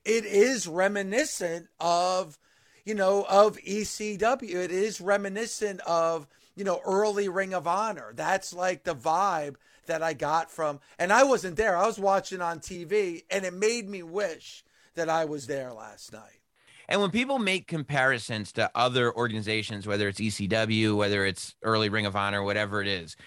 It 0.03 0.25
is 0.25 0.67
reminiscent 0.67 1.67
of, 1.79 2.39
you 2.85 2.95
know, 2.95 3.25
of 3.29 3.57
ECW. 3.57 4.55
It 4.55 4.71
is 4.71 4.99
reminiscent 4.99 5.81
of, 5.81 6.27
you 6.55 6.63
know, 6.63 6.81
early 6.85 7.29
Ring 7.29 7.53
of 7.53 7.67
Honor. 7.67 8.13
That's 8.15 8.53
like 8.53 8.83
the 8.83 8.95
vibe 8.95 9.55
that 9.91 10.01
I 10.01 10.13
got 10.13 10.49
from, 10.49 10.79
and 10.97 11.11
I 11.11 11.25
wasn't 11.25 11.57
there. 11.57 11.75
I 11.75 11.85
was 11.85 11.99
watching 11.99 12.41
on 12.41 12.59
TV, 12.59 13.23
and 13.29 13.43
it 13.43 13.53
made 13.53 13.89
me 13.89 14.03
wish 14.03 14.63
that 14.95 15.09
I 15.09 15.25
was 15.25 15.47
there 15.47 15.73
last 15.73 16.13
night. 16.13 16.39
And 16.87 17.01
when 17.01 17.11
people 17.11 17.39
make 17.39 17.67
comparisons 17.67 18.53
to 18.53 18.71
other 18.73 19.13
organizations, 19.13 19.85
whether 19.85 20.07
it's 20.07 20.21
ECW, 20.21 20.95
whether 20.95 21.25
it's 21.25 21.55
early 21.61 21.89
Ring 21.89 22.05
of 22.05 22.15
Honor, 22.15 22.41
whatever 22.41 22.81
it 22.81 22.87
is, 22.87 23.17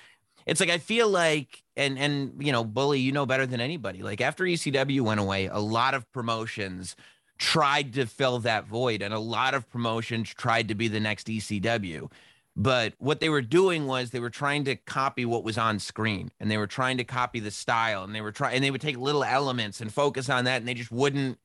it's 0.46 0.58
like 0.58 0.70
I 0.70 0.78
feel 0.78 1.06
like, 1.08 1.62
and 1.76 1.98
and 1.98 2.42
you 2.42 2.50
know, 2.50 2.64
Bully, 2.64 3.00
you 3.00 3.12
know 3.12 3.26
better 3.26 3.44
than 3.44 3.60
anybody. 3.60 4.02
Like 4.02 4.22
after 4.22 4.44
ECW 4.44 5.02
went 5.02 5.20
away, 5.20 5.46
a 5.46 5.58
lot 5.58 5.92
of 5.92 6.10
promotions 6.12 6.96
tried 7.36 7.92
to 7.94 8.06
fill 8.06 8.38
that 8.38 8.66
void, 8.66 9.02
and 9.02 9.12
a 9.12 9.18
lot 9.18 9.52
of 9.52 9.68
promotions 9.68 10.32
tried 10.32 10.68
to 10.68 10.74
be 10.74 10.88
the 10.88 11.00
next 11.00 11.26
ECW. 11.26 12.10
But 12.56 12.94
what 12.98 13.18
they 13.18 13.28
were 13.28 13.42
doing 13.42 13.86
was 13.86 14.10
they 14.10 14.20
were 14.20 14.30
trying 14.30 14.64
to 14.64 14.76
copy 14.76 15.24
what 15.24 15.42
was 15.42 15.58
on 15.58 15.80
screen, 15.80 16.30
and 16.38 16.50
they 16.50 16.56
were 16.56 16.68
trying 16.68 16.98
to 16.98 17.04
copy 17.04 17.40
the 17.40 17.50
style, 17.50 18.04
and 18.04 18.14
they 18.14 18.20
were 18.20 18.30
trying, 18.30 18.54
and 18.54 18.64
they 18.64 18.70
would 18.70 18.80
take 18.80 18.96
little 18.96 19.24
elements 19.24 19.80
and 19.80 19.92
focus 19.92 20.28
on 20.28 20.44
that, 20.44 20.58
and 20.58 20.68
they 20.68 20.74
just 20.74 20.92
wouldn't 20.92 21.38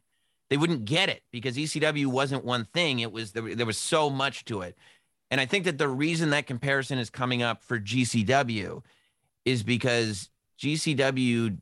they 0.50 0.58
wouldn't 0.58 0.86
get 0.86 1.10
it 1.10 1.24
because 1.32 1.58
ECW 1.58 2.08
wasn't 2.08 2.44
one 2.44 2.66
thing. 2.66 3.00
It 3.00 3.12
was 3.12 3.32
there, 3.32 3.56
there 3.56 3.66
was 3.66 3.78
so 3.78 4.10
much 4.10 4.46
to 4.46 4.62
it. 4.62 4.78
And 5.32 5.40
I 5.40 5.46
think 5.46 5.66
that 5.66 5.78
the 5.78 5.88
reason 5.88 6.32
that 6.32 6.48
comparison 6.48 6.98
is 6.98 7.10
coming 7.10 7.44
up 7.44 7.64
for 7.64 7.80
GCW 7.80 8.82
is 9.46 9.64
because 9.64 10.30
GCW 10.60 11.58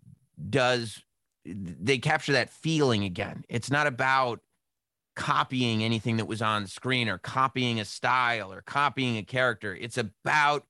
does 0.50 1.04
they 1.46 1.98
capture 1.98 2.34
that 2.34 2.50
feeling 2.50 3.04
again. 3.04 3.44
It's 3.48 3.72
not 3.72 3.88
about 3.88 4.42
copying 5.18 5.84
anything 5.84 6.18
that 6.18 6.26
was 6.28 6.42
on 6.44 6.68
screen 6.68 7.10
or 7.10 7.18
copying 7.18 7.80
a 7.80 7.86
style 7.86 8.54
or 8.54 8.62
copying 8.62 9.18
a 9.18 9.24
character. 9.24 9.76
It's 9.76 9.98
about 9.98 10.66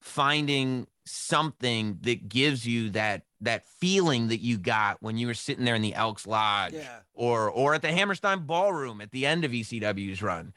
finding 0.00 0.86
something 1.04 1.98
that 2.02 2.28
gives 2.28 2.66
you 2.66 2.90
that 2.90 3.22
that 3.40 3.64
feeling 3.80 4.28
that 4.28 4.40
you 4.40 4.56
got 4.56 4.96
when 5.02 5.16
you 5.18 5.26
were 5.26 5.34
sitting 5.34 5.64
there 5.64 5.74
in 5.74 5.82
the 5.82 5.94
Elks 5.94 6.26
Lodge 6.26 6.72
Yeah. 6.74 7.00
or 7.12 7.50
or 7.50 7.74
at 7.74 7.82
the 7.82 7.92
Hammerstein 7.92 8.46
Ballroom 8.46 9.00
at 9.00 9.10
the 9.10 9.26
end 9.26 9.44
of 9.44 9.50
ECW's 9.52 10.22
run. 10.22 10.54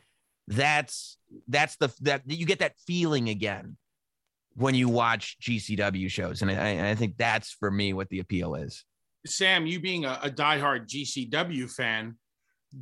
That's 0.48 1.18
that's 1.48 1.76
the 1.76 1.94
that 2.02 2.22
you 2.28 2.46
get 2.46 2.60
that 2.60 2.78
feeling 2.88 3.30
again 3.30 3.78
when 4.56 4.76
you 4.76 4.88
watch 4.88 5.36
GCW 5.42 6.10
shows, 6.10 6.42
and 6.42 6.50
I, 6.50 6.92
I 6.92 6.96
think 6.96 7.18
that's 7.18 7.52
for 7.52 7.70
me 7.70 7.92
what 7.92 8.08
the 8.10 8.20
appeal 8.20 8.56
is. 8.56 8.86
Sam, 9.28 9.66
you 9.66 9.82
being 9.82 10.06
a, 10.06 10.18
a 10.24 10.30
diehard 10.30 10.88
GCW 10.88 11.70
fan, 11.70 12.16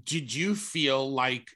did 0.06 0.34
you 0.34 0.56
feel 0.56 1.12
like 1.12 1.48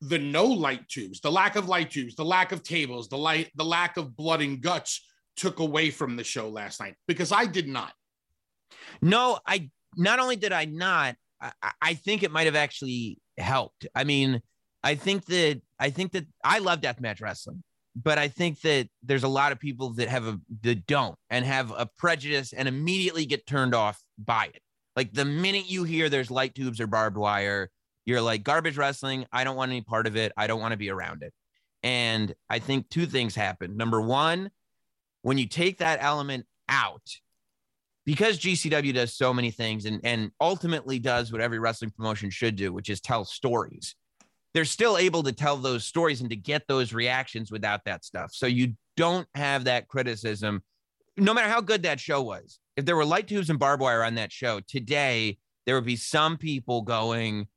the 0.00 0.18
no 0.18 0.44
light 0.44 0.88
tubes, 0.88 1.20
the 1.20 1.32
lack 1.32 1.56
of 1.56 1.68
light 1.68 1.90
tubes, 1.90 2.14
the 2.14 2.24
lack 2.24 2.52
of 2.52 2.62
tables, 2.62 3.08
the 3.08 3.18
light, 3.18 3.50
the 3.56 3.64
lack 3.64 3.96
of 3.96 4.16
blood 4.16 4.42
and 4.42 4.60
guts 4.60 5.04
took 5.36 5.58
away 5.58 5.90
from 5.90 6.16
the 6.16 6.24
show 6.24 6.48
last 6.48 6.80
night? 6.80 6.94
Because 7.08 7.32
I 7.32 7.46
did 7.46 7.68
not. 7.68 7.92
No, 9.00 9.38
I 9.46 9.70
not 9.96 10.18
only 10.18 10.36
did 10.36 10.52
I 10.52 10.66
not, 10.66 11.16
I, 11.40 11.52
I 11.80 11.94
think 11.94 12.22
it 12.22 12.30
might 12.30 12.46
have 12.46 12.56
actually 12.56 13.18
helped. 13.38 13.86
I 13.94 14.04
mean, 14.04 14.40
I 14.82 14.94
think 14.94 15.24
that 15.26 15.60
I 15.78 15.90
think 15.90 16.12
that 16.12 16.26
I 16.44 16.58
love 16.58 16.80
deathmatch 16.80 17.20
wrestling, 17.20 17.62
but 17.94 18.18
I 18.18 18.28
think 18.28 18.60
that 18.60 18.88
there's 19.02 19.24
a 19.24 19.28
lot 19.28 19.52
of 19.52 19.58
people 19.58 19.94
that 19.94 20.08
have 20.08 20.26
a 20.26 20.38
that 20.62 20.86
don't 20.86 21.16
and 21.30 21.44
have 21.44 21.72
a 21.76 21.88
prejudice 21.98 22.52
and 22.52 22.68
immediately 22.68 23.26
get 23.26 23.46
turned 23.46 23.74
off 23.74 24.00
by 24.18 24.46
it. 24.46 24.60
Like 24.94 25.12
the 25.12 25.24
minute 25.24 25.68
you 25.70 25.84
hear 25.84 26.08
there's 26.08 26.30
light 26.30 26.54
tubes 26.54 26.80
or 26.80 26.86
barbed 26.86 27.16
wire, 27.16 27.70
you're 28.06 28.22
like 28.22 28.44
garbage 28.44 28.76
wrestling. 28.78 29.26
I 29.32 29.44
don't 29.44 29.56
want 29.56 29.70
any 29.70 29.82
part 29.82 30.06
of 30.06 30.16
it. 30.16 30.32
I 30.36 30.46
don't 30.46 30.60
want 30.60 30.72
to 30.72 30.78
be 30.78 30.90
around 30.90 31.22
it. 31.22 31.34
And 31.82 32.34
I 32.48 32.60
think 32.60 32.88
two 32.88 33.06
things 33.06 33.34
happen. 33.34 33.76
Number 33.76 34.00
one, 34.00 34.50
when 35.22 35.38
you 35.38 35.46
take 35.46 35.78
that 35.78 35.98
element 36.00 36.46
out, 36.68 37.02
because 38.04 38.38
GCW 38.38 38.94
does 38.94 39.12
so 39.14 39.34
many 39.34 39.50
things 39.50 39.84
and, 39.84 40.00
and 40.04 40.30
ultimately 40.40 41.00
does 41.00 41.32
what 41.32 41.40
every 41.40 41.58
wrestling 41.58 41.90
promotion 41.90 42.30
should 42.30 42.54
do, 42.54 42.72
which 42.72 42.88
is 42.88 43.00
tell 43.00 43.24
stories, 43.24 43.96
they're 44.54 44.64
still 44.64 44.96
able 44.96 45.24
to 45.24 45.32
tell 45.32 45.56
those 45.56 45.84
stories 45.84 46.20
and 46.20 46.30
to 46.30 46.36
get 46.36 46.66
those 46.68 46.92
reactions 46.92 47.50
without 47.50 47.84
that 47.84 48.04
stuff. 48.04 48.30
So 48.32 48.46
you 48.46 48.74
don't 48.96 49.26
have 49.34 49.64
that 49.64 49.88
criticism, 49.88 50.62
no 51.16 51.34
matter 51.34 51.48
how 51.48 51.60
good 51.60 51.82
that 51.82 52.00
show 52.00 52.22
was. 52.22 52.60
If 52.76 52.84
there 52.84 52.96
were 52.96 53.04
light 53.04 53.26
tubes 53.26 53.50
and 53.50 53.58
barbed 53.58 53.82
wire 53.82 54.04
on 54.04 54.14
that 54.14 54.30
show 54.32 54.60
today, 54.60 55.38
there 55.66 55.74
would 55.74 55.84
be 55.84 55.96
some 55.96 56.36
people 56.36 56.82
going, 56.82 57.48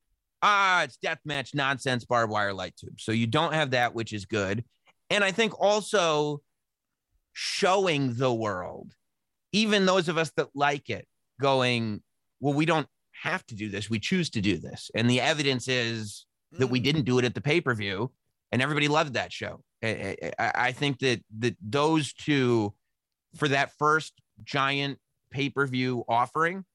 ah, 0.41 0.83
it's 0.83 0.97
deathmatch 1.03 1.53
nonsense, 1.53 2.05
barbed 2.05 2.31
wire 2.31 2.53
light 2.53 2.75
tubes. 2.77 3.03
So 3.03 3.11
you 3.11 3.27
don't 3.27 3.53
have 3.53 3.71
that, 3.71 3.93
which 3.93 4.13
is 4.13 4.25
good. 4.25 4.63
And 5.09 5.23
I 5.23 5.31
think 5.31 5.59
also 5.59 6.41
showing 7.33 8.15
the 8.15 8.33
world, 8.33 8.93
even 9.51 9.85
those 9.85 10.07
of 10.07 10.17
us 10.17 10.31
that 10.37 10.47
like 10.53 10.89
it, 10.89 11.07
going, 11.41 12.01
well, 12.39 12.53
we 12.53 12.65
don't 12.65 12.87
have 13.11 13.45
to 13.47 13.55
do 13.55 13.69
this. 13.69 13.89
We 13.89 13.99
choose 13.99 14.29
to 14.31 14.41
do 14.41 14.57
this. 14.57 14.91
And 14.95 15.09
the 15.09 15.21
evidence 15.21 15.67
is 15.67 16.25
that 16.53 16.67
we 16.67 16.79
Mm. 16.79 16.83
didn't 16.83 17.05
do 17.05 17.19
it 17.19 17.25
at 17.25 17.33
the 17.33 17.41
pay 17.41 17.61
per 17.61 17.73
view. 17.73 18.11
And 18.51 18.61
everybody 18.61 18.87
loved 18.87 19.13
that 19.13 19.31
show. 19.31 19.63
I, 19.83 20.17
I, 20.39 20.51
I 20.55 20.71
think 20.71 20.99
that, 20.99 21.23
that 21.39 21.55
those 21.61 22.13
two, 22.13 22.73
for 23.35 23.47
that 23.47 23.71
first 23.77 24.13
giant 24.43 24.97
pay 25.31 25.49
per 25.49 25.67
view 25.67 26.03
offering, 26.07 26.65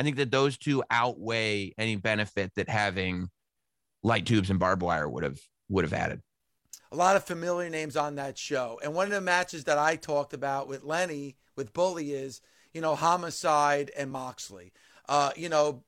I 0.00 0.02
think 0.02 0.16
that 0.16 0.30
those 0.30 0.56
two 0.56 0.82
outweigh 0.90 1.74
any 1.76 1.96
benefit 1.96 2.54
that 2.54 2.70
having 2.70 3.28
light 4.02 4.24
tubes 4.24 4.48
and 4.48 4.58
barbed 4.58 4.80
wire 4.80 5.06
would 5.06 5.24
have 5.24 5.38
would 5.68 5.84
have 5.84 5.92
added. 5.92 6.22
a 6.90 6.96
lot 6.96 7.16
of 7.16 7.24
familiar 7.24 7.68
names 7.68 7.98
on 7.98 8.14
that 8.14 8.38
show. 8.38 8.80
And 8.82 8.94
one 8.94 9.08
of 9.08 9.12
the 9.12 9.20
matches 9.20 9.64
that 9.64 9.76
I 9.76 9.96
talked 9.96 10.32
about 10.32 10.68
with 10.68 10.84
Lenny, 10.84 11.36
with 11.54 11.74
Bully, 11.74 12.12
is, 12.14 12.40
you 12.72 12.80
know, 12.80 12.94
Homicide 12.94 13.90
and 13.94 14.10
Moxley. 14.10 14.72
Uh, 15.06 15.32
you 15.36 15.50
know, 15.50 15.84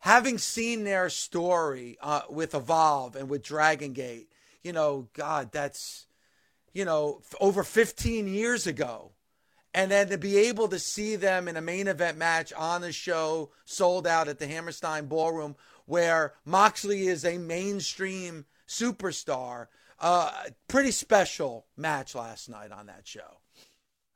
having 0.00 0.38
seen 0.38 0.82
their 0.82 1.08
story 1.08 1.98
uh, 2.00 2.22
with 2.28 2.52
Evolve 2.52 3.14
and 3.14 3.30
with 3.30 3.44
Dragon 3.44 3.92
Gate, 3.92 4.28
you 4.64 4.72
know, 4.72 5.08
God, 5.12 5.52
that's, 5.52 6.08
you 6.74 6.84
know, 6.84 7.22
over 7.40 7.62
15 7.62 8.26
years 8.26 8.66
ago. 8.66 9.12
And 9.76 9.90
then 9.90 10.08
to 10.08 10.16
be 10.16 10.38
able 10.38 10.68
to 10.68 10.78
see 10.78 11.16
them 11.16 11.48
in 11.48 11.56
a 11.58 11.60
main 11.60 11.86
event 11.86 12.16
match 12.16 12.50
on 12.54 12.80
the 12.80 12.92
show, 12.92 13.50
sold 13.66 14.06
out 14.06 14.26
at 14.26 14.38
the 14.38 14.46
Hammerstein 14.46 15.04
Ballroom, 15.04 15.54
where 15.84 16.32
Moxley 16.46 17.08
is 17.08 17.26
a 17.26 17.36
mainstream 17.36 18.46
superstar. 18.66 19.66
Uh, 20.00 20.32
pretty 20.66 20.90
special 20.92 21.66
match 21.76 22.14
last 22.14 22.48
night 22.48 22.72
on 22.72 22.86
that 22.86 23.06
show. 23.06 23.40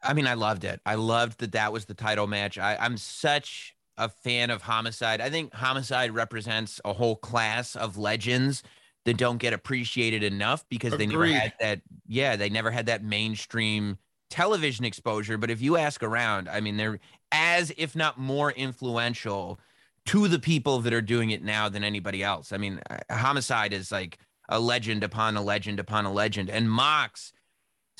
I 0.02 0.14
mean, 0.14 0.26
I 0.26 0.32
loved 0.32 0.64
it. 0.64 0.80
I 0.86 0.94
loved 0.94 1.40
that 1.40 1.52
that 1.52 1.74
was 1.74 1.84
the 1.84 1.94
title 1.94 2.26
match. 2.26 2.56
I, 2.56 2.76
I'm 2.76 2.96
such 2.96 3.76
a 3.98 4.08
fan 4.08 4.48
of 4.48 4.62
Homicide. 4.62 5.20
I 5.20 5.28
think 5.28 5.52
Homicide 5.52 6.12
represents 6.12 6.80
a 6.86 6.94
whole 6.94 7.16
class 7.16 7.76
of 7.76 7.98
legends 7.98 8.62
that 9.04 9.18
don't 9.18 9.36
get 9.36 9.52
appreciated 9.52 10.22
enough 10.22 10.64
because 10.70 10.96
they 10.96 11.06
never 11.06 11.26
had 11.26 11.52
that. 11.60 11.82
Yeah, 12.06 12.36
they 12.36 12.48
never 12.48 12.70
had 12.70 12.86
that 12.86 13.04
mainstream 13.04 13.98
television 14.30 14.84
exposure. 14.84 15.36
But 15.36 15.50
if 15.50 15.60
you 15.60 15.76
ask 15.76 16.02
around, 16.02 16.48
I 16.48 16.60
mean, 16.60 16.76
they're 16.76 17.00
as 17.32 17.72
if 17.76 17.94
not 17.94 18.18
more 18.18 18.52
influential 18.52 19.60
to 20.06 20.28
the 20.28 20.38
people 20.38 20.80
that 20.80 20.92
are 20.92 21.02
doing 21.02 21.30
it 21.30 21.42
now 21.42 21.68
than 21.68 21.84
anybody 21.84 22.22
else. 22.22 22.52
I 22.52 22.56
mean, 22.56 22.80
uh, 22.88 22.98
Homicide 23.14 23.72
is 23.72 23.92
like 23.92 24.18
a 24.48 24.58
legend 24.58 25.04
upon 25.04 25.36
a 25.36 25.42
legend 25.42 25.78
upon 25.78 26.06
a 26.06 26.12
legend, 26.12 26.50
and 26.50 26.70
Mox 26.70 27.32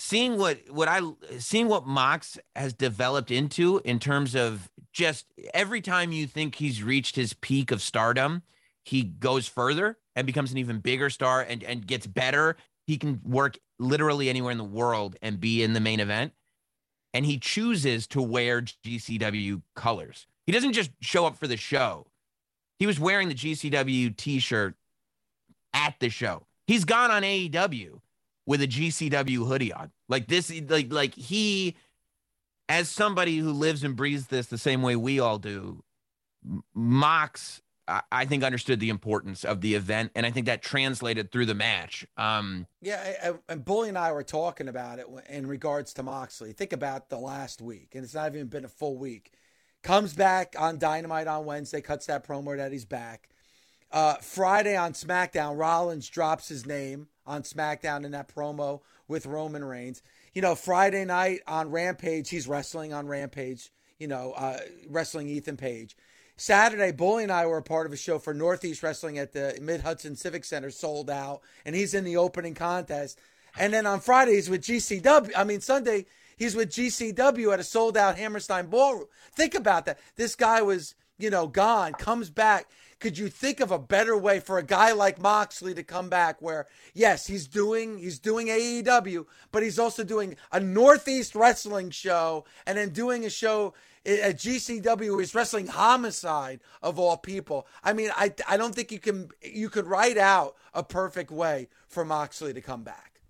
seeing 0.01 0.39
what 0.39 0.59
what 0.70 0.89
I 0.89 1.03
seeing 1.39 1.68
what 1.68 1.87
Mox 1.87 2.39
has 2.57 2.72
developed 2.72 3.31
into 3.31 3.83
in 3.85 3.99
terms 3.99 4.35
of 4.35 4.70
just 4.93 5.26
every 5.53 5.83
time 5.83 6.11
you 6.11 6.26
think 6.26 6.55
he's 6.55 6.83
reached 6.83 7.16
his 7.16 7.35
peak 7.35 7.70
of 7.70 7.83
stardom, 7.83 8.43
he 8.83 9.03
goes 9.03 9.47
further 9.47 9.99
and 10.16 10.26
becomes 10.26 10.53
an 10.53 10.59
even 10.59 10.78
bigger 10.78 11.11
star 11.11 11.43
and 11.43 11.62
and 11.62 11.87
gets 11.87 12.07
better. 12.07 12.57
He 12.87 12.97
can 12.97 13.20
work 13.24 13.59
literally 13.81 14.28
anywhere 14.28 14.53
in 14.53 14.59
the 14.59 14.64
world 14.64 15.16
and 15.22 15.41
be 15.41 15.62
in 15.62 15.72
the 15.72 15.81
main 15.81 15.99
event. 15.99 16.33
And 17.12 17.26
he 17.26 17.39
chooses 17.39 18.07
to 18.09 18.22
wear 18.22 18.62
GCW 18.62 19.62
colors. 19.74 20.26
He 20.47 20.53
doesn't 20.53 20.74
just 20.74 20.91
show 21.01 21.26
up 21.26 21.37
for 21.37 21.49
the 21.49 21.57
show. 21.57 22.07
He 22.78 22.87
was 22.87 23.01
wearing 23.01 23.28
the 23.28 23.35
GCW 23.35 24.16
t-shirt 24.16 24.74
at 25.74 25.95
the 25.99 26.09
show. 26.09 26.47
He's 26.66 26.85
gone 26.85 27.11
on 27.11 27.22
AEW 27.22 28.01
with 28.47 28.62
a 28.62 28.68
GCW 28.68 29.47
hoodie 29.47 29.72
on. 29.72 29.91
Like 30.09 30.28
this, 30.28 30.53
like 30.68 30.93
like 30.93 31.14
he, 31.14 31.76
as 32.68 32.89
somebody 32.89 33.39
who 33.39 33.53
lives 33.53 33.83
and 33.83 33.97
breathes 33.97 34.28
this 34.28 34.47
the 34.47 34.59
same 34.59 34.83
way 34.83 34.97
we 34.97 35.20
all 35.20 35.39
do, 35.39 35.83
M- 36.45 36.62
Mox, 36.74 37.61
I, 38.12 38.24
think 38.24 38.45
understood 38.45 38.80
the 38.80 38.88
importance 38.91 39.45
of 39.45 39.61
the 39.61 39.74
event, 39.74 40.12
and 40.14 40.24
I 40.24 40.30
think 40.30 40.47
that 40.47 40.62
translated 40.62 41.32
through 41.32 41.47
the 41.47 41.55
match. 41.55 42.07
Um, 42.16 42.66
Yeah, 42.80 43.16
I- 43.22 43.30
I- 43.30 43.38
and 43.49 43.64
Bully 43.64 43.88
and 43.88 43.99
I 43.99 44.12
were 44.12 44.22
talking 44.22 44.68
about 44.68 44.99
it 44.99 45.07
in 45.28 45.47
regards 45.47 45.93
to 45.95 46.03
Moxley. 46.03 46.53
Think 46.53 46.72
about 46.72 47.09
the 47.09 47.18
last 47.18 47.61
week, 47.61 47.95
and 47.95 48.05
it's 48.05 48.14
not 48.14 48.34
even 48.34 48.47
been 48.49 48.64
a 48.64 48.68
full 48.68 48.97
week. 48.97 49.32
Comes 49.82 50.12
back 50.14 50.55
on 50.59 50.78
Dynamite 50.78 51.26
on 51.26 51.45
Wednesday, 51.47 51.80
cuts 51.80 52.07
that 52.07 52.26
promo 52.26 52.57
that 52.57 52.70
he's 52.72 52.84
back. 52.84 53.28
Uh, 53.91 54.14
Friday 54.16 54.76
on 54.76 54.93
SmackDown, 54.93 55.59
Rollins 55.59 56.09
drops 56.09 56.49
his 56.49 56.64
name 56.66 57.09
on 57.26 57.43
SmackDown 57.43 58.05
in 58.05 58.12
that 58.12 58.32
promo 58.32 58.82
with 59.09 59.26
Roman 59.26 59.64
Reigns. 59.64 60.03
You 60.32 60.43
know, 60.43 60.55
Friday 60.55 61.05
night 61.05 61.41
on 61.47 61.70
Rampage, 61.70 62.30
he's 62.30 62.47
wrestling 62.47 62.93
on 62.93 63.09
Rampage. 63.09 63.70
You 63.99 64.07
know, 64.07 64.32
uh, 64.32 64.61
wrestling 64.88 65.28
Ethan 65.28 65.57
Page. 65.57 65.97
Saturday, 66.41 66.91
Bully 66.91 67.24
and 67.24 67.30
I 67.30 67.45
were 67.45 67.59
a 67.59 67.62
part 67.62 67.84
of 67.84 67.93
a 67.93 67.99
show 67.99 68.18
for 68.18 68.32
Northeast 68.32 68.82
Wrestling 68.82 69.18
at 69.18 69.34
the 69.34 69.59
Mid 69.61 69.82
Hudson 69.82 70.16
Civic 70.16 70.47
Center, 70.47 70.70
sold 70.70 71.11
out, 71.11 71.43
and 71.66 71.76
he's 71.76 71.93
in 71.93 72.03
the 72.03 72.16
opening 72.16 72.55
contest. 72.55 73.20
And 73.59 73.74
then 73.74 73.84
on 73.84 74.01
Friday, 74.01 74.36
he's 74.36 74.49
with 74.49 74.62
GCW. 74.62 75.32
I 75.36 75.45
mean, 75.45 75.61
Sunday, 75.61 76.07
he's 76.38 76.57
with 76.57 76.70
GCW 76.70 77.53
at 77.53 77.61
a 77.61 77.62
sold 77.62 77.99
out 77.99 78.16
Hammerstein 78.16 78.68
Ballroom. 78.68 79.05
Think 79.34 79.55
about 79.55 79.84
that. 79.84 79.99
This 80.16 80.34
guy 80.34 80.62
was, 80.62 80.95
you 81.18 81.28
know, 81.28 81.47
gone, 81.47 81.93
comes 81.93 82.30
back. 82.30 82.70
Could 83.01 83.18
you 83.18 83.28
think 83.28 83.61
of 83.61 83.70
a 83.70 83.78
better 83.78 84.16
way 84.16 84.41
for 84.41 84.57
a 84.57 84.62
guy 84.62 84.93
like 84.93 85.20
Moxley 85.20 85.74
to 85.74 85.82
come 85.82 86.09
back 86.09 86.41
where 86.41 86.68
yes, 86.95 87.26
he's 87.26 87.47
doing 87.49 87.99
he's 87.99 88.18
doing 88.18 88.47
AEW, 88.47 89.26
but 89.53 89.62
he's 89.62 89.78
also 89.78 90.05
doing 90.05 90.36
a 90.53 90.61
Northeast 90.61 91.34
wrestling 91.34 91.91
show 91.91 92.47
and 92.66 92.78
then 92.78 92.91
doing 92.91 93.26
a 93.26 93.30
show 93.30 93.74
at 94.07 94.36
GCW 94.36 95.20
is 95.20 95.34
wrestling 95.34 95.66
homicide 95.66 96.61
of 96.82 96.98
all 96.98 97.16
people. 97.16 97.66
I 97.84 97.92
mean, 97.92 98.11
I 98.16 98.32
I 98.48 98.57
don't 98.57 98.74
think 98.74 98.92
you 98.92 98.98
can 98.98 99.30
you 99.42 99.68
could 99.68 99.86
write 99.86 100.18
out 100.18 100.57
a 100.74 100.82
perfect 100.82 101.30
way 101.30 101.68
for 101.88 102.05
Moxley 102.05 102.55
to 102.55 102.61
come 102.61 102.82
back. 102.82 103.20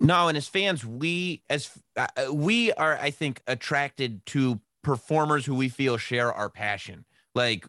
No, 0.00 0.28
and 0.28 0.36
as 0.36 0.48
fans, 0.48 0.84
we 0.84 1.42
as 1.48 1.70
uh, 1.96 2.06
we 2.32 2.72
are, 2.72 2.98
I 3.00 3.10
think, 3.10 3.42
attracted 3.46 4.24
to 4.26 4.60
performers 4.82 5.46
who 5.46 5.54
we 5.54 5.68
feel 5.68 5.96
share 5.96 6.32
our 6.32 6.50
passion. 6.50 7.04
Like 7.34 7.66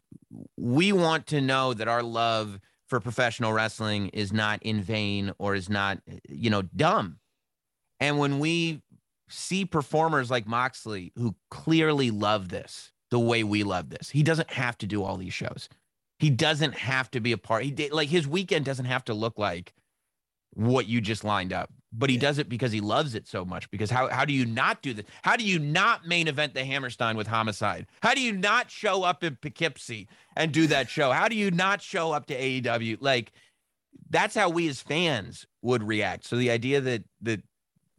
we 0.57 0.91
want 0.91 1.27
to 1.27 1.41
know 1.41 1.73
that 1.73 1.87
our 1.87 2.03
love 2.03 2.59
for 2.87 2.99
professional 2.99 3.53
wrestling 3.53 4.09
is 4.09 4.31
not 4.31 4.61
in 4.61 4.81
vain 4.81 5.33
or 5.39 5.55
is 5.55 5.69
not, 5.69 5.99
you 6.29 6.49
know, 6.49 6.61
dumb. 6.61 7.19
And 7.99 8.19
when 8.19 8.39
we 8.39 8.81
see 9.27 9.65
performers 9.65 10.29
like 10.29 10.47
Moxley 10.47 11.11
who 11.15 11.35
clearly 11.49 12.11
love 12.11 12.49
this 12.49 12.91
the 13.11 13.19
way 13.19 13.43
we 13.43 13.63
love 13.63 13.89
this. 13.89 14.09
He 14.09 14.23
doesn't 14.23 14.51
have 14.51 14.77
to 14.79 14.87
do 14.87 15.03
all 15.03 15.17
these 15.17 15.33
shows. 15.33 15.69
He 16.19 16.29
doesn't 16.29 16.75
have 16.75 17.11
to 17.11 17.19
be 17.19 17.31
a 17.31 17.37
part. 17.37 17.63
He 17.63 17.71
did 17.71 17.91
like 17.91 18.09
his 18.09 18.27
weekend 18.27 18.65
doesn't 18.65 18.85
have 18.85 19.05
to 19.05 19.13
look 19.13 19.37
like 19.37 19.73
what 20.53 20.87
you 20.87 21.01
just 21.01 21.23
lined 21.23 21.53
up. 21.53 21.69
But 21.91 22.09
he 22.09 22.15
yeah. 22.15 22.23
does 22.23 22.39
it 22.39 22.49
because 22.49 22.71
he 22.71 22.81
loves 22.81 23.15
it 23.15 23.27
so 23.27 23.45
much. 23.45 23.69
Because 23.71 23.89
how 23.89 24.09
how 24.09 24.25
do 24.25 24.33
you 24.33 24.45
not 24.45 24.81
do 24.81 24.93
this? 24.93 25.05
How 25.23 25.35
do 25.35 25.45
you 25.45 25.59
not 25.59 26.07
main 26.07 26.27
event 26.27 26.53
the 26.53 26.65
Hammerstein 26.65 27.17
with 27.17 27.27
Homicide? 27.27 27.87
How 28.01 28.13
do 28.13 28.21
you 28.21 28.33
not 28.33 28.71
show 28.71 29.03
up 29.03 29.23
in 29.23 29.37
Poughkeepsie 29.37 30.07
and 30.35 30.51
do 30.51 30.67
that 30.67 30.89
show? 30.89 31.11
How 31.11 31.27
do 31.27 31.35
you 31.35 31.51
not 31.51 31.81
show 31.81 32.11
up 32.11 32.25
to 32.27 32.37
AEW? 32.37 32.97
Like 33.01 33.31
that's 34.09 34.35
how 34.35 34.49
we 34.49 34.67
as 34.67 34.81
fans 34.81 35.45
would 35.61 35.83
react. 35.83 36.25
So 36.25 36.37
the 36.37 36.51
idea 36.51 36.81
that 36.81 37.03
that 37.21 37.41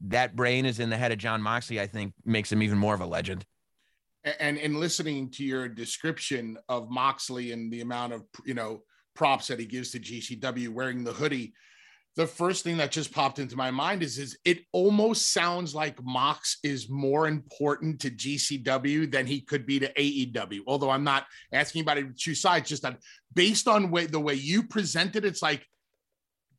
that 0.04 0.36
brain 0.36 0.66
is 0.66 0.80
in 0.80 0.90
the 0.90 0.96
head 0.96 1.12
of 1.12 1.18
Jon 1.18 1.42
Moxley, 1.42 1.80
I 1.80 1.86
think 1.86 2.12
makes 2.24 2.50
him 2.52 2.62
even 2.62 2.78
more 2.78 2.94
of 2.94 3.00
a 3.00 3.06
legend. 3.06 3.44
And 4.40 4.58
in 4.58 4.80
listening 4.80 5.30
to 5.32 5.44
your 5.44 5.68
description 5.68 6.58
of 6.68 6.90
Moxley 6.90 7.52
and 7.52 7.72
the 7.72 7.80
amount 7.80 8.12
of 8.12 8.24
you 8.44 8.54
know 8.54 8.82
props 9.14 9.46
that 9.48 9.60
he 9.60 9.66
gives 9.66 9.92
to 9.92 10.00
GCW 10.00 10.68
wearing 10.68 11.04
the 11.04 11.12
hoodie, 11.12 11.54
the 12.16 12.26
first 12.26 12.64
thing 12.64 12.78
that 12.78 12.90
just 12.90 13.12
popped 13.12 13.38
into 13.38 13.56
my 13.56 13.70
mind 13.70 14.02
is 14.02 14.18
is 14.18 14.36
it 14.44 14.60
almost 14.72 15.32
sounds 15.32 15.74
like 15.74 16.02
Mox 16.02 16.58
is 16.64 16.88
more 16.88 17.28
important 17.28 18.00
to 18.00 18.10
GCW 18.10 19.10
than 19.10 19.26
he 19.26 19.42
could 19.42 19.66
be 19.66 19.78
to 19.78 19.92
AEW. 19.92 20.60
Although 20.66 20.90
I'm 20.90 21.04
not 21.04 21.26
asking 21.52 21.80
anybody 21.80 22.02
to 22.02 22.14
choose 22.16 22.40
sides, 22.40 22.68
just 22.68 22.82
that 22.82 22.98
based 23.34 23.68
on 23.68 23.90
way, 23.90 24.06
the 24.06 24.18
way 24.18 24.34
you 24.34 24.64
presented, 24.64 25.24
it's 25.24 25.42
like 25.42 25.64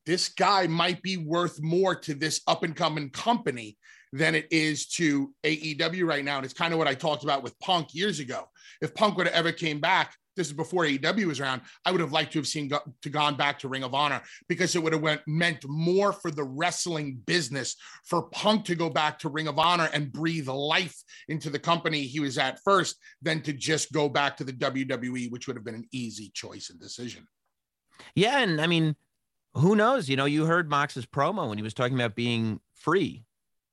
this 0.08 0.30
guy 0.30 0.66
might 0.66 1.02
be 1.02 1.18
worth 1.18 1.62
more 1.62 1.94
to 1.94 2.14
this 2.14 2.40
up 2.46 2.62
and 2.62 2.74
coming 2.74 3.10
company 3.10 3.76
than 4.14 4.34
it 4.34 4.48
is 4.50 4.86
to 4.86 5.34
AEW 5.44 6.08
right 6.08 6.24
now. 6.24 6.36
And 6.36 6.46
it's 6.46 6.54
kind 6.54 6.72
of 6.72 6.78
what 6.78 6.88
I 6.88 6.94
talked 6.94 7.24
about 7.24 7.42
with 7.42 7.58
Punk 7.58 7.94
years 7.94 8.18
ago. 8.18 8.44
If 8.80 8.94
Punk 8.94 9.18
would 9.18 9.26
have 9.26 9.36
ever 9.36 9.52
came 9.52 9.80
back, 9.80 10.14
this 10.34 10.46
is 10.46 10.54
before 10.54 10.84
AEW 10.84 11.26
was 11.26 11.40
around, 11.40 11.60
I 11.84 11.92
would 11.92 12.00
have 12.00 12.12
liked 12.12 12.32
to 12.32 12.38
have 12.38 12.48
seen 12.48 12.68
go, 12.68 12.78
to 13.02 13.10
gone 13.10 13.36
back 13.36 13.58
to 13.58 13.68
Ring 13.68 13.82
of 13.82 13.92
Honor 13.92 14.22
because 14.48 14.74
it 14.74 14.82
would 14.82 14.94
have 14.94 15.02
went, 15.02 15.20
meant 15.26 15.62
more 15.68 16.14
for 16.14 16.30
the 16.30 16.44
wrestling 16.44 17.20
business 17.26 17.76
for 18.06 18.30
Punk 18.30 18.64
to 18.64 18.74
go 18.74 18.88
back 18.88 19.18
to 19.18 19.28
Ring 19.28 19.46
of 19.46 19.58
Honor 19.58 19.90
and 19.92 20.10
breathe 20.10 20.48
life 20.48 20.96
into 21.28 21.50
the 21.50 21.58
company 21.58 22.00
he 22.00 22.20
was 22.20 22.38
at 22.38 22.60
first 22.64 22.96
than 23.20 23.42
to 23.42 23.52
just 23.52 23.92
go 23.92 24.08
back 24.08 24.38
to 24.38 24.44
the 24.44 24.54
WWE, 24.54 25.30
which 25.30 25.46
would 25.46 25.56
have 25.56 25.66
been 25.66 25.74
an 25.74 25.88
easy 25.92 26.30
choice 26.32 26.70
and 26.70 26.80
decision. 26.80 27.28
Yeah, 28.14 28.38
and 28.38 28.58
I 28.58 28.66
mean, 28.68 28.96
who 29.54 29.74
knows? 29.74 30.08
You 30.08 30.16
know, 30.16 30.24
you 30.24 30.46
heard 30.46 30.70
Mox's 30.70 31.06
promo 31.06 31.48
when 31.48 31.58
he 31.58 31.62
was 31.62 31.74
talking 31.74 31.94
about 31.94 32.14
being 32.14 32.60
free. 32.74 33.24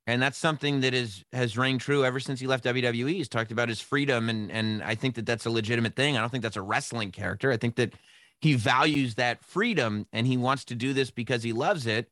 And 0.07 0.21
that's 0.21 0.37
something 0.37 0.81
that 0.81 0.93
is 0.93 1.23
has 1.33 1.57
rang 1.57 1.79
true 1.79 2.05
ever 2.05 2.19
since 2.19 2.39
he 2.39 2.45
left 2.45 2.63
WWE. 2.63 3.09
He's 3.09 3.27
talked 3.27 3.51
about 3.51 3.69
his 3.69 3.81
freedom, 3.81 4.29
and 4.29 4.51
and 4.51 4.83
I 4.83 4.93
think 4.93 5.15
that 5.15 5.25
that's 5.25 5.47
a 5.47 5.49
legitimate 5.49 5.95
thing. 5.95 6.15
I 6.15 6.19
don't 6.19 6.29
think 6.29 6.43
that's 6.43 6.57
a 6.57 6.61
wrestling 6.61 7.11
character. 7.11 7.51
I 7.51 7.57
think 7.57 7.75
that 7.77 7.93
he 8.39 8.53
values 8.53 9.15
that 9.15 9.43
freedom, 9.43 10.05
and 10.13 10.27
he 10.27 10.37
wants 10.37 10.65
to 10.65 10.75
do 10.75 10.93
this 10.93 11.09
because 11.09 11.41
he 11.41 11.53
loves 11.53 11.87
it. 11.87 12.11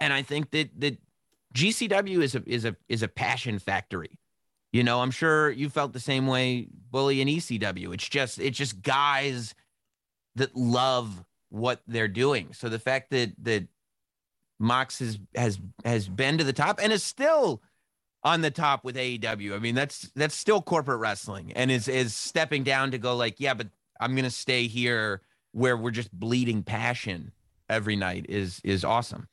And 0.00 0.12
I 0.12 0.22
think 0.22 0.50
that 0.50 0.80
that 0.80 0.98
GCW 1.54 2.22
is 2.22 2.34
a 2.34 2.42
is 2.44 2.64
a 2.64 2.76
is 2.88 3.04
a 3.04 3.08
passion 3.08 3.60
factory. 3.60 4.18
You 4.72 4.82
know, 4.82 5.00
I'm 5.00 5.12
sure 5.12 5.50
you 5.50 5.70
felt 5.70 5.92
the 5.92 6.00
same 6.00 6.26
way, 6.26 6.66
Bully 6.90 7.20
and 7.20 7.30
ECW. 7.30 7.94
It's 7.94 8.08
just 8.08 8.40
it's 8.40 8.58
just 8.58 8.82
guys 8.82 9.54
that 10.34 10.56
love 10.56 11.24
what 11.50 11.80
they're 11.86 12.08
doing. 12.08 12.52
So 12.52 12.68
the 12.68 12.78
fact 12.78 13.10
that 13.10 13.32
that 13.42 13.66
Mox 14.58 14.98
has 14.98 15.18
has 15.34 15.58
has 15.84 16.08
been 16.08 16.38
to 16.38 16.44
the 16.44 16.52
top 16.52 16.80
and 16.82 16.92
is 16.92 17.02
still 17.02 17.62
on 18.24 18.40
the 18.40 18.50
top 18.50 18.84
with 18.84 18.96
AEW. 18.96 19.54
I 19.54 19.58
mean, 19.58 19.74
that's 19.74 20.10
that's 20.14 20.34
still 20.34 20.60
corporate 20.60 21.00
wrestling 21.00 21.52
and 21.54 21.70
is 21.70 21.88
is 21.88 22.14
stepping 22.14 22.64
down 22.64 22.90
to 22.90 22.98
go 22.98 23.16
like, 23.16 23.36
yeah, 23.38 23.54
but 23.54 23.68
I'm 24.00 24.14
gonna 24.16 24.30
stay 24.30 24.66
here 24.66 25.22
where 25.52 25.76
we're 25.76 25.90
just 25.90 26.12
bleeding 26.12 26.62
passion 26.62 27.32
every 27.68 27.96
night 27.96 28.26
is 28.28 28.60
is 28.64 28.84
awesome. 28.84 29.28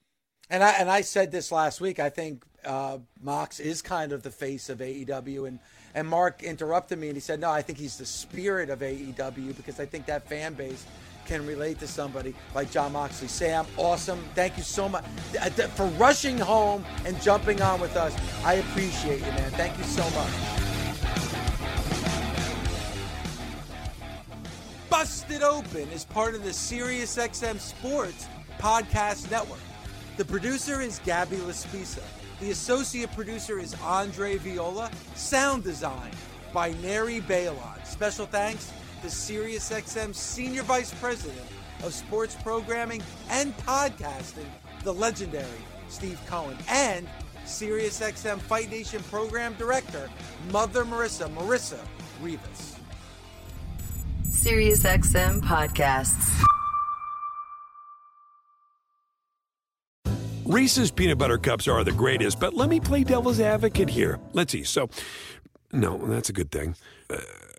And 0.50 0.64
I 0.64 0.72
and 0.74 0.90
I 0.90 1.02
said 1.02 1.32
this 1.32 1.52
last 1.52 1.82
week. 1.82 2.00
I 2.00 2.10
think 2.10 2.46
uh, 2.64 3.00
Mox 3.20 3.60
is 3.60 3.82
kind 3.82 4.12
of 4.12 4.22
the 4.22 4.32
face 4.32 4.70
of 4.70 4.78
AEW, 4.80 5.48
and 5.48 5.60
and 5.96 6.08
Mark 6.08 6.44
interrupted 6.44 7.00
me 7.00 7.08
and 7.08 7.16
he 7.16 7.22
said, 7.22 7.40
no, 7.40 7.50
I 7.50 7.62
think 7.62 7.80
he's 7.80 7.98
the 7.98 8.06
spirit 8.06 8.70
of 8.70 8.80
AEW 8.80 9.56
because 9.56 9.80
I 9.80 9.86
think 9.86 10.06
that 10.08 10.28
fan 10.28 10.54
base 10.54 10.86
can 11.26 11.46
relate 11.46 11.80
to 11.80 11.88
somebody 11.88 12.34
like 12.54 12.72
Jon 12.72 12.94
Moxley. 12.94 13.28
Sam, 13.28 13.66
awesome. 13.78 14.24
Thank 14.36 14.58
you 14.58 14.64
so 14.64 14.88
much 14.88 15.04
uh, 15.42 15.50
for 15.50 15.88
rushing 15.98 16.38
home 16.38 16.86
and 17.06 17.20
jumping 17.22 17.62
on 17.62 17.80
with 17.82 17.96
us. 17.96 18.16
I 18.44 18.56
appreciate 18.56 19.20
you, 19.20 19.32
man. 19.32 19.52
Thank 19.52 19.78
you 19.78 19.84
so 19.84 20.04
much. 20.12 20.56
Busted 24.90 25.44
Open 25.44 25.90
is 25.90 26.06
part 26.06 26.36
of 26.36 26.44
the 26.44 26.52
SiriusXM 26.52 27.60
Sports 27.60 28.28
Podcast 28.60 29.30
Network. 29.30 29.60
The 30.18 30.26
producer 30.26 30.80
is 30.80 31.00
Gabby 31.00 31.38
Laspisa. 31.38 32.04
The 32.40 32.52
associate 32.52 33.12
producer 33.14 33.60
is 33.60 33.76
Andre 33.82 34.38
Viola. 34.38 34.90
Sound 35.16 35.64
design 35.64 36.12
by 36.54 36.72
Neri 36.82 37.20
Balon. 37.22 37.86
Special 37.86 38.26
thanks 38.26 38.72
the 39.06 39.12
SiriusXM 39.12 40.16
Senior 40.16 40.64
Vice 40.64 40.92
President 40.96 41.46
of 41.84 41.94
Sports 41.94 42.36
Programming 42.42 43.04
and 43.30 43.56
Podcasting, 43.58 44.48
the 44.84 44.92
legendary 44.92 45.46
Steve 45.90 46.20
Cohen, 46.26 46.58
and 46.68 47.08
SiriusXM 47.46 48.40
Fight 48.40 48.72
Nation 48.72 49.04
Program 49.04 49.54
Director, 49.60 50.10
Mother 50.52 50.84
Marissa, 50.84 51.30
Marissa 51.36 51.78
Rivas. 52.20 52.80
SiriusXM 54.24 55.42
Podcasts. 55.42 56.44
Reese's 60.46 60.90
peanut 60.90 61.20
butter 61.20 61.38
cups 61.38 61.68
are 61.68 61.84
the 61.84 61.92
greatest, 61.92 62.40
but 62.40 62.56
let 62.56 62.70
me 62.70 62.80
play 62.80 63.04
devil's 63.04 63.40
advocate 63.40 63.90
here. 63.90 64.20
Let's 64.34 64.52
see. 64.52 64.64
So, 64.64 64.90
no, 65.72 65.98
that's 66.08 66.30
a 66.30 66.34
good 66.34 66.50
thing. 66.50 66.76
Uh, 67.08 67.18